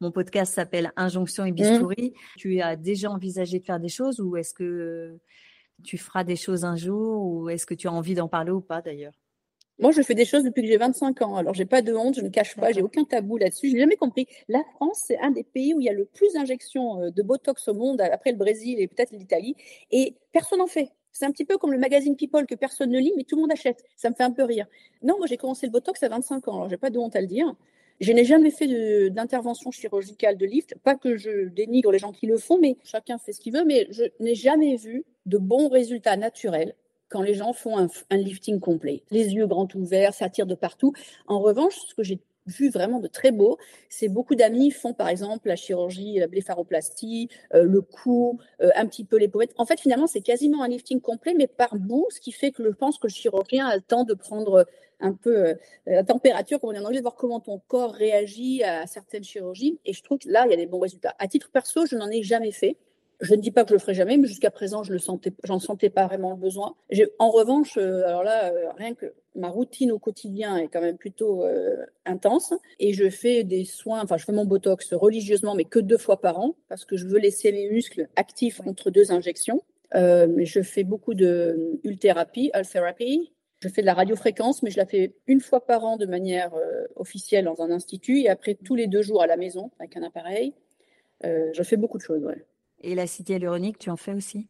mon 0.00 0.10
podcast 0.10 0.54
s'appelle 0.54 0.90
Injonction 0.96 1.44
et 1.44 1.52
bistouri. 1.52 2.14
Mmh. 2.14 2.38
Tu 2.38 2.62
as 2.62 2.76
déjà 2.76 3.10
envisagé 3.10 3.58
de 3.58 3.64
faire 3.66 3.78
des 3.78 3.90
choses 3.90 4.20
ou 4.20 4.38
est-ce 4.38 4.54
que 4.54 5.18
tu 5.84 5.98
feras 5.98 6.24
des 6.24 6.36
choses 6.36 6.64
un 6.64 6.76
jour 6.76 7.26
ou 7.26 7.50
est-ce 7.50 7.66
que 7.66 7.74
tu 7.74 7.88
as 7.88 7.92
envie 7.92 8.14
d'en 8.14 8.28
parler 8.28 8.52
ou 8.52 8.62
pas 8.62 8.80
d'ailleurs? 8.80 9.12
Moi, 9.80 9.92
je 9.92 10.02
fais 10.02 10.14
des 10.14 10.24
choses 10.24 10.42
depuis 10.42 10.62
que 10.62 10.68
j'ai 10.68 10.76
25 10.76 11.22
ans. 11.22 11.36
Alors, 11.36 11.54
j'ai 11.54 11.64
pas 11.64 11.82
de 11.82 11.94
honte, 11.94 12.16
je 12.16 12.20
ne 12.20 12.28
cache 12.28 12.56
pas, 12.56 12.72
j'ai 12.72 12.82
aucun 12.82 13.04
tabou 13.04 13.36
là-dessus. 13.36 13.70
J'ai 13.70 13.78
jamais 13.78 13.96
compris. 13.96 14.26
La 14.48 14.64
France, 14.74 15.04
c'est 15.06 15.18
un 15.18 15.30
des 15.30 15.44
pays 15.44 15.72
où 15.72 15.80
il 15.80 15.84
y 15.84 15.88
a 15.88 15.92
le 15.92 16.04
plus 16.04 16.32
d'injections 16.32 17.00
euh, 17.02 17.10
de 17.10 17.22
Botox 17.22 17.68
au 17.68 17.74
monde, 17.74 18.00
après 18.00 18.32
le 18.32 18.36
Brésil 18.36 18.80
et 18.80 18.88
peut-être 18.88 19.12
l'Italie, 19.12 19.54
et 19.90 20.16
personne 20.32 20.58
n'en 20.58 20.66
fait. 20.66 20.90
C'est 21.12 21.24
un 21.24 21.30
petit 21.30 21.44
peu 21.44 21.58
comme 21.58 21.72
le 21.72 21.78
magazine 21.78 22.16
People 22.16 22.46
que 22.46 22.54
personne 22.54 22.90
ne 22.90 22.98
lit, 22.98 23.12
mais 23.16 23.24
tout 23.24 23.36
le 23.36 23.42
monde 23.42 23.52
achète. 23.52 23.84
Ça 23.96 24.10
me 24.10 24.14
fait 24.14 24.24
un 24.24 24.30
peu 24.30 24.42
rire. 24.44 24.66
Non, 25.02 25.16
moi, 25.18 25.26
j'ai 25.26 25.36
commencé 25.36 25.66
le 25.66 25.72
Botox 25.72 26.02
à 26.02 26.08
25 26.08 26.48
ans. 26.48 26.56
Alors, 26.56 26.68
j'ai 26.68 26.76
pas 26.76 26.90
de 26.90 26.98
honte 26.98 27.16
à 27.16 27.20
le 27.20 27.26
dire. 27.26 27.54
Je 28.00 28.12
n'ai 28.12 28.24
jamais 28.24 28.50
fait 28.50 29.10
d'intervention 29.10 29.70
chirurgicale 29.70 30.36
de 30.36 30.46
lift. 30.46 30.76
Pas 30.84 30.94
que 30.94 31.16
je 31.16 31.48
dénigre 31.48 31.90
les 31.90 31.98
gens 31.98 32.12
qui 32.12 32.26
le 32.26 32.36
font, 32.36 32.58
mais 32.58 32.76
chacun 32.84 33.18
fait 33.18 33.32
ce 33.32 33.40
qu'il 33.40 33.52
veut. 33.52 33.64
Mais 33.64 33.88
je 33.90 34.04
n'ai 34.20 34.34
jamais 34.34 34.76
vu 34.76 35.04
de 35.26 35.38
bons 35.38 35.68
résultats 35.68 36.16
naturels 36.16 36.74
quand 37.08 37.22
les 37.22 37.34
gens 37.34 37.52
font 37.52 37.78
un, 37.78 38.16
lifting 38.16 38.60
complet. 38.60 39.02
Les 39.10 39.34
yeux 39.34 39.46
grands 39.46 39.68
ouverts, 39.74 40.14
ça 40.14 40.28
tire 40.28 40.46
de 40.46 40.54
partout. 40.54 40.92
En 41.26 41.40
revanche, 41.40 41.74
ce 41.88 41.94
que 41.94 42.02
j'ai 42.02 42.20
vu 42.46 42.70
vraiment 42.70 42.98
de 42.98 43.08
très 43.08 43.30
beau, 43.30 43.58
c'est 43.90 44.08
beaucoup 44.08 44.34
d'amis 44.34 44.70
font 44.70 44.94
par 44.94 45.08
exemple 45.08 45.48
la 45.48 45.56
chirurgie, 45.56 46.18
la 46.18 46.26
blépharoplastie, 46.26 47.28
euh, 47.54 47.62
le 47.62 47.82
cou, 47.82 48.38
euh, 48.62 48.70
un 48.74 48.86
petit 48.86 49.04
peu 49.04 49.16
les 49.16 49.28
pommettes. 49.28 49.54
En 49.58 49.66
fait, 49.66 49.78
finalement, 49.78 50.06
c'est 50.06 50.22
quasiment 50.22 50.62
un 50.62 50.68
lifting 50.68 51.00
complet, 51.00 51.34
mais 51.34 51.46
par 51.46 51.76
bout, 51.76 52.06
ce 52.10 52.20
qui 52.20 52.32
fait 52.32 52.50
que 52.50 52.64
je 52.64 52.70
pense 52.70 52.98
que 52.98 53.06
le 53.06 53.12
chirurgien 53.12 53.66
a 53.66 53.76
le 53.76 53.82
temps 53.82 54.04
de 54.04 54.14
prendre 54.14 54.66
un 55.00 55.12
peu 55.12 55.48
euh, 55.48 55.54
la 55.86 56.04
température, 56.04 56.60
comme 56.60 56.70
on 56.70 56.72
dit 56.72 56.78
en 56.78 56.84
anglais, 56.84 56.98
de 56.98 57.02
voir 57.02 57.14
comment 57.14 57.40
ton 57.40 57.60
corps 57.68 57.92
réagit 57.92 58.62
à 58.64 58.86
certaines 58.86 59.24
chirurgies. 59.24 59.78
Et 59.84 59.92
je 59.92 60.02
trouve 60.02 60.18
que 60.18 60.28
là, 60.28 60.44
il 60.46 60.50
y 60.50 60.54
a 60.54 60.56
des 60.56 60.66
bons 60.66 60.80
résultats. 60.80 61.14
À 61.18 61.28
titre 61.28 61.50
perso, 61.50 61.86
je 61.86 61.96
n'en 61.96 62.08
ai 62.08 62.22
jamais 62.22 62.52
fait. 62.52 62.76
Je 63.20 63.34
ne 63.34 63.40
dis 63.40 63.50
pas 63.50 63.64
que 63.64 63.70
je 63.70 63.74
le 63.74 63.80
ferai 63.80 63.94
jamais, 63.94 64.16
mais 64.16 64.28
jusqu'à 64.28 64.52
présent, 64.52 64.84
je 64.84 64.92
le 64.92 65.00
sentais, 65.00 65.32
j'en 65.42 65.58
sentais 65.58 65.90
pas 65.90 66.06
vraiment 66.06 66.30
le 66.30 66.36
besoin. 66.36 66.76
En 67.18 67.30
revanche, 67.30 67.76
euh, 67.76 68.06
alors 68.06 68.22
là, 68.22 68.52
euh, 68.52 68.70
rien 68.76 68.94
que 68.94 69.12
ma 69.34 69.48
routine 69.48 69.90
au 69.90 69.98
quotidien 69.98 70.56
est 70.56 70.68
quand 70.68 70.80
même 70.80 70.96
plutôt 70.96 71.44
euh, 71.44 71.84
intense 72.06 72.54
et 72.78 72.92
je 72.92 73.10
fais 73.10 73.42
des 73.42 73.64
soins, 73.64 74.02
enfin, 74.04 74.18
je 74.18 74.24
fais 74.24 74.32
mon 74.32 74.44
botox 74.44 74.94
religieusement, 74.94 75.56
mais 75.56 75.64
que 75.64 75.80
deux 75.80 75.98
fois 75.98 76.20
par 76.20 76.38
an 76.38 76.54
parce 76.68 76.84
que 76.84 76.96
je 76.96 77.06
veux 77.06 77.18
laisser 77.18 77.50
mes 77.50 77.68
muscles 77.68 78.08
actifs 78.14 78.60
entre 78.66 78.90
deux 78.90 79.10
injections. 79.10 79.62
je 79.92 80.60
fais 80.62 80.84
beaucoup 80.84 81.14
de 81.14 81.80
ulthérapie, 81.82 82.52
thérapie. 82.72 83.32
Je 83.60 83.68
fais 83.68 83.80
de 83.80 83.86
la 83.86 83.94
radiofréquence, 83.94 84.62
mais 84.62 84.70
je 84.70 84.76
la 84.76 84.86
fais 84.86 85.16
une 85.26 85.40
fois 85.40 85.66
par 85.66 85.84
an 85.84 85.96
de 85.96 86.06
manière 86.06 86.52
officielle 86.94 87.46
dans 87.46 87.60
un 87.60 87.72
institut 87.72 88.20
et 88.20 88.28
après 88.28 88.54
tous 88.54 88.76
les 88.76 88.86
deux 88.86 89.02
jours 89.02 89.22
à 89.22 89.26
la 89.26 89.36
maison 89.36 89.72
avec 89.80 89.96
un 89.96 90.04
appareil. 90.04 90.54
je 91.24 91.62
fais 91.64 91.76
beaucoup 91.76 91.98
de 91.98 92.02
choses. 92.04 92.24
Ouais. 92.24 92.44
Et 92.80 92.94
la 92.94 93.06
cité 93.06 93.34
hyaluronique, 93.34 93.78
tu 93.78 93.90
en 93.90 93.96
fais 93.96 94.14
aussi? 94.14 94.48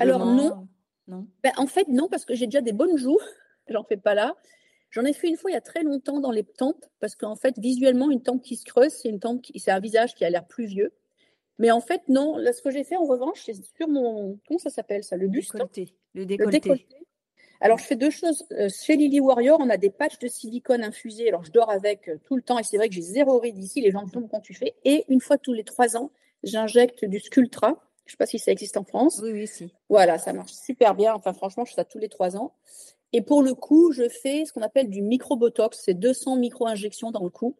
Alors 0.00 0.26
non. 0.26 0.68
non? 1.08 1.26
Ben, 1.42 1.52
en 1.56 1.66
fait, 1.66 1.88
non, 1.88 2.08
parce 2.08 2.24
que 2.24 2.34
j'ai 2.34 2.46
déjà 2.46 2.60
des 2.60 2.72
bonnes 2.72 2.96
joues. 2.96 3.18
J'en 3.68 3.84
fais 3.84 3.96
pas 3.96 4.14
là. 4.14 4.36
J'en 4.90 5.04
ai 5.04 5.12
fait 5.12 5.28
une 5.28 5.36
fois 5.36 5.50
il 5.50 5.54
y 5.54 5.56
a 5.56 5.60
très 5.60 5.82
longtemps 5.82 6.20
dans 6.20 6.30
les 6.30 6.44
tempes, 6.44 6.84
parce 7.00 7.16
qu'en 7.16 7.34
fait, 7.34 7.58
visuellement, 7.58 8.10
une 8.10 8.22
tempe 8.22 8.42
qui 8.42 8.56
se 8.56 8.64
creuse, 8.64 8.92
c'est 8.92 9.08
une 9.08 9.18
tempe 9.18 9.42
qui, 9.42 9.58
c'est 9.58 9.72
un 9.72 9.80
visage 9.80 10.14
qui 10.14 10.24
a 10.24 10.30
l'air 10.30 10.46
plus 10.46 10.66
vieux. 10.66 10.92
Mais 11.58 11.70
en 11.70 11.80
fait, 11.80 12.02
non. 12.08 12.36
Là, 12.36 12.52
ce 12.52 12.62
que 12.62 12.70
j'ai 12.70 12.84
fait 12.84 12.96
en 12.96 13.04
revanche, 13.04 13.42
c'est 13.44 13.54
sur 13.54 13.88
mon, 13.88 14.38
comment 14.46 14.58
ça 14.58 14.70
s'appelle 14.70 15.02
ça, 15.02 15.16
le 15.16 15.28
buste, 15.28 15.54
le 16.14 16.26
décolleté. 16.26 16.86
Alors, 17.60 17.78
je 17.78 17.84
fais 17.84 17.96
deux 17.96 18.10
choses. 18.10 18.44
Euh, 18.52 18.68
chez 18.68 18.96
Lily 18.96 19.20
Warrior, 19.20 19.58
on 19.60 19.70
a 19.70 19.76
des 19.76 19.90
patchs 19.90 20.18
de 20.18 20.28
silicone 20.28 20.84
infusés. 20.84 21.28
Alors, 21.28 21.44
je 21.44 21.50
dors 21.50 21.70
avec 21.70 22.08
euh, 22.08 22.18
tout 22.24 22.36
le 22.36 22.42
temps 22.42 22.58
et 22.58 22.62
c'est 22.62 22.76
vrai 22.76 22.88
que 22.88 22.94
j'ai 22.94 23.00
zéro 23.00 23.38
ride 23.38 23.56
ici. 23.58 23.80
Les 23.80 23.90
gens 23.90 24.04
me 24.04 24.10
demandent 24.10 24.30
quand 24.30 24.40
tu 24.40 24.54
fais. 24.54 24.74
Et 24.84 25.04
une 25.08 25.20
fois 25.20 25.38
tous 25.38 25.52
les 25.52 25.64
trois 25.64 25.96
ans, 25.96 26.10
j'injecte 26.44 27.04
du 27.04 27.20
Sculptra. 27.20 27.76
Je 28.06 28.10
ne 28.10 28.12
sais 28.12 28.16
pas 28.18 28.26
si 28.26 28.38
ça 28.38 28.52
existe 28.52 28.76
en 28.76 28.84
France. 28.84 29.20
Oui, 29.22 29.32
oui, 29.32 29.46
si. 29.46 29.72
Voilà, 29.88 30.18
ça 30.18 30.32
marche 30.32 30.52
super 30.52 30.94
bien. 30.94 31.14
Enfin, 31.14 31.32
franchement, 31.32 31.64
je 31.64 31.70
fais 31.70 31.76
ça 31.76 31.84
tous 31.84 31.98
les 31.98 32.08
trois 32.08 32.36
ans. 32.36 32.54
Et 33.12 33.22
pour 33.22 33.42
le 33.42 33.54
coup, 33.54 33.92
je 33.92 34.08
fais 34.08 34.44
ce 34.44 34.52
qu'on 34.52 34.62
appelle 34.62 34.90
du 34.90 35.00
micro-botox. 35.00 35.80
C'est 35.84 35.94
200 35.94 36.36
micro-injections 36.36 37.10
dans 37.10 37.24
le 37.24 37.30
cou. 37.30 37.56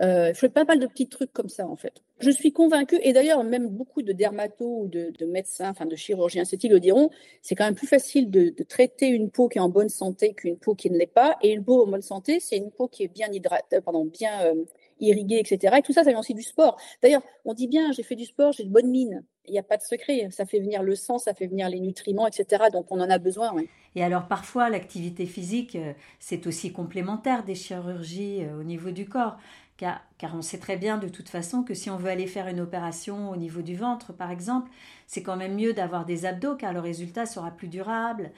Euh, 0.00 0.32
je 0.32 0.38
fais 0.38 0.48
pas 0.48 0.64
mal 0.64 0.78
de 0.78 0.86
petits 0.86 1.08
trucs 1.08 1.32
comme 1.32 1.48
ça, 1.48 1.66
en 1.66 1.76
fait. 1.76 2.02
Je 2.18 2.30
suis 2.30 2.52
convaincue, 2.52 2.98
et 3.02 3.12
d'ailleurs, 3.12 3.44
même 3.44 3.68
beaucoup 3.68 4.02
de 4.02 4.12
dermatos 4.12 4.84
ou 4.84 4.88
de, 4.88 5.26
médecins, 5.26 5.70
enfin 5.70 5.86
de 5.86 5.96
chirurgiens 5.96 6.42
esthétiques 6.42 6.72
le 6.72 6.80
diront, 6.80 7.10
c'est 7.42 7.54
quand 7.54 7.64
même 7.64 7.74
plus 7.74 7.86
facile 7.86 8.30
de, 8.30 8.54
traiter 8.68 9.08
une 9.08 9.30
peau 9.30 9.48
qui 9.48 9.58
est 9.58 9.60
en 9.60 9.68
bonne 9.68 9.90
santé 9.90 10.32
qu'une 10.32 10.56
peau 10.56 10.74
qui 10.74 10.90
ne 10.90 10.96
l'est 10.96 11.06
pas. 11.06 11.36
Et 11.42 11.52
une 11.52 11.64
peau 11.64 11.82
en 11.82 11.86
bonne 11.86 12.02
santé, 12.02 12.40
c'est 12.40 12.56
une 12.56 12.70
peau 12.70 12.88
qui 12.88 13.04
est 13.04 13.08
bien 13.08 13.30
hydratée, 13.30 13.80
pardon, 13.80 14.04
bien 14.04 14.42
euh, 14.46 14.64
irriguer, 15.02 15.38
etc. 15.38 15.76
Et 15.78 15.82
tout 15.82 15.92
ça, 15.92 16.04
ça 16.04 16.10
vient 16.10 16.20
aussi 16.20 16.34
du 16.34 16.42
sport. 16.42 16.78
D'ailleurs, 17.02 17.22
on 17.44 17.54
dit 17.54 17.68
bien, 17.68 17.92
j'ai 17.92 18.02
fait 18.02 18.16
du 18.16 18.24
sport, 18.24 18.52
j'ai 18.52 18.64
de 18.64 18.70
bonnes 18.70 18.90
mines. 18.90 19.24
Il 19.46 19.52
n'y 19.52 19.58
a 19.58 19.62
pas 19.62 19.76
de 19.76 19.82
secret. 19.82 20.28
Ça 20.30 20.46
fait 20.46 20.60
venir 20.60 20.82
le 20.82 20.94
sang, 20.94 21.18
ça 21.18 21.34
fait 21.34 21.46
venir 21.46 21.68
les 21.68 21.80
nutriments, 21.80 22.26
etc. 22.26 22.64
Donc, 22.72 22.86
on 22.90 23.00
en 23.00 23.10
a 23.10 23.18
besoin. 23.18 23.52
Et 23.94 24.02
alors, 24.02 24.28
parfois, 24.28 24.70
l'activité 24.70 25.26
physique, 25.26 25.76
euh, 25.76 25.92
c'est 26.18 26.46
aussi 26.46 26.72
complémentaire 26.72 27.44
des 27.44 27.54
chirurgies 27.54 28.42
euh, 28.42 28.60
au 28.60 28.62
niveau 28.62 28.90
du 28.90 29.08
corps. 29.08 29.36
Car, 29.76 30.00
car, 30.18 30.36
on 30.36 30.42
sait 30.42 30.58
très 30.58 30.76
bien 30.76 30.98
de 30.98 31.08
toute 31.08 31.28
façon 31.28 31.64
que 31.64 31.74
si 31.74 31.90
on 31.90 31.96
veut 31.96 32.10
aller 32.10 32.26
faire 32.26 32.46
une 32.46 32.60
opération 32.60 33.30
au 33.30 33.36
niveau 33.36 33.62
du 33.62 33.74
ventre, 33.74 34.12
par 34.12 34.30
exemple, 34.30 34.70
c'est 35.06 35.22
quand 35.22 35.36
même 35.36 35.56
mieux 35.56 35.72
d'avoir 35.72 36.04
des 36.04 36.24
abdos 36.24 36.56
car 36.56 36.72
le 36.72 36.80
résultat 36.80 37.26
sera 37.26 37.50
plus 37.50 37.68
durable 37.68 38.30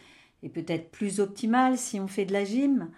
et 0.43 0.49
peut-être 0.49 0.91
plus 0.91 1.21
optimal 1.21 1.77
si 1.77 2.01
on 2.01 2.07
fait 2.07 2.25
de 2.25 2.33
la 2.33 2.45
gym. 2.45 2.91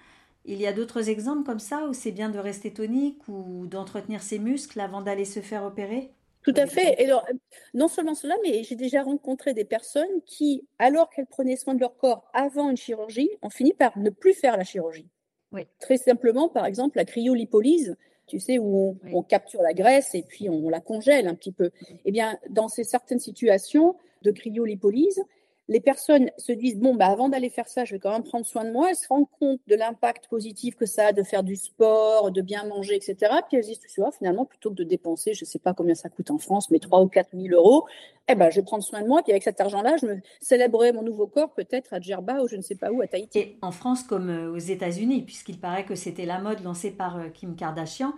Il 0.46 0.60
y 0.60 0.66
a 0.66 0.72
d'autres 0.72 1.08
exemples 1.08 1.44
comme 1.44 1.58
ça 1.58 1.86
où 1.88 1.92
c'est 1.92 2.12
bien 2.12 2.28
de 2.28 2.38
rester 2.38 2.72
tonique 2.72 3.26
ou 3.28 3.66
d'entretenir 3.66 4.22
ses 4.22 4.38
muscles 4.38 4.80
avant 4.80 5.02
d'aller 5.02 5.24
se 5.24 5.40
faire 5.40 5.64
opérer? 5.64 6.12
Tout 6.42 6.54
à 6.56 6.66
fait. 6.66 6.94
Et 7.02 7.06
alors, 7.06 7.26
non 7.74 7.88
seulement 7.88 8.14
cela, 8.14 8.36
mais 8.44 8.62
j'ai 8.62 8.76
déjà 8.76 9.02
rencontré 9.02 9.52
des 9.52 9.64
personnes 9.64 10.22
qui, 10.24 10.64
alors 10.78 11.10
qu'elles 11.10 11.26
prenaient 11.26 11.56
soin 11.56 11.74
de 11.74 11.80
leur 11.80 11.96
corps 11.96 12.30
avant 12.32 12.70
une 12.70 12.76
chirurgie, 12.76 13.30
ont 13.42 13.50
fini 13.50 13.72
par 13.72 13.98
ne 13.98 14.10
plus 14.10 14.32
faire 14.32 14.56
la 14.56 14.62
chirurgie. 14.62 15.08
Oui. 15.50 15.66
Très 15.80 15.96
simplement, 15.96 16.48
par 16.48 16.64
exemple, 16.64 16.98
la 16.98 17.04
cryolipolyse, 17.04 17.96
tu 18.28 18.38
sais, 18.38 18.58
où 18.58 18.96
on, 19.12 19.22
capture 19.24 19.60
la 19.62 19.74
graisse 19.74 20.14
et 20.14 20.22
puis 20.22 20.48
on 20.48 20.68
la 20.68 20.80
congèle 20.80 21.26
un 21.26 21.34
petit 21.34 21.52
peu. 21.52 21.72
Eh 22.04 22.12
bien, 22.12 22.38
dans 22.48 22.68
ces 22.68 22.84
certaines 22.84 23.18
situations 23.18 23.96
de 24.22 24.30
cryolipolyse, 24.30 25.24
les 25.68 25.80
personnes 25.80 26.30
se 26.38 26.52
disent 26.52 26.76
bon 26.76 26.94
bah 26.94 27.06
avant 27.06 27.28
d'aller 27.28 27.50
faire 27.50 27.68
ça, 27.68 27.84
je 27.84 27.94
vais 27.94 27.98
quand 27.98 28.12
même 28.12 28.22
prendre 28.22 28.46
soin 28.46 28.64
de 28.64 28.70
moi. 28.70 28.90
Elles 28.90 28.96
se 28.96 29.08
rendent 29.08 29.30
compte 29.40 29.60
de 29.66 29.74
l'impact 29.74 30.28
positif 30.28 30.76
que 30.76 30.86
ça 30.86 31.08
a 31.08 31.12
de 31.12 31.22
faire 31.22 31.42
du 31.42 31.56
sport, 31.56 32.30
de 32.30 32.40
bien 32.40 32.64
manger, 32.64 32.94
etc. 32.94 33.16
Puis 33.48 33.56
elles 33.56 33.64
se 33.64 33.68
disent 33.70 33.80
tu 33.80 34.00
vois 34.00 34.12
finalement 34.12 34.44
plutôt 34.44 34.70
que 34.70 34.76
de 34.76 34.84
dépenser, 34.84 35.34
je 35.34 35.44
sais 35.44 35.58
pas 35.58 35.74
combien 35.74 35.94
ça 35.94 36.08
coûte 36.08 36.30
en 36.30 36.38
France, 36.38 36.70
mais 36.70 36.78
3 36.78 37.02
ou 37.02 37.08
4 37.08 37.30
000 37.34 37.48
euros, 37.54 37.86
eh 38.28 38.34
ben 38.36 38.50
je 38.50 38.56
vais 38.56 38.64
prendre 38.64 38.84
soin 38.84 39.02
de 39.02 39.08
moi. 39.08 39.22
Puis 39.22 39.32
avec 39.32 39.42
cet 39.42 39.60
argent-là, 39.60 39.96
je 40.00 40.06
me 40.06 40.20
célébrerai 40.40 40.92
mon 40.92 41.02
nouveau 41.02 41.26
corps 41.26 41.52
peut-être 41.52 41.92
à 41.92 42.00
Djerba 42.00 42.42
ou 42.42 42.48
je 42.48 42.56
ne 42.56 42.62
sais 42.62 42.76
pas 42.76 42.92
où 42.92 43.00
à 43.00 43.08
Tahiti. 43.08 43.38
Et 43.38 43.58
en 43.62 43.72
France 43.72 44.04
comme 44.04 44.30
euh, 44.30 44.52
aux 44.52 44.58
États-Unis, 44.58 45.22
puisqu'il 45.22 45.58
paraît 45.58 45.84
que 45.84 45.96
c'était 45.96 46.26
la 46.26 46.38
mode 46.38 46.62
lancée 46.62 46.92
par 46.92 47.16
euh, 47.16 47.28
Kim 47.28 47.56
Kardashian, 47.56 48.12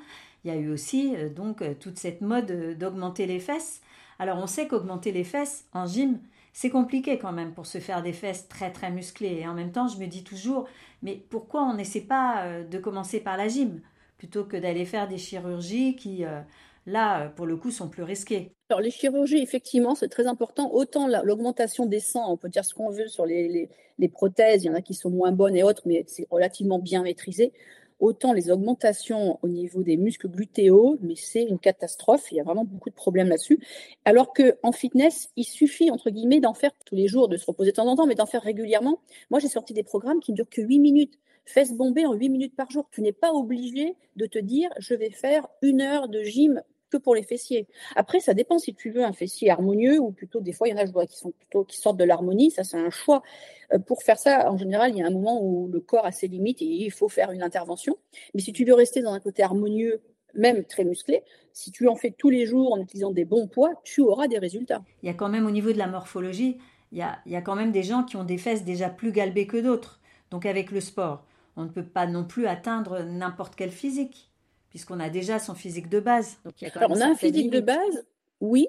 il 0.44 0.52
y 0.52 0.54
a 0.54 0.56
eu 0.56 0.70
aussi 0.70 1.14
euh, 1.16 1.30
donc 1.30 1.62
toute 1.78 1.98
cette 1.98 2.20
mode 2.20 2.76
d'augmenter 2.78 3.26
les 3.26 3.40
fesses. 3.40 3.80
Alors 4.18 4.38
on 4.38 4.46
sait 4.46 4.66
qu'augmenter 4.66 5.12
les 5.12 5.24
fesses 5.24 5.64
en 5.72 5.86
gym 5.86 6.18
c'est 6.52 6.70
compliqué 6.70 7.18
quand 7.18 7.32
même 7.32 7.54
pour 7.54 7.66
se 7.66 7.78
faire 7.78 8.02
des 8.02 8.12
fesses 8.12 8.48
très 8.48 8.72
très 8.72 8.90
musclées. 8.90 9.38
Et 9.40 9.48
en 9.48 9.54
même 9.54 9.72
temps, 9.72 9.88
je 9.88 9.98
me 9.98 10.06
dis 10.06 10.24
toujours, 10.24 10.68
mais 11.02 11.16
pourquoi 11.30 11.62
on 11.62 11.74
n'essaie 11.74 12.00
pas 12.00 12.44
euh, 12.44 12.64
de 12.64 12.78
commencer 12.78 13.20
par 13.20 13.36
la 13.36 13.48
gym 13.48 13.80
plutôt 14.18 14.44
que 14.44 14.56
d'aller 14.56 14.84
faire 14.84 15.08
des 15.08 15.18
chirurgies 15.18 15.94
qui, 15.96 16.24
euh, 16.24 16.40
là, 16.86 17.28
pour 17.30 17.46
le 17.46 17.56
coup, 17.56 17.70
sont 17.70 17.88
plus 17.88 18.02
risquées? 18.02 18.52
Alors 18.70 18.80
les 18.80 18.90
chirurgies, 18.90 19.38
effectivement, 19.38 19.94
c'est 19.94 20.08
très 20.08 20.26
important. 20.26 20.70
Autant 20.72 21.08
l'augmentation 21.22 21.86
des 21.86 22.00
sangs, 22.00 22.30
on 22.30 22.36
peut 22.36 22.48
dire 22.48 22.64
ce 22.64 22.74
qu'on 22.74 22.90
veut 22.90 23.08
sur 23.08 23.24
les, 23.24 23.68
les 23.98 24.08
prothèses, 24.08 24.64
il 24.64 24.66
y 24.66 24.70
en 24.70 24.74
a 24.74 24.82
qui 24.82 24.94
sont 24.94 25.10
moins 25.10 25.32
bonnes 25.32 25.56
et 25.56 25.62
autres, 25.62 25.82
mais 25.86 26.04
c'est 26.06 26.26
relativement 26.30 26.78
bien 26.78 27.02
maîtrisé 27.02 27.52
autant 28.00 28.32
les 28.32 28.50
augmentations 28.50 29.38
au 29.42 29.48
niveau 29.48 29.82
des 29.82 29.96
muscles 29.96 30.28
glutéaux, 30.28 30.98
mais 31.00 31.14
c'est 31.16 31.42
une 31.42 31.58
catastrophe. 31.58 32.30
Il 32.32 32.36
y 32.36 32.40
a 32.40 32.44
vraiment 32.44 32.64
beaucoup 32.64 32.90
de 32.90 32.94
problèmes 32.94 33.28
là-dessus. 33.28 33.58
Alors 34.04 34.32
que 34.32 34.58
en 34.62 34.72
fitness, 34.72 35.30
il 35.36 35.44
suffit 35.44 35.90
entre 35.90 36.10
guillemets 36.10 36.40
d'en 36.40 36.54
faire 36.54 36.72
tous 36.84 36.94
les 36.94 37.08
jours, 37.08 37.28
de 37.28 37.36
se 37.36 37.46
reposer 37.46 37.70
de 37.70 37.76
temps 37.76 37.86
en 37.86 37.96
temps, 37.96 38.06
mais 38.06 38.14
d'en 38.14 38.26
faire 38.26 38.42
régulièrement. 38.42 39.00
Moi, 39.30 39.40
j'ai 39.40 39.48
sorti 39.48 39.74
des 39.74 39.82
programmes 39.82 40.20
qui 40.20 40.32
ne 40.32 40.36
durent 40.36 40.50
que 40.50 40.62
8 40.62 40.78
minutes. 40.78 41.18
Fesses 41.44 41.72
bombées 41.72 42.04
en 42.04 42.12
8 42.12 42.28
minutes 42.28 42.56
par 42.56 42.70
jour. 42.70 42.88
Tu 42.92 43.00
n'es 43.00 43.12
pas 43.12 43.32
obligé 43.32 43.96
de 44.16 44.26
te 44.26 44.38
dire 44.38 44.68
je 44.78 44.94
vais 44.94 45.10
faire 45.10 45.48
une 45.62 45.80
heure 45.80 46.08
de 46.08 46.22
gym 46.22 46.62
que 46.90 46.96
pour 46.96 47.14
les 47.14 47.22
fessiers. 47.22 47.66
Après, 47.96 48.20
ça 48.20 48.34
dépend 48.34 48.58
si 48.58 48.74
tu 48.74 48.90
veux 48.90 49.04
un 49.04 49.12
fessier 49.12 49.50
harmonieux 49.50 49.98
ou 49.98 50.10
plutôt 50.10 50.40
des 50.40 50.52
fois 50.52 50.68
il 50.68 50.72
y 50.72 50.74
en 50.74 50.78
a 50.78 51.06
qui 51.06 51.16
sont 51.16 51.32
plutôt 51.32 51.64
qui 51.64 51.78
sortent 51.78 51.96
de 51.96 52.04
l'harmonie. 52.04 52.50
Ça 52.50 52.64
c'est 52.64 52.78
un 52.78 52.90
choix. 52.90 53.22
Euh, 53.72 53.78
pour 53.78 54.02
faire 54.02 54.18
ça, 54.18 54.50
en 54.50 54.56
général, 54.56 54.92
il 54.92 54.98
y 54.98 55.02
a 55.02 55.06
un 55.06 55.10
moment 55.10 55.42
où 55.42 55.68
le 55.68 55.80
corps 55.80 56.06
a 56.06 56.12
ses 56.12 56.28
limites 56.28 56.62
et 56.62 56.66
il 56.66 56.90
faut 56.90 57.08
faire 57.08 57.30
une 57.30 57.42
intervention. 57.42 57.96
Mais 58.34 58.40
si 58.40 58.52
tu 58.52 58.64
veux 58.64 58.74
rester 58.74 59.02
dans 59.02 59.12
un 59.12 59.20
côté 59.20 59.42
harmonieux, 59.42 60.00
même 60.34 60.64
très 60.64 60.84
musclé, 60.84 61.22
si 61.52 61.72
tu 61.72 61.88
en 61.88 61.96
fais 61.96 62.10
tous 62.16 62.30
les 62.30 62.46
jours 62.46 62.72
en 62.72 62.80
utilisant 62.80 63.10
des 63.10 63.24
bons 63.24 63.48
poids, 63.48 63.72
tu 63.84 64.00
auras 64.02 64.28
des 64.28 64.38
résultats. 64.38 64.82
Il 65.02 65.06
y 65.06 65.10
a 65.10 65.14
quand 65.14 65.28
même 65.28 65.46
au 65.46 65.50
niveau 65.50 65.72
de 65.72 65.78
la 65.78 65.86
morphologie, 65.86 66.58
il 66.92 66.98
y 66.98 67.02
a, 67.02 67.18
il 67.26 67.32
y 67.32 67.36
a 67.36 67.42
quand 67.42 67.56
même 67.56 67.72
des 67.72 67.82
gens 67.82 68.04
qui 68.04 68.16
ont 68.16 68.24
des 68.24 68.38
fesses 68.38 68.64
déjà 68.64 68.88
plus 68.88 69.12
galbées 69.12 69.46
que 69.46 69.56
d'autres. 69.56 70.00
Donc 70.30 70.46
avec 70.46 70.70
le 70.70 70.80
sport, 70.80 71.24
on 71.56 71.64
ne 71.64 71.68
peut 71.68 71.84
pas 71.84 72.06
non 72.06 72.24
plus 72.24 72.46
atteindre 72.46 73.02
n'importe 73.02 73.56
quel 73.56 73.70
physique 73.70 74.30
puisqu'on 74.70 75.00
a 75.00 75.10
déjà 75.10 75.38
son 75.38 75.54
physique 75.54 75.88
de 75.88 76.00
base. 76.00 76.38
Alors, 76.74 76.90
on 76.90 77.00
a 77.00 77.06
un 77.06 77.14
physique 77.14 77.50
de 77.50 77.60
base, 77.60 78.06
oui. 78.40 78.68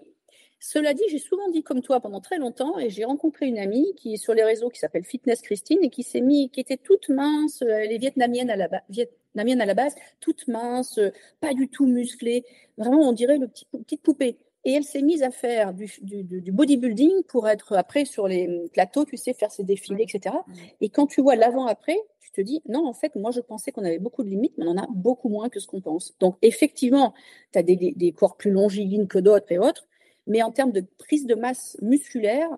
Cela 0.61 0.93
dit, 0.93 1.03
j'ai 1.09 1.19
souvent 1.19 1.49
dit 1.49 1.63
comme 1.63 1.81
toi 1.81 2.01
pendant 2.01 2.19
très 2.19 2.37
longtemps, 2.37 2.77
et 2.79 2.89
j'ai 2.89 3.05
rencontré 3.05 3.47
une 3.47 3.57
amie 3.57 3.93
qui 3.95 4.15
est 4.15 4.17
sur 4.17 4.33
les 4.33 4.43
réseaux, 4.43 4.69
qui 4.69 4.79
s'appelle 4.79 5.05
Fitness 5.05 5.41
Christine, 5.41 5.79
et 5.83 5.89
qui 5.89 6.03
s'est 6.03 6.19
mis, 6.19 6.49
qui 6.49 6.59
était 6.59 6.77
toute 6.77 7.09
mince, 7.09 7.61
elle 7.61 7.93
est 7.93 7.97
vietnamienne 7.97 8.49
à 8.49 8.57
la, 8.57 8.69
vietnamienne 8.89 9.61
à 9.61 9.65
la 9.65 9.73
base, 9.73 9.95
toute 10.19 10.47
mince, 10.49 10.99
pas 11.39 11.53
du 11.53 11.69
tout 11.69 11.85
musclée, 11.85 12.43
vraiment 12.77 13.07
on 13.07 13.13
dirait 13.13 13.37
le 13.37 13.47
petit, 13.47 13.65
petite 13.71 14.01
poupée. 14.01 14.37
Et 14.65 14.73
elle 14.73 14.83
s'est 14.83 15.01
mise 15.01 15.23
à 15.23 15.31
faire 15.31 15.73
du, 15.73 15.89
du, 16.01 16.51
bodybuilding 16.51 17.23
pour 17.23 17.47
être 17.47 17.77
après 17.77 18.03
sur 18.05 18.27
les 18.27 18.69
plateaux, 18.73 19.05
tu 19.05 19.15
sais, 19.15 19.33
faire 19.33 19.51
ses 19.51 19.63
défilés, 19.63 20.03
etc. 20.03 20.35
Et 20.81 20.89
quand 20.89 21.07
tu 21.07 21.21
vois 21.21 21.35
l'avant-après, 21.35 21.97
tu 22.19 22.31
te 22.31 22.41
dis, 22.41 22.61
non, 22.67 22.85
en 22.85 22.93
fait, 22.93 23.15
moi, 23.15 23.31
je 23.31 23.39
pensais 23.39 23.71
qu'on 23.71 23.85
avait 23.85 23.99
beaucoup 23.99 24.23
de 24.23 24.29
limites, 24.29 24.53
mais 24.57 24.65
on 24.65 24.71
en 24.71 24.77
a 24.77 24.87
beaucoup 24.89 25.29
moins 25.29 25.49
que 25.49 25.59
ce 25.59 25.67
qu'on 25.67 25.79
pense. 25.79 26.13
Donc, 26.19 26.37
effectivement, 26.41 27.13
tu 27.53 27.59
as 27.59 27.63
des, 27.63 27.93
des, 27.95 28.11
corps 28.11 28.35
plus 28.35 28.51
longilines 28.51 29.07
que 29.07 29.17
d'autres 29.17 29.51
et 29.51 29.59
autres, 29.59 29.87
mais 30.27 30.43
en 30.43 30.51
termes 30.51 30.73
de 30.73 30.83
prise 30.97 31.25
de 31.25 31.35
masse 31.35 31.77
musculaire, 31.81 32.49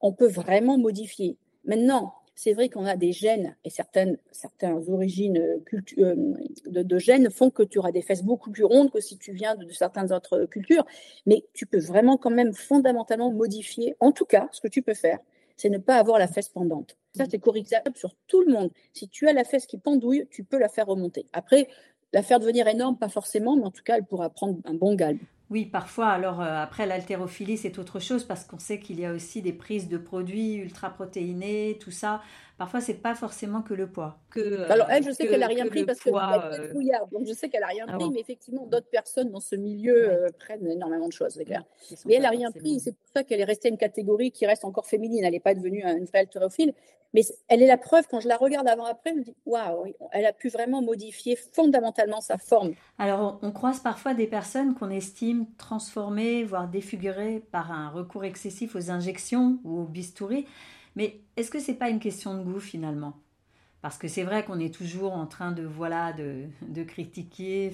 on 0.00 0.12
peut 0.12 0.28
vraiment 0.28 0.78
modifier. 0.78 1.36
Maintenant, 1.64 2.14
c'est 2.42 2.54
vrai 2.54 2.70
qu'on 2.70 2.86
a 2.86 2.96
des 2.96 3.12
gènes 3.12 3.54
et 3.66 3.70
certaines, 3.70 4.16
origines 4.88 5.36
euh, 5.36 5.82
euh, 5.98 6.34
de, 6.64 6.98
gènes 6.98 7.28
font 7.28 7.50
que 7.50 7.62
tu 7.62 7.78
auras 7.78 7.92
des 7.92 8.00
fesses 8.00 8.22
beaucoup 8.22 8.50
plus 8.50 8.64
rondes 8.64 8.90
que 8.90 8.98
si 8.98 9.18
tu 9.18 9.32
viens 9.32 9.56
de, 9.56 9.66
de, 9.66 9.72
certaines 9.72 10.10
autres 10.10 10.46
cultures. 10.46 10.86
Mais 11.26 11.44
tu 11.52 11.66
peux 11.66 11.80
vraiment 11.80 12.16
quand 12.16 12.30
même 12.30 12.54
fondamentalement 12.54 13.30
modifier. 13.30 13.94
En 14.00 14.10
tout 14.10 14.24
cas, 14.24 14.48
ce 14.52 14.62
que 14.62 14.68
tu 14.68 14.80
peux 14.80 14.94
faire, 14.94 15.18
c'est 15.58 15.68
ne 15.68 15.76
pas 15.76 15.98
avoir 15.98 16.18
la 16.18 16.28
fesse 16.28 16.48
pendante. 16.48 16.96
Ça, 17.14 17.24
c'est 17.30 17.40
corrigeable 17.40 17.94
sur 17.94 18.14
tout 18.26 18.40
le 18.40 18.50
monde. 18.54 18.70
Si 18.94 19.10
tu 19.10 19.28
as 19.28 19.34
la 19.34 19.44
fesse 19.44 19.66
qui 19.66 19.76
pendouille, 19.76 20.26
tu 20.30 20.42
peux 20.42 20.58
la 20.58 20.70
faire 20.70 20.86
remonter. 20.86 21.26
Après, 21.34 21.68
la 22.14 22.22
faire 22.22 22.40
devenir 22.40 22.66
énorme, 22.68 22.96
pas 22.96 23.10
forcément, 23.10 23.54
mais 23.54 23.64
en 23.64 23.70
tout 23.70 23.82
cas, 23.82 23.98
elle 23.98 24.06
pourra 24.06 24.30
prendre 24.30 24.60
un 24.64 24.72
bon 24.72 24.94
galbe. 24.94 25.20
Oui, 25.50 25.66
parfois. 25.66 26.08
Alors 26.08 26.40
euh, 26.40 26.62
après, 26.62 26.86
l'haltérophilie, 26.86 27.56
c'est 27.58 27.78
autre 27.78 27.98
chose 27.98 28.24
parce 28.24 28.44
qu'on 28.44 28.58
sait 28.60 28.78
qu'il 28.78 29.00
y 29.00 29.04
a 29.04 29.12
aussi 29.12 29.42
des 29.42 29.52
prises 29.52 29.88
de 29.88 29.98
produits 29.98 30.54
ultra 30.54 30.90
protéinés, 30.90 31.76
tout 31.80 31.90
ça. 31.90 32.22
Parfois, 32.60 32.82
c'est 32.82 33.00
pas 33.00 33.14
forcément 33.14 33.62
que 33.62 33.72
le 33.72 33.90
poids. 33.90 34.18
Que, 34.28 34.70
Alors 34.70 34.90
elle, 34.90 35.02
je 35.02 35.12
sais 35.12 35.26
qu'elle 35.26 35.42
a 35.42 35.46
rien 35.46 35.64
pris 35.64 35.86
parce 35.86 35.98
qu'elle 35.98 36.12
est 36.12 36.94
euh... 36.94 37.06
donc 37.10 37.26
je 37.26 37.32
sais 37.32 37.48
qu'elle 37.48 37.62
a 37.62 37.68
rien 37.68 37.86
ah 37.88 37.96
pris, 37.96 38.10
mais 38.10 38.20
effectivement, 38.20 38.66
d'autres 38.66 38.90
personnes 38.90 39.30
dans 39.30 39.40
ce 39.40 39.56
milieu 39.56 40.12
euh, 40.12 40.28
prennent 40.38 40.66
énormément 40.66 41.08
de 41.08 41.12
choses, 41.14 41.32
c'est 41.38 41.46
clair. 41.46 41.64
Mais 42.04 42.16
elle 42.16 42.26
a 42.26 42.28
rien 42.28 42.52
pris, 42.52 42.78
c'est 42.78 42.92
pour 42.92 43.08
ça 43.16 43.24
qu'elle 43.24 43.40
est 43.40 43.44
restée 43.44 43.70
une 43.70 43.78
catégorie 43.78 44.30
qui 44.30 44.44
reste 44.44 44.66
encore 44.66 44.84
féminine. 44.84 45.24
Elle 45.24 45.32
n'est 45.32 45.40
pas 45.40 45.54
devenue 45.54 45.82
une 45.82 46.04
vraie 46.04 46.18
haltérophile, 46.18 46.74
mais 47.14 47.22
elle 47.48 47.62
est 47.62 47.66
la 47.66 47.78
preuve, 47.78 48.06
quand 48.10 48.20
je 48.20 48.28
la 48.28 48.36
regarde 48.36 48.68
avant-après, 48.68 49.12
je 49.12 49.18
me 49.20 49.24
dis 49.24 49.34
waouh, 49.46 49.94
elle 50.12 50.26
a 50.26 50.34
pu 50.34 50.50
vraiment 50.50 50.82
modifier 50.82 51.36
fondamentalement 51.36 52.20
sa 52.20 52.36
forme. 52.36 52.74
Alors, 52.98 53.38
on 53.40 53.52
croise 53.52 53.80
parfois 53.80 54.12
des 54.12 54.26
personnes 54.26 54.74
qu'on 54.74 54.90
estime 54.90 55.46
transformées, 55.56 56.44
voire 56.44 56.68
défigurées 56.68 57.42
par 57.52 57.72
un 57.72 57.88
recours 57.88 58.26
excessif 58.26 58.76
aux 58.76 58.90
injections 58.90 59.60
ou 59.64 59.80
au 59.80 59.84
bistouri. 59.84 60.44
Mais 61.00 61.22
est-ce 61.38 61.50
que 61.50 61.60
c'est 61.60 61.76
pas 61.76 61.88
une 61.88 61.98
question 61.98 62.36
de 62.36 62.42
goût 62.42 62.60
finalement? 62.60 63.14
Parce 63.80 63.96
que 63.96 64.06
c'est 64.06 64.22
vrai 64.22 64.44
qu'on 64.44 64.60
est 64.60 64.74
toujours 64.74 65.14
en 65.14 65.26
train 65.26 65.50
de 65.50 65.62
voilà 65.62 66.12
de, 66.12 66.82
critiquer. 66.82 67.72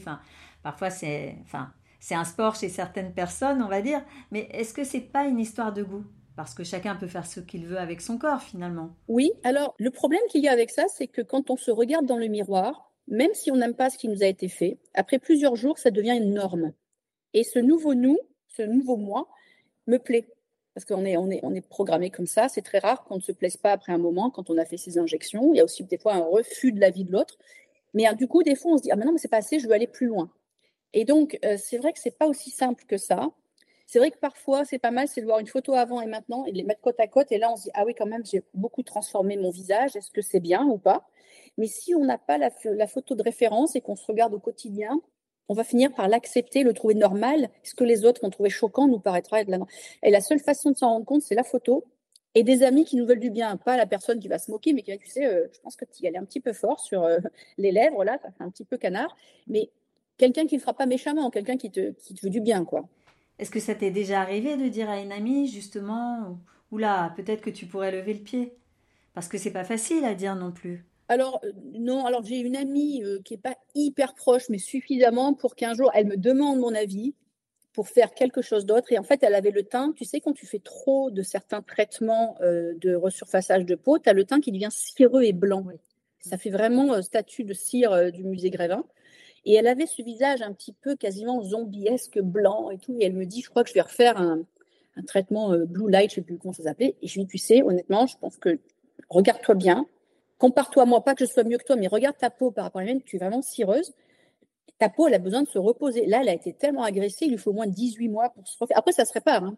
Parfois 0.63 0.91
c'est 0.91 1.35
enfin 1.43 1.73
c'est 1.99 2.15
un 2.15 2.23
sport 2.23 2.55
chez 2.55 2.69
certaines 2.69 3.13
personnes, 3.13 3.65
on 3.65 3.69
va 3.69 3.83
dire. 3.83 4.01
Mais 4.31 4.49
est-ce 4.53 4.73
que 4.73 4.85
c'est 4.85 5.01
pas 5.01 5.25
une 5.25 5.41
histoire 5.41 5.73
de 5.73 5.83
goût? 5.83 6.05
Parce 6.37 6.55
que 6.55 6.63
chacun 6.63 6.95
peut 6.95 7.09
faire 7.09 7.27
ce 7.27 7.41
qu'il 7.41 7.67
veut 7.67 7.79
avec 7.79 8.01
son 8.01 8.17
corps 8.17 8.43
finalement. 8.43 8.95
Oui, 9.09 9.33
alors 9.43 9.75
le 9.79 9.91
problème 9.91 10.23
qu'il 10.31 10.45
y 10.45 10.49
a 10.49 10.53
avec 10.53 10.71
ça, 10.71 10.85
c'est 10.87 11.09
que 11.09 11.23
quand 11.23 11.51
on 11.51 11.57
se 11.57 11.73
regarde 11.73 12.07
dans 12.07 12.19
le 12.19 12.29
miroir, 12.29 12.93
même 13.09 13.35
si 13.35 13.51
on 13.51 13.57
n'aime 13.57 13.75
pas 13.75 13.91
ce 13.91 13.99
qui 13.99 14.07
nous 14.07 14.23
a 14.23 14.27
été 14.27 14.47
fait, 14.47 14.79
après 14.95 15.19
plusieurs 15.19 15.57
jours, 15.57 15.79
ça 15.79 15.91
devient 15.91 16.17
une 16.17 16.33
norme. 16.33 16.75
Et 17.35 17.43
ce 17.43 17.59
nouveau 17.59 17.95
nous, 17.95 18.21
ce 18.47 18.63
nouveau 18.63 18.97
moi, 18.97 19.27
me 19.89 19.99
plaît. 19.99 20.29
Parce 20.77 20.85
qu'on 20.85 21.07
est, 21.07 21.61
programmé 21.71 22.11
comme 22.11 22.27
ça. 22.27 22.51
C'est 22.51 22.61
très 22.61 22.81
rare 22.81 23.05
qu'on 23.05 23.17
ne 23.17 23.23
se 23.23 23.33
plaise 23.33 23.57
pas 23.57 23.73
après 23.73 23.95
un 23.95 23.99
moment 23.99 24.29
quand 24.29 24.51
on 24.51 24.59
a 24.59 24.67
fait 24.67 24.77
ses 24.77 24.99
injections. 24.99 25.55
Il 25.55 25.57
y 25.57 25.61
a 25.61 25.65
aussi 25.65 25.83
des 25.85 25.97
fois 25.97 26.13
un 26.13 26.21
refus 26.21 26.71
de 26.71 26.81
la 26.81 26.91
vie 26.91 27.05
de 27.05 27.13
l'autre. 27.13 27.39
Mais 27.95 28.07
euh, 28.07 28.13
du 28.13 28.29
coup, 28.29 28.43
des 28.43 28.55
fois, 28.55 28.73
on 28.73 28.77
se 28.77 28.83
dit 28.83 28.91
Ah, 28.93 28.97
mais 28.97 29.07
non, 29.07 29.13
mais 29.13 29.19
c'est 29.19 29.29
pas 29.29 29.39
assez, 29.39 29.59
je 29.59 29.67
veux 29.69 29.73
aller 29.73 29.87
plus 29.87 30.07
loin. 30.07 30.31
Et 30.93 31.07
donc, 31.07 31.39
euh, 31.47 31.57
c'est 31.59 31.79
vrai 31.79 31.95
que 31.95 31.99
c'est 31.99 32.19
pas 32.19 32.27
aussi 32.27 32.51
simple 32.51 32.85
que 32.85 32.99
ça. 32.99 33.31
C'est 33.87 33.99
vrai 33.99 34.11
que 34.11 34.19
parfois, 34.19 34.67
c'est 34.67 34.79
pas 34.79 34.91
mal, 34.91 35.09
c'est 35.09 35.23
de 35.23 35.27
voir 35.27 35.39
une 35.39 35.47
photo 35.47 35.73
avant 35.73 36.03
et 36.03 36.07
maintenant 36.07 36.45
et 36.45 36.53
de 36.53 36.59
les 36.59 36.63
mettre 36.63 36.83
côte 36.83 37.01
à 37.01 37.07
côte. 37.07 37.33
Et 37.33 37.39
là, 37.39 37.51
on 37.51 37.57
se 37.57 37.63
dit, 37.63 37.71
ah 37.73 37.87
oui, 37.87 37.95
quand 37.95 38.05
même, 38.05 38.27
j'ai 38.27 38.43
beaucoup 38.53 38.83
transformé 38.83 39.39
mon 39.39 39.49
visage. 39.49 39.97
Est-ce 39.97 40.11
que 40.11 40.21
c'est 40.21 40.41
bien 40.41 40.63
ou 40.67 40.77
pas? 40.77 41.09
Mais 41.57 41.69
si 41.69 41.95
on 41.95 42.05
n'a 42.05 42.19
pas 42.19 42.37
la, 42.37 42.51
photo 42.87 43.15
de 43.15 43.23
référence 43.23 43.77
et 43.77 43.81
qu'on 43.81 43.97
se 43.97 44.05
regarde 44.05 44.35
au 44.35 44.41
quotidien, 44.41 45.01
on 45.49 45.55
va 45.55 45.65
finir 45.65 45.93
par 45.93 46.09
l'accepter, 46.09 46.63
le 46.63 46.73
trouver 46.73 46.95
normal. 46.95 47.49
Ce 47.63 47.75
que 47.75 47.85
les 47.85 48.05
autres 48.05 48.21
vont 48.23 48.31
trouver 48.31 48.51
choquant 48.51 48.89
nous 48.89 48.99
paraîtra 48.99 49.41
être 49.41 49.49
la 49.49 49.59
Et 50.03 50.11
la 50.11 50.21
seule 50.21 50.41
façon 50.41 50.71
de 50.71 50.77
s'en 50.77 50.89
rendre 50.89 51.07
compte, 51.07 51.23
c'est 51.23 51.35
la 51.35 51.45
photo 51.45 51.85
et 52.37 52.43
des 52.43 52.63
amis 52.63 52.85
qui 52.85 52.97
nous 52.97 53.07
veulent 53.07 53.19
du 53.19 53.31
bien, 53.31 53.57
pas 53.57 53.79
la 53.79 53.87
personne 53.87 54.21
qui 54.21 54.29
va 54.29 54.39
se 54.39 54.51
moquer, 54.51 54.75
mais 54.75 54.83
qui 54.83 54.91
va, 54.91 54.99
tu 54.99 55.07
sais, 55.09 55.25
euh, 55.25 55.47
je 55.55 55.59
pense 55.61 55.75
que 55.75 55.87
tu 55.87 56.03
y 56.03 56.07
allais 56.07 56.19
un 56.19 56.25
petit 56.25 56.41
peu 56.41 56.53
fort 56.53 56.81
sur 56.81 57.03
euh, 57.03 57.17
les 57.59 57.73
lèvres, 57.73 58.05
là, 58.05 58.19
un 58.41 58.51
petit 58.51 58.67
peu 58.67 58.77
canard, 58.77 59.17
mais 59.47 59.71
quelqu'un 60.19 60.47
qui 60.47 60.57
ne 60.57 60.61
fera 60.61 60.75
pas 60.75 60.85
méchamment, 60.85 61.31
quelqu'un 61.31 61.57
qui 61.57 61.71
te, 61.71 61.93
qui 61.93 62.15
te 62.15 62.21
veut 62.23 62.31
du 62.31 62.43
bien, 62.43 62.67
quoi. 62.67 62.87
Est-ce 63.39 63.51
que 63.51 63.59
ça 63.59 63.75
t'est 63.75 63.91
déjà 63.91 64.21
arrivé 64.21 64.59
de 64.59 64.69
dire 64.69 64.91
à 64.91 65.01
une 65.01 65.13
amie, 65.13 65.49
justement, 65.49 66.39
oula, 66.71 67.15
peut-être 67.17 67.41
que 67.41 67.51
tu 67.51 67.65
pourrais 67.65 67.91
lever 67.91 68.13
le 68.13 68.21
pied? 68.21 68.53
Parce 69.15 69.29
que 69.29 69.39
c'est 69.39 69.51
pas 69.51 69.65
facile 69.65 70.05
à 70.05 70.15
dire 70.15 70.37
non 70.37 70.53
plus. 70.53 70.85
Alors, 71.09 71.41
euh, 71.45 71.53
non, 71.75 72.05
alors 72.05 72.25
j'ai 72.25 72.39
une 72.39 72.57
amie 72.57 73.03
euh, 73.05 73.21
qui 73.25 73.35
n'est 73.35 73.41
pas 73.41 73.57
hyper 73.75 74.15
proche, 74.15 74.49
mais 74.49 74.59
suffisamment 74.59 75.35
pour 75.35 75.55
qu'un 75.55 75.75
jour, 75.75 75.91
elle 75.95 76.07
me 76.07 76.17
demande 76.17 76.59
mon 76.59 76.75
avis 76.75 77.15
pour 77.73 77.89
faire 77.89 78.15
quelque 78.15 78.43
chose 78.43 78.67
d'autre. 78.67 78.93
Et 78.93 78.99
en 78.99 79.03
fait, 79.03 79.23
elle 79.23 79.35
avait 79.35 79.51
le 79.51 79.63
teint, 79.63 79.93
tu 79.93 80.05
sais, 80.05 80.21
quand 80.21 80.33
tu 80.33 80.47
fais 80.47 80.59
trop 80.59 81.11
de 81.11 81.23
certains 81.23 81.63
traitements 81.63 82.37
euh, 82.41 82.73
de 82.81 82.95
resurfaçage 82.95 83.65
de 83.65 83.75
peau, 83.75 83.99
tu 83.99 84.09
as 84.09 84.13
le 84.13 84.25
teint 84.25 84.41
qui 84.41 84.51
devient 84.53 84.71
cireux 84.71 85.23
et 85.23 85.33
blanc. 85.33 85.67
Ça 86.21 86.39
fait 86.39 86.51
vraiment 86.51 87.01
statut 87.03 87.45
de 87.45 87.53
cire 87.53 88.11
du 88.11 88.25
musée 88.25 88.51
Grévin. 88.51 88.85
Et 89.47 89.55
elle 89.55 89.69
avait 89.69 89.87
ce 89.87 90.03
visage 90.03 90.43
un 90.43 90.53
petit 90.53 90.73
peu 90.73 90.97
quasiment 90.97 91.41
zombiesque, 91.41 92.21
blanc 92.21 92.71
et 92.71 92.79
tout. 92.79 92.97
Et 92.99 93.05
elle 93.05 93.15
me 93.15 93.25
dit, 93.25 93.43
je 93.43 93.49
crois 93.49 93.63
que 93.63 93.69
je 93.69 93.75
vais 93.75 93.81
refaire 93.81 94.21
un, 94.21 94.45
traitement 95.07 95.53
euh, 95.53 95.67
blue 95.67 95.91
light, 95.91 96.11
je 96.11 96.21
ne 96.21 96.23
sais 96.23 96.27
plus 96.27 96.39
comment 96.39 96.53
ça 96.53 96.65
s'appelait. 96.65 96.97
Et 97.01 97.07
je 97.07 97.15
lui 97.15 97.27
dis, 97.27 97.31
tu 97.31 97.39
sais, 97.39 97.63
honnêtement, 97.63 98.07
je 98.07 98.19
pense 98.19 98.37
que 98.39 98.59
regarde-toi 99.09 99.55
bien, 99.55 99.87
compare-toi 100.39 100.83
à 100.83 100.87
moi, 100.87 101.03
pas 101.03 101.15
que 101.15 101.25
je 101.25 101.31
sois 101.31 101.45
mieux 101.45 101.59
que 101.59 101.65
toi, 101.65 101.77
mais 101.77 101.87
regarde 101.87 102.17
ta 102.19 102.31
peau 102.31 102.51
par 102.51 102.65
rapport 102.65 102.81
à 102.81 102.85
la 102.85 102.93
mienne, 102.93 103.03
tu 103.03 103.17
es 103.17 103.19
vraiment 103.19 103.43
cireuse. 103.43 103.95
Ta 104.79 104.89
peau, 104.89 105.09
elle 105.09 105.15
a 105.15 105.19
besoin 105.19 105.43
de 105.43 105.49
se 105.49 105.59
reposer. 105.59 106.07
Là, 106.07 106.19
elle 106.21 106.29
a 106.29 106.35
été 106.35 106.53
tellement 106.53 106.83
agressée, 106.83 107.27
il 107.27 107.31
lui 107.31 107.39
faut 107.39 107.51
au 107.51 107.55
moins 107.55 107.67
18 107.67 108.09
mois 108.09 108.29
pour 108.31 108.47
se 108.47 108.57
refaire. 108.59 108.79
Après, 108.79 108.93
ça 108.93 109.05
se 109.05 109.13
répare. 109.13 109.45
Hein. 109.45 109.57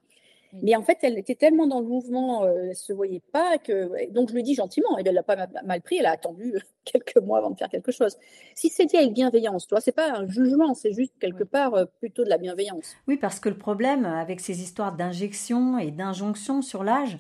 Mais 0.63 0.75
en 0.75 0.83
fait, 0.83 0.99
elle 1.03 1.19
était 1.19 1.35
tellement 1.35 1.67
dans 1.67 1.81
le 1.81 1.87
mouvement, 1.87 2.45
euh, 2.45 2.55
elle 2.63 2.69
ne 2.69 2.75
se 2.75 2.93
voyait 2.93 3.23
pas 3.33 3.59
que. 3.59 4.11
Donc, 4.13 4.31
je 4.31 4.35
lui 4.35 4.43
dis 4.43 4.55
gentiment, 4.55 4.97
elle 4.97 5.13
l'a 5.13 5.23
pas 5.23 5.37
mal 5.65 5.83
pris, 5.83 5.99
elle 5.99 6.07
a 6.07 6.13
attendu 6.13 6.55
quelques 6.85 7.19
mois 7.19 7.39
avant 7.39 7.51
de 7.51 7.59
faire 7.59 7.69
quelque 7.69 7.93
chose. 7.93 8.17
Si 8.55 8.71
c'est 8.71 8.87
dit 8.87 8.97
avec 8.97 9.13
bienveillance, 9.13 9.67
toi, 9.67 9.81
c'est 9.81 9.93
pas 9.93 10.11
un 10.11 10.27
jugement, 10.27 10.75
c'est 10.75 10.93
juste 10.93 11.13
quelque 11.21 11.45
part 11.45 11.75
euh, 11.75 11.85
plutôt 12.01 12.25
de 12.25 12.31
la 12.31 12.39
bienveillance. 12.39 12.97
Oui, 13.07 13.19
parce 13.19 13.41
que 13.41 13.49
le 13.49 13.59
problème 13.59 14.07
avec 14.07 14.41
ces 14.41 14.63
histoires 14.63 14.97
d'injection 14.97 15.79
et 15.79 15.91
d'injonction 15.91 16.63
sur 16.63 16.83
l'âge, 16.83 17.19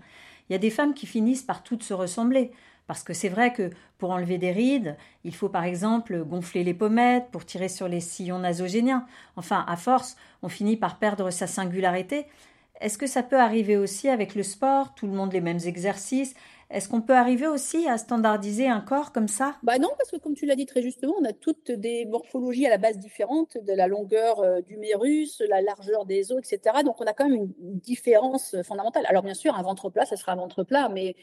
il 0.49 0.55
y 0.55 0.57
a 0.57 0.59
des 0.59 0.71
femmes 0.71 0.95
qui 0.95 1.07
finissent 1.07 1.43
par 1.43 1.63
toutes 1.63 1.83
se 1.83 1.93
ressembler. 1.93 2.53
Parce 2.89 3.05
que 3.05 3.13
c'est 3.13 3.29
vrai 3.29 3.53
que 3.53 3.71
pour 3.99 4.11
enlever 4.11 4.39
des 4.39 4.51
rides, 4.51 4.97
il 5.23 5.35
faut 5.35 5.51
par 5.51 5.65
exemple 5.65 6.25
gonfler 6.25 6.65
les 6.65 6.73
pommettes 6.73 7.29
pour 7.31 7.45
tirer 7.45 7.69
sur 7.69 7.87
les 7.87 8.01
sillons 8.01 8.39
nasogéniens. 8.39 9.07
Enfin, 9.37 9.65
à 9.69 9.77
force, 9.77 10.17
on 10.43 10.49
finit 10.49 10.79
par 10.79 10.99
perdre 10.99 11.31
sa 11.31 11.47
singularité. 11.47 12.27
Est-ce 12.81 12.97
que 12.97 13.07
ça 13.07 13.23
peut 13.23 13.39
arriver 13.39 13.77
aussi 13.77 14.09
avec 14.09 14.35
le 14.35 14.43
sport, 14.43 14.95
tout 14.95 15.07
le 15.07 15.13
monde 15.13 15.35
les 15.35 15.43
mêmes 15.43 15.59
exercices? 15.67 16.35
Est-ce 16.71 16.89
qu'on 16.89 17.03
peut 17.03 17.15
arriver 17.15 17.47
aussi 17.47 17.87
à 17.89 17.99
standardiser 17.99 18.69
un 18.69 18.81
corps 18.81 19.13
comme 19.13 19.29
ça? 19.29 19.57
Bah 19.63 19.79
non, 19.79 19.91
parce 19.99 20.11
que 20.11 20.17
comme 20.17 20.35
tu 20.35 20.47
l'as 20.47 20.57
dit 20.57 20.67
très 20.67 20.81
justement, 20.81 21.15
on 21.21 21.25
a 21.25 21.35
toutes 21.35 21.71
des 21.71 22.07
morphologies 22.07 22.67
à 22.67 22.71
la 22.71 22.79
base 22.79 22.99
différentes, 22.99 23.59
de 23.59 23.73
la 23.75 23.87
longueur 23.87 24.41
euh, 24.41 24.61
du 24.63 24.79
mérus, 24.79 25.43
la 25.47 25.61
largeur 25.61 26.07
des 26.07 26.33
os, 26.33 26.39
etc. 26.39 26.77
Donc 26.85 27.01
on 27.03 27.05
a 27.05 27.13
quand 27.13 27.29
même 27.29 27.37
une, 27.37 27.79
différence 27.81 28.57
fondamentale. 28.63 29.05
Alors 29.09 29.23
bien 29.23 29.35
sûr, 29.35 29.55
un 29.55 29.63
ventre 29.63 29.91
plat, 29.91 30.07
ça 30.07 30.17
sera 30.17 30.33
un 30.33 30.37
ventre 30.37 30.63
plat, 30.63 30.89
mais 30.89 31.17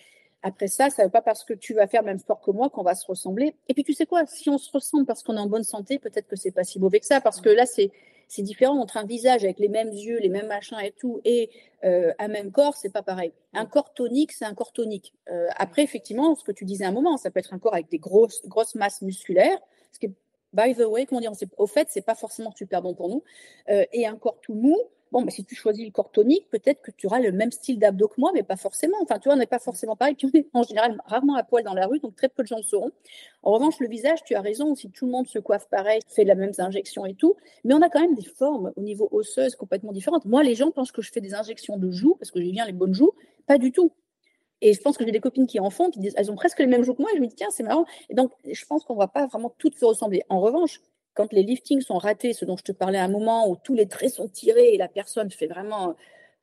après 0.45 0.67
ça, 0.67 0.91
ça 0.91 1.01
ne 1.01 1.07
veut 1.07 1.11
pas 1.11 1.23
parce 1.23 1.43
que 1.43 1.55
tu 1.55 1.73
vas 1.73 1.87
faire 1.87 2.03
le 2.03 2.05
même 2.05 2.19
sport 2.19 2.39
que 2.39 2.51
moi 2.51 2.69
qu'on 2.69 2.83
va 2.83 2.93
se 2.93 3.07
ressembler. 3.07 3.55
Et 3.67 3.73
puis 3.73 3.83
tu 3.83 3.93
sais 3.93 4.05
quoi, 4.05 4.27
si 4.27 4.47
on 4.47 4.59
se 4.59 4.71
ressemble 4.71 5.07
parce 5.07 5.23
qu'on 5.23 5.35
est 5.35 5.39
en 5.39 5.47
bonne 5.47 5.63
santé, 5.63 5.97
peut-être 5.97 6.27
que 6.27 6.35
c'est 6.35 6.51
pas 6.51 6.63
si 6.63 6.79
mauvais 6.79 6.99
que 6.99 7.07
ça, 7.07 7.19
parce 7.19 7.41
que 7.41 7.49
là 7.49 7.65
c'est 7.65 7.91
c'est 8.27 8.43
différent 8.43 8.79
entre 8.79 8.97
un 8.97 9.05
visage 9.05 9.43
avec 9.43 9.57
les 9.57 9.69
mêmes 9.69 9.91
yeux, 9.91 10.19
les 10.19 10.29
mêmes 10.29 10.47
machins 10.47 10.77
et 10.83 10.91
tout, 10.91 11.19
et 11.25 11.49
euh, 11.83 12.13
un 12.19 12.27
même 12.27 12.51
corps, 12.51 12.75
c'est 12.75 12.91
pas 12.91 13.01
pareil. 13.01 13.33
Un 13.53 13.65
corps 13.65 13.93
tonique, 13.93 14.31
c'est 14.31 14.45
un 14.45 14.53
corps 14.53 14.71
tonique. 14.71 15.13
Euh, 15.29 15.47
après, 15.57 15.83
effectivement, 15.83 16.35
ce 16.35 16.43
que 16.43 16.51
tu 16.51 16.65
disais 16.65 16.85
à 16.85 16.89
un 16.89 16.91
moment, 16.91 17.17
ça 17.17 17.29
peut 17.29 17.39
être 17.39 17.53
un 17.53 17.59
corps 17.59 17.73
avec 17.73 17.89
des 17.89 17.99
grosses 17.99 18.41
grosses 18.47 18.73
masses 18.75 19.01
musculaires, 19.01 19.59
ce 19.91 19.99
qui 19.99 20.07
est 20.07 20.13
by 20.53 20.73
the 20.73 20.85
way, 20.85 21.05
comment 21.05 21.21
dire, 21.21 21.33
au 21.57 21.67
fait, 21.67 21.87
c'est 21.91 22.05
pas 22.05 22.15
forcément 22.15 22.51
super 22.51 22.81
bon 22.81 22.93
pour 22.93 23.09
nous, 23.09 23.23
euh, 23.69 23.83
et 23.91 24.07
un 24.07 24.15
corps 24.15 24.39
tout 24.41 24.55
mou, 24.55 24.77
Bon, 25.11 25.21
mais 25.21 25.31
si 25.31 25.45
tu 25.45 25.55
choisis 25.55 25.85
le 25.85 25.91
corps 25.91 26.11
tonique, 26.11 26.49
peut-être 26.49 26.81
que 26.81 26.91
tu 26.91 27.07
auras 27.07 27.19
le 27.19 27.31
même 27.31 27.51
style 27.51 27.79
d'abdos 27.79 28.07
que 28.07 28.19
moi, 28.19 28.31
mais 28.33 28.43
pas 28.43 28.57
forcément. 28.57 28.97
Enfin, 29.01 29.19
tu 29.19 29.29
vois, 29.29 29.35
on 29.35 29.39
n'est 29.39 29.45
pas 29.45 29.59
forcément 29.59 29.95
pareil. 29.95 30.17
En 30.53 30.63
général 30.63 31.01
rarement 31.05 31.35
à 31.35 31.43
poil 31.43 31.63
dans 31.63 31.73
la 31.73 31.87
rue, 31.87 31.99
donc 31.99 32.15
très 32.15 32.27
peu 32.27 32.43
de 32.43 32.47
gens 32.47 32.57
le 32.57 32.63
sauront. 32.63 32.91
En 33.43 33.51
revanche, 33.51 33.79
le 33.79 33.87
visage, 33.87 34.23
tu 34.25 34.35
as 34.35 34.41
raison, 34.41 34.75
si 34.75 34.89
tout 34.89 35.05
le 35.05 35.11
monde 35.11 35.27
se 35.27 35.39
coiffe 35.39 35.67
pareil, 35.69 36.01
fait 36.07 36.25
la 36.25 36.35
même 36.35 36.51
injection 36.57 37.05
et 37.05 37.13
tout, 37.13 37.35
mais 37.63 37.73
on 37.73 37.81
a 37.81 37.89
quand 37.89 38.01
même 38.01 38.15
des 38.15 38.25
formes 38.25 38.73
au 38.75 38.81
niveau 38.81 39.07
osseuse 39.11 39.55
complètement 39.55 39.91
différentes. 39.91 40.25
Moi, 40.25 40.43
les 40.43 40.55
gens 40.55 40.71
pensent 40.71 40.91
que 40.91 41.01
je 41.01 41.11
fais 41.11 41.21
des 41.21 41.33
injections 41.33 41.77
de 41.77 41.91
joues 41.91 42.15
parce 42.15 42.31
que 42.31 42.41
j'ai 42.41 42.51
bien 42.51 42.65
les 42.65 42.73
bonnes 42.73 42.93
joues. 42.93 43.13
Pas 43.47 43.57
du 43.57 43.71
tout. 43.71 43.91
Et 44.61 44.73
je 44.73 44.81
pense 44.81 44.97
que 44.97 45.05
j'ai 45.05 45.11
des 45.11 45.19
copines 45.19 45.47
qui 45.47 45.59
en 45.59 45.69
font, 45.69 45.91
qui 45.91 45.99
elles 46.15 46.31
ont 46.31 46.35
presque 46.35 46.59
les 46.59 46.67
mêmes 46.67 46.83
joues 46.83 46.95
que 46.95 47.01
moi. 47.01 47.11
Et 47.13 47.17
je 47.17 47.21
me 47.21 47.27
dis, 47.27 47.35
tiens, 47.35 47.49
c'est 47.51 47.63
marrant. 47.63 47.85
Et 48.09 48.15
donc, 48.15 48.31
je 48.51 48.65
pense 48.65 48.83
qu'on 48.83 48.95
ne 48.95 48.99
va 48.99 49.07
pas 49.07 49.27
vraiment 49.27 49.53
toutes 49.57 49.77
se 49.77 49.85
ressembler. 49.85 50.23
En 50.29 50.39
revanche, 50.39 50.81
quand 51.15 51.33
les 51.33 51.43
liftings 51.43 51.81
sont 51.81 51.97
ratés, 51.97 52.33
ce 52.33 52.45
dont 52.45 52.57
je 52.57 52.63
te 52.63 52.71
parlais 52.71 52.99
à 52.99 53.05
un 53.05 53.09
moment 53.09 53.49
où 53.49 53.55
tous 53.55 53.73
les 53.73 53.87
traits 53.87 54.13
sont 54.13 54.27
tirés 54.27 54.73
et 54.73 54.77
la 54.77 54.87
personne 54.89 55.31
fait 55.31 55.47
vraiment 55.47 55.95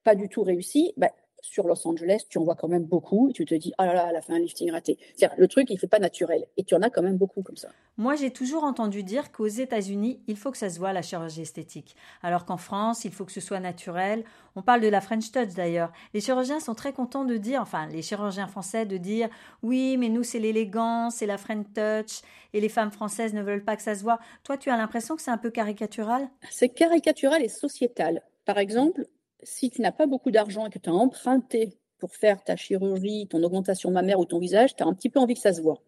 pas 0.04 0.14
du 0.16 0.28
tout 0.28 0.42
réussi, 0.42 0.92
bah, 0.96 1.10
sur 1.42 1.66
Los 1.66 1.86
Angeles, 1.86 2.22
tu 2.28 2.38
en 2.38 2.44
vois 2.44 2.54
quand 2.54 2.68
même 2.68 2.84
beaucoup 2.84 3.28
et 3.28 3.32
tu 3.32 3.44
te 3.44 3.54
dis, 3.54 3.72
oh 3.78 3.82
là 3.82 3.92
là, 3.92 4.06
elle 4.08 4.16
a 4.16 4.22
fait 4.22 4.32
un 4.32 4.38
lifting 4.38 4.70
raté. 4.70 4.98
cest 5.14 5.32
le 5.36 5.48
truc, 5.48 5.68
il 5.68 5.74
ne 5.74 5.78
fait 5.78 5.88
pas 5.88 5.98
naturel. 5.98 6.46
Et 6.56 6.64
tu 6.64 6.74
en 6.74 6.82
as 6.82 6.88
quand 6.88 7.02
même 7.02 7.18
beaucoup 7.18 7.42
comme 7.42 7.56
ça. 7.56 7.68
Moi, 7.98 8.14
j'ai 8.14 8.30
toujours 8.30 8.64
entendu 8.64 9.02
dire 9.02 9.32
qu'aux 9.32 9.48
États-Unis, 9.48 10.20
il 10.28 10.36
faut 10.36 10.50
que 10.50 10.56
ça 10.56 10.70
se 10.70 10.78
voit 10.78 10.92
la 10.92 11.02
chirurgie 11.02 11.42
esthétique. 11.42 11.96
Alors 12.22 12.46
qu'en 12.46 12.56
France, 12.56 13.04
il 13.04 13.12
faut 13.12 13.24
que 13.24 13.32
ce 13.32 13.40
soit 13.40 13.60
naturel. 13.60 14.24
On 14.54 14.62
parle 14.62 14.80
de 14.80 14.88
la 14.88 15.00
French 15.00 15.30
Touch 15.32 15.54
d'ailleurs. 15.54 15.92
Les 16.14 16.20
chirurgiens 16.20 16.60
sont 16.60 16.74
très 16.74 16.92
contents 16.92 17.24
de 17.24 17.36
dire, 17.36 17.60
enfin, 17.60 17.86
les 17.88 18.02
chirurgiens 18.02 18.46
français 18.46 18.86
de 18.86 18.96
dire, 18.96 19.28
oui, 19.62 19.96
mais 19.98 20.08
nous, 20.08 20.22
c'est 20.22 20.38
l'élégance, 20.38 21.16
c'est 21.16 21.26
la 21.26 21.38
French 21.38 21.66
Touch 21.74 22.22
et 22.52 22.60
les 22.60 22.68
femmes 22.68 22.92
françaises 22.92 23.34
ne 23.34 23.42
veulent 23.42 23.64
pas 23.64 23.76
que 23.76 23.82
ça 23.82 23.94
se 23.94 24.02
voit. 24.02 24.20
Toi, 24.44 24.56
tu 24.56 24.70
as 24.70 24.76
l'impression 24.76 25.16
que 25.16 25.22
c'est 25.22 25.30
un 25.30 25.38
peu 25.38 25.50
caricatural? 25.50 26.28
C'est 26.50 26.68
caricatural 26.68 27.42
et 27.42 27.48
sociétal. 27.48 28.22
Par 28.44 28.58
exemple, 28.58 29.06
si 29.42 29.70
tu 29.70 29.80
n'as 29.80 29.92
pas 29.92 30.06
beaucoup 30.06 30.30
d'argent 30.30 30.66
et 30.66 30.70
que 30.70 30.78
tu 30.78 30.90
as 30.90 30.94
emprunté 30.94 31.78
pour 31.98 32.14
faire 32.14 32.42
ta 32.42 32.56
chirurgie, 32.56 33.26
ton 33.28 33.42
augmentation 33.42 33.90
mammaire 33.90 34.18
ou 34.18 34.24
ton 34.24 34.38
visage, 34.38 34.74
tu 34.76 34.82
as 34.82 34.86
un 34.86 34.94
petit 34.94 35.08
peu 35.08 35.20
envie 35.20 35.34
que 35.34 35.40
ça 35.40 35.52
se 35.52 35.60
voit. 35.60 35.82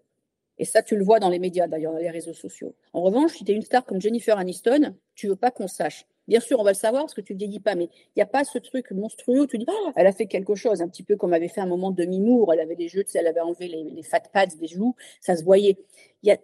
Et 0.59 0.65
ça, 0.65 0.83
tu 0.83 0.97
le 0.97 1.05
vois 1.05 1.19
dans 1.19 1.29
les 1.29 1.41
médias, 1.41 1.67
d'ailleurs, 1.67 1.95
les 1.95 2.11
réseaux 2.11 2.35
sociaux. 2.35 2.77
En 2.93 3.03
revanche, 3.03 3.33
si 3.33 3.45
tu 3.45 3.53
es 3.53 3.55
une 3.55 3.63
star 3.63 3.85
comme 3.85 4.01
Jennifer 4.01 4.39
Aniston, 4.39 4.95
tu 5.15 5.27
veux 5.27 5.37
pas 5.37 5.51
qu'on 5.51 5.67
sache. 5.67 6.07
Bien 6.27 6.41
sûr, 6.41 6.59
on 6.59 6.63
va 6.65 6.71
le 6.71 6.77
savoir 6.77 7.03
parce 7.03 7.15
que 7.15 7.21
tu 7.21 7.35
ne 7.35 7.39
vieillis 7.39 7.61
pas, 7.61 7.75
mais 7.75 7.85
il 7.85 8.13
n'y 8.19 8.23
a 8.23 8.27
pas 8.27 8.45
ce 8.45 8.59
truc 8.59 8.93
monstrueux 8.93 9.43
où 9.43 9.47
tu 9.47 9.59
dis, 9.59 9.67
oh, 9.69 9.91
elle 9.95 10.07
a 10.07 10.13
fait 10.13 10.27
quelque 10.27 10.55
chose, 10.55 10.81
un 10.81 10.89
petit 10.89 11.03
peu 11.03 11.17
comme 11.17 11.35
avait 11.35 11.49
fait 11.49 11.61
un 11.61 11.67
moment 11.67 11.91
Demi 11.91 12.21
Moore, 12.21 12.53
elle 12.55 12.61
avait 12.61 12.77
des 12.77 12.89
jeux, 12.89 13.05
elle 13.15 13.27
avait 13.27 13.41
enlevé 13.41 13.69
les, 13.69 14.03
fat 14.03 14.21
pads 14.33 14.47
des 14.59 14.69
joues, 14.69 14.95
ça 15.21 15.37
se 15.37 15.45
voyait. 15.45 15.77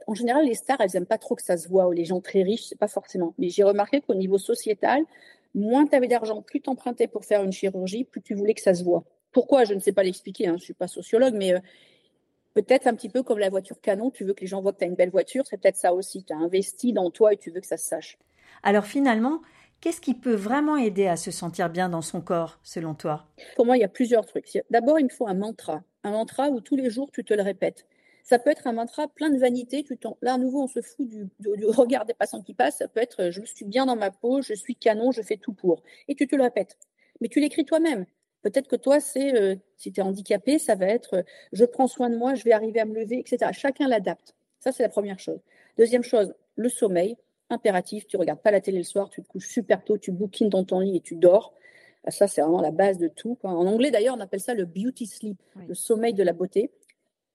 En 0.07 0.15
général, 0.15 0.45
les 0.45 0.55
stars, 0.55 0.81
elles 0.81 0.91
n'aiment 0.93 1.07
pas 1.07 1.17
trop 1.17 1.35
que 1.35 1.43
ça 1.43 1.57
se 1.57 1.67
voit, 1.69 1.89
ou 1.89 1.93
les 1.93 2.05
gens 2.05 2.21
très 2.21 2.43
riches, 2.43 2.65
c'est 2.65 2.79
pas 2.79 2.89
forcément. 2.89 3.33
Mais 3.39 3.49
j'ai 3.49 3.63
remarqué 3.63 4.03
qu'au 4.03 4.15
niveau 4.15 4.37
sociétal, 4.37 5.03
moins 5.55 5.87
tu 5.87 5.95
avais 5.95 6.09
d'argent, 6.09 6.43
plus 6.43 6.61
tu 6.61 6.71
empruntais 6.71 7.09
pour 7.09 7.25
faire 7.25 7.43
une 7.43 7.53
chirurgie, 7.53 8.05
plus 8.05 8.23
tu 8.23 8.35
voulais 8.35 8.55
que 8.55 8.61
ça 8.61 8.75
se 8.75 8.85
voit. 8.85 9.05
Pourquoi 9.33 9.65
Je 9.65 9.75
ne 9.75 9.81
sais 9.81 9.93
pas 9.93 10.03
l'expliquer, 10.03 10.47
hein, 10.47 10.53
je 10.53 10.63
ne 10.63 10.65
suis 10.65 10.75
pas 10.75 10.89
sociologue, 10.89 11.35
mais 11.35 11.55
euh, 11.55 11.61
peut-être 12.55 12.87
un 12.87 12.95
petit 12.95 13.09
peu 13.09 13.23
comme 13.23 13.39
la 13.39 13.51
voiture 13.51 13.81
canon, 13.81 14.11
tu 14.11 14.25
veux 14.25 14.35
que 14.35 14.41
les 14.41 14.47
gens 14.47 14.61
voient 14.61 14.73
que 14.73 14.79
tu 14.79 14.85
as 14.85 14.89
une 14.89 14.95
belle 14.95 15.11
voiture, 15.11 15.45
c'est 15.47 15.57
peut-être 15.61 15.77
ça 15.77 15.93
aussi, 15.95 16.25
tu 16.25 16.33
as 16.33 16.37
investi 16.37 16.93
dans 16.93 17.11
toi 17.11 17.33
et 17.33 17.37
tu 17.37 17.51
veux 17.51 17.61
que 17.61 17.67
ça 17.67 17.77
se 17.77 17.87
sache. 17.87 18.19
Alors 18.63 18.85
finalement, 18.85 19.41
qu'est-ce 19.81 20.01
qui 20.01 20.15
peut 20.15 20.35
vraiment 20.35 20.77
aider 20.77 21.07
à 21.07 21.17
se 21.17 21.31
sentir 21.31 21.71
bien 21.71 21.89
dans 21.89 22.03
son 22.03 22.21
corps, 22.21 22.59
selon 22.63 22.95
toi? 22.95 23.27
Pour 23.57 23.67
moi, 23.67 23.77
il 23.77 23.81
y 23.81 23.85
a 23.85 23.89
plusieurs 23.89 24.27
trucs. 24.27 24.59
D'abord, 24.71 24.99
il 24.99 25.05
me 25.05 25.11
faut 25.11 25.29
un 25.29 25.35
mantra, 25.35 25.83
un 26.05 26.11
mantra 26.11 26.49
où 26.49 26.61
tous 26.61 26.77
les 26.77 26.91
jours 26.91 27.11
tu 27.13 27.25
te 27.25 27.35
le 27.35 27.43
répètes. 27.43 27.87
Ça 28.23 28.39
peut 28.39 28.51
être 28.51 28.67
un 28.67 28.73
mantra 28.73 29.09
plein 29.09 29.31
de 29.31 29.39
vanité. 29.39 29.85
Tu 29.85 29.97
Là, 30.23 30.35
à 30.35 30.39
nouveau, 30.39 30.63
on 30.63 30.67
se 30.67 30.81
fout 30.83 31.09
du, 31.09 31.29
regard 31.67 32.05
des 32.05 32.15
passants 32.15 32.43
qui 32.43 32.55
passent. 32.55 32.79
Ça 32.79 32.89
peut 32.89 33.01
être 33.01 33.31
je 33.31 33.43
suis 33.45 33.65
bien 33.65 33.87
dans 33.87 33.97
ma 33.97 34.11
peau, 34.11 34.43
je 34.43 34.55
suis 34.55 34.77
canon, 34.77 35.13
je 35.13 35.23
fais 35.23 35.37
tout 35.37 35.53
pour. 35.53 35.83
Et 36.09 36.15
tu 36.15 36.27
te 36.27 36.37
le 36.37 36.43
répètes. 36.43 36.79
Mais 37.21 37.29
tu 37.29 37.41
l'écris 37.41 37.65
toi-même. 37.65 38.07
Peut-être 38.43 38.69
que 38.69 38.77
toi, 38.77 39.01
c'est, 39.01 39.35
euh, 39.35 39.57
si 39.77 39.93
tu 39.93 40.01
es 40.01 40.03
handicapé, 40.03 40.59
ça 40.59 40.75
va 40.75 40.87
être 40.87 41.19
euh, 41.19 41.23
je 41.53 41.65
prends 41.65 41.87
soin 41.87 42.09
de 42.09 42.17
moi, 42.17 42.35
je 42.35 42.45
vais 42.45 42.53
arriver 42.53 42.81
à 42.81 42.87
me 42.87 42.95
lever, 42.95 43.19
etc. 43.19 43.51
Chacun 43.53 43.87
l'adapte. 43.87 44.35
Ça, 44.61 44.73
c'est 44.73 44.83
la 44.83 44.89
première 44.89 45.19
chose. 45.19 45.41
Deuxième 45.77 46.03
chose, 46.03 46.35
le 46.57 46.69
sommeil, 46.69 47.17
impératif. 47.51 48.07
Tu 48.07 48.17
regardes 48.17 48.41
pas 48.41 48.51
la 48.51 48.61
télé 48.61 48.79
le 48.79 48.85
soir, 48.85 49.11
tu 49.11 49.23
te 49.23 49.29
couches 49.29 49.49
super 49.49 49.85
tôt, 49.85 49.99
tu 49.99 50.11
bookines 50.11 50.49
dans 50.49 50.65
ton 50.65 50.81
lit 50.81 50.97
et 50.97 51.01
tu 51.01 51.17
dors. 51.17 51.53
Ça, 52.09 52.29
c'est 52.29 52.41
vraiment 52.41 52.63
la 52.63 52.71
base 52.71 52.97
de 52.97 53.09
tout. 53.09 53.37
En 53.43 53.67
anglais, 53.67 53.91
d'ailleurs, 53.91 54.17
on 54.17 54.21
appelle 54.21 54.41
ça 54.41 54.55
le 54.55 54.65
beauty 54.65 55.07
sleep, 55.07 55.43
le 55.69 55.75
sommeil 55.75 56.15
de 56.15 56.23
la 56.23 56.33
beauté. 56.33 56.71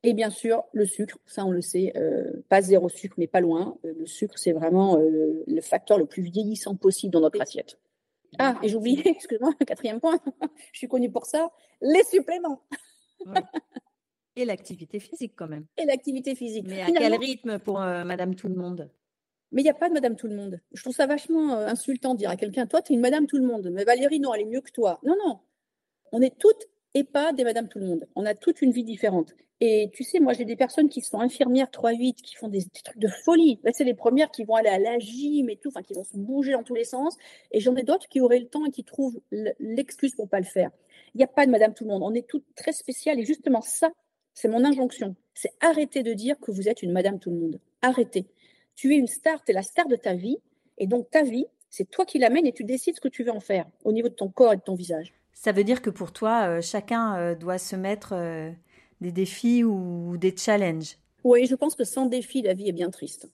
Et 0.05 0.13
bien 0.13 0.29
sûr, 0.29 0.63
le 0.71 0.85
sucre, 0.85 1.17
ça 1.25 1.43
on 1.45 1.51
le 1.51 1.61
sait, 1.61 1.91
euh, 1.95 2.31
pas 2.47 2.61
zéro 2.61 2.89
sucre, 2.89 3.15
mais 3.17 3.25
pas 3.25 3.41
loin. 3.41 3.75
Euh, 3.83 3.93
le 3.97 4.05
sucre, 4.05 4.37
c'est 4.37 4.51
vraiment 4.51 4.99
euh, 4.99 5.43
le 5.47 5.61
facteur 5.61 5.97
le 5.97 6.05
plus 6.05 6.21
vieillissant 6.21 6.75
possible 6.75 7.11
dans 7.11 7.21
notre 7.21 7.41
assiette. 7.41 7.79
Ah, 8.37 8.55
et 8.61 8.69
j'oubliais, 8.69 9.01
excuse-moi, 9.05 9.53
quatrième 9.65 9.99
point, 9.99 10.19
je 10.71 10.77
suis 10.77 10.87
connue 10.87 11.09
pour 11.09 11.25
ça, 11.25 11.49
les 11.81 12.03
suppléments. 12.03 12.61
Et 14.35 14.45
l'activité 14.45 14.99
physique 14.99 15.33
quand 15.35 15.47
même. 15.47 15.65
Et 15.75 15.85
l'activité 15.85 16.35
physique. 16.35 16.67
Mais 16.67 16.83
à 16.83 16.91
quel 16.91 17.15
rythme 17.15 17.57
pour 17.57 17.79
Madame 17.79 18.35
Tout 18.35 18.47
le 18.47 18.55
Monde 18.55 18.89
mais 19.51 19.61
il 19.61 19.65
n'y 19.65 19.69
a 19.69 19.75
pas 19.75 19.87
de 19.87 19.93
Madame 19.93 20.17
Tout 20.17 20.27
le 20.27 20.35
Monde. 20.35 20.59
Je 20.73 20.81
trouve 20.81 20.93
ça 20.93 21.05
vachement 21.05 21.53
insultant 21.53 22.13
de 22.13 22.17
dire 22.17 22.29
à 22.29 22.35
quelqu'un, 22.35 22.65
toi, 22.65 22.81
tu 22.81 22.91
es 22.91 22.95
une 22.95 23.01
Madame 23.01 23.25
Tout 23.25 23.37
le 23.37 23.45
Monde. 23.45 23.69
Mais 23.71 23.85
Valérie, 23.85 24.19
non, 24.19 24.33
elle 24.33 24.41
est 24.41 24.45
mieux 24.45 24.59
que 24.59 24.71
toi. 24.71 24.99
Non, 25.03 25.15
non. 25.23 25.39
On 26.11 26.21
est 26.21 26.37
toutes 26.37 26.67
et 26.95 27.03
pas 27.03 27.33
des 27.33 27.43
Madame 27.43 27.67
Tout 27.67 27.77
le 27.77 27.85
Monde. 27.85 28.07
On 28.15 28.25
a 28.25 28.33
toute 28.33 28.61
une 28.61 28.71
vie 28.71 28.83
différente. 28.83 29.35
Et 29.61 29.89
tu 29.93 30.03
sais, 30.03 30.19
moi, 30.19 30.33
j'ai 30.33 30.45
des 30.45 30.55
personnes 30.55 30.89
qui 30.89 31.01
sont 31.01 31.19
infirmières 31.19 31.67
3-8, 31.67 32.15
qui 32.15 32.35
font 32.35 32.47
des, 32.47 32.63
trucs 32.83 32.97
de 32.97 33.07
folie. 33.07 33.59
Là, 33.63 33.71
c'est 33.73 33.83
les 33.83 33.93
premières 33.93 34.31
qui 34.31 34.43
vont 34.43 34.55
aller 34.55 34.69
à 34.69 34.79
la 34.79 34.97
gym 34.97 35.49
et 35.49 35.57
tout, 35.57 35.69
enfin, 35.69 35.81
qui 35.81 35.93
vont 35.93 36.03
se 36.03 36.17
bouger 36.17 36.53
dans 36.53 36.63
tous 36.63 36.73
les 36.73 36.85
sens. 36.85 37.15
Et 37.51 37.59
j'en 37.59 37.75
ai 37.75 37.83
d'autres 37.83 38.07
qui 38.07 38.21
auraient 38.21 38.39
le 38.39 38.47
temps 38.47 38.65
et 38.65 38.71
qui 38.71 38.83
trouvent 38.83 39.19
l'excuse 39.59 40.15
pour 40.15 40.27
pas 40.27 40.39
le 40.39 40.45
faire. 40.45 40.71
Il 41.13 41.19
n'y 41.19 41.23
a 41.23 41.27
pas 41.27 41.45
de 41.45 41.51
Madame 41.51 41.73
Tout 41.73 41.83
le 41.83 41.91
Monde. 41.91 42.03
On 42.03 42.13
est 42.13 42.27
toutes 42.27 42.45
très 42.55 42.71
spéciales. 42.71 43.19
Et 43.19 43.25
justement, 43.25 43.61
ça, 43.61 43.91
c'est 44.33 44.47
mon 44.47 44.63
injonction. 44.63 45.15
C'est 45.33 45.53
arrêter 45.61 46.01
de 46.01 46.13
dire 46.13 46.39
que 46.39 46.51
vous 46.51 46.69
êtes 46.69 46.81
une 46.81 46.91
Madame 46.91 47.19
Tout 47.19 47.29
le 47.29 47.37
Monde. 47.37 47.59
Arrêtez. 47.81 48.25
Tu 48.75 48.93
es 48.93 48.97
une 48.97 49.07
star, 49.07 49.43
tu 49.43 49.51
es 49.51 49.53
la 49.53 49.63
star 49.63 49.87
de 49.87 49.95
ta 49.95 50.13
vie. 50.13 50.37
Et 50.77 50.87
donc, 50.87 51.09
ta 51.09 51.23
vie, 51.23 51.45
c'est 51.69 51.89
toi 51.89 52.05
qui 52.05 52.19
l'amènes 52.19 52.45
et 52.45 52.53
tu 52.53 52.63
décides 52.63 52.95
ce 52.95 53.01
que 53.01 53.09
tu 53.09 53.23
veux 53.23 53.31
en 53.31 53.39
faire 53.41 53.65
au 53.83 53.91
niveau 53.91 54.09
de 54.09 54.13
ton 54.13 54.29
corps 54.29 54.53
et 54.53 54.57
de 54.57 54.61
ton 54.61 54.75
visage. 54.75 55.13
Ça 55.35 55.51
veut 55.51 55.65
dire 55.65 55.81
que 55.81 55.89
pour 55.89 56.11
toi, 56.11 56.47
euh, 56.47 56.61
chacun 56.61 57.17
euh, 57.17 57.35
doit 57.35 57.57
se 57.57 57.75
mettre 57.75 58.13
euh, 58.13 58.49
des 59.01 59.11
défis 59.11 59.63
ou 59.63 60.17
des 60.17 60.35
challenges. 60.35 60.97
Oui, 61.23 61.45
je 61.45 61.55
pense 61.55 61.75
que 61.75 61.83
sans 61.83 62.05
défi, 62.05 62.41
la 62.41 62.53
vie 62.53 62.69
est 62.69 62.73
bien 62.73 62.89
triste. 62.89 63.29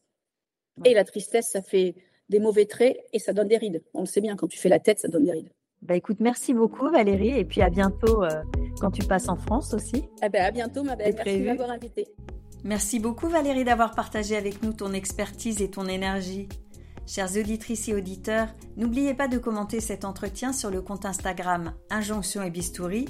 Et 0.83 0.93
la 0.93 1.03
tristesse, 1.03 1.51
ça 1.51 1.61
fait 1.61 1.95
des 2.27 2.39
mauvais 2.39 2.65
traits 2.65 2.97
et 3.13 3.19
ça 3.19 3.33
donne 3.33 3.47
des 3.47 3.57
rides. 3.57 3.83
On 3.93 4.01
le 4.01 4.05
sait 4.07 4.19
bien, 4.19 4.35
quand 4.35 4.47
tu 4.47 4.57
fais 4.57 4.69
la 4.69 4.79
tête, 4.79 4.99
ça 4.99 5.07
donne 5.07 5.25
des 5.25 5.31
rides. 5.31 5.49
Bah 5.83 5.95
écoute, 5.95 6.17
merci 6.19 6.53
beaucoup 6.53 6.89
Valérie 6.89 7.37
et 7.37 7.43
puis 7.43 7.61
à 7.61 7.69
bientôt 7.69 8.23
quand 8.79 8.91
tu 8.91 9.03
passes 9.03 9.29
en 9.29 9.35
France 9.35 9.73
aussi. 9.73 10.03
Eh 10.23 10.29
ben, 10.29 10.43
à 10.43 10.51
bientôt 10.51 10.83
ma 10.83 10.95
belle, 10.95 11.15
merci 11.15 11.39
de 11.39 11.45
m'avoir 11.45 11.71
invitée. 11.71 12.07
Merci 12.63 12.99
beaucoup 12.99 13.27
Valérie 13.27 13.63
d'avoir 13.63 13.95
partagé 13.95 14.37
avec 14.37 14.61
nous 14.61 14.73
ton 14.73 14.93
expertise 14.93 15.59
et 15.59 15.71
ton 15.71 15.87
énergie. 15.87 16.47
Chères 17.13 17.35
auditrices 17.35 17.89
et 17.89 17.93
auditeurs, 17.93 18.47
n'oubliez 18.77 19.13
pas 19.13 19.27
de 19.27 19.37
commenter 19.37 19.81
cet 19.81 20.05
entretien 20.05 20.53
sur 20.53 20.71
le 20.71 20.81
compte 20.81 21.05
Instagram 21.05 21.73
Injonction 21.89 22.41
et 22.41 22.49
Bistouri, 22.49 23.05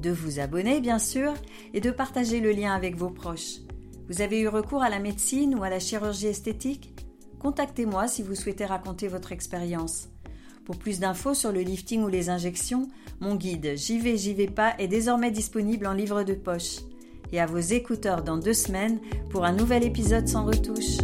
de 0.00 0.10
vous 0.10 0.40
abonner 0.40 0.80
bien 0.80 0.98
sûr 0.98 1.34
et 1.74 1.82
de 1.82 1.90
partager 1.90 2.40
le 2.40 2.50
lien 2.50 2.72
avec 2.72 2.96
vos 2.96 3.10
proches. 3.10 3.58
Vous 4.08 4.22
avez 4.22 4.40
eu 4.40 4.48
recours 4.48 4.82
à 4.82 4.88
la 4.88 5.00
médecine 5.00 5.54
ou 5.54 5.64
à 5.64 5.68
la 5.68 5.80
chirurgie 5.80 6.28
esthétique? 6.28 6.94
Contactez-moi 7.40 8.08
si 8.08 8.22
vous 8.22 8.34
souhaitez 8.34 8.64
raconter 8.64 9.06
votre 9.06 9.32
expérience. 9.32 10.08
Pour 10.64 10.78
plus 10.78 10.98
d'infos 10.98 11.34
sur 11.34 11.52
le 11.52 11.60
lifting 11.60 12.02
ou 12.02 12.08
les 12.08 12.30
injections, 12.30 12.88
mon 13.20 13.34
guide 13.34 13.74
J'y 13.76 13.98
vais, 13.98 14.16
j'y 14.16 14.32
vais 14.32 14.46
pas 14.46 14.72
est 14.78 14.88
désormais 14.88 15.30
disponible 15.30 15.86
en 15.86 15.92
livre 15.92 16.22
de 16.22 16.32
poche. 16.32 16.78
Et 17.32 17.38
à 17.38 17.44
vos 17.44 17.58
écouteurs 17.58 18.22
dans 18.22 18.38
deux 18.38 18.54
semaines 18.54 18.98
pour 19.28 19.44
un 19.44 19.52
nouvel 19.52 19.84
épisode 19.84 20.26
sans 20.26 20.46
retouche. 20.46 20.96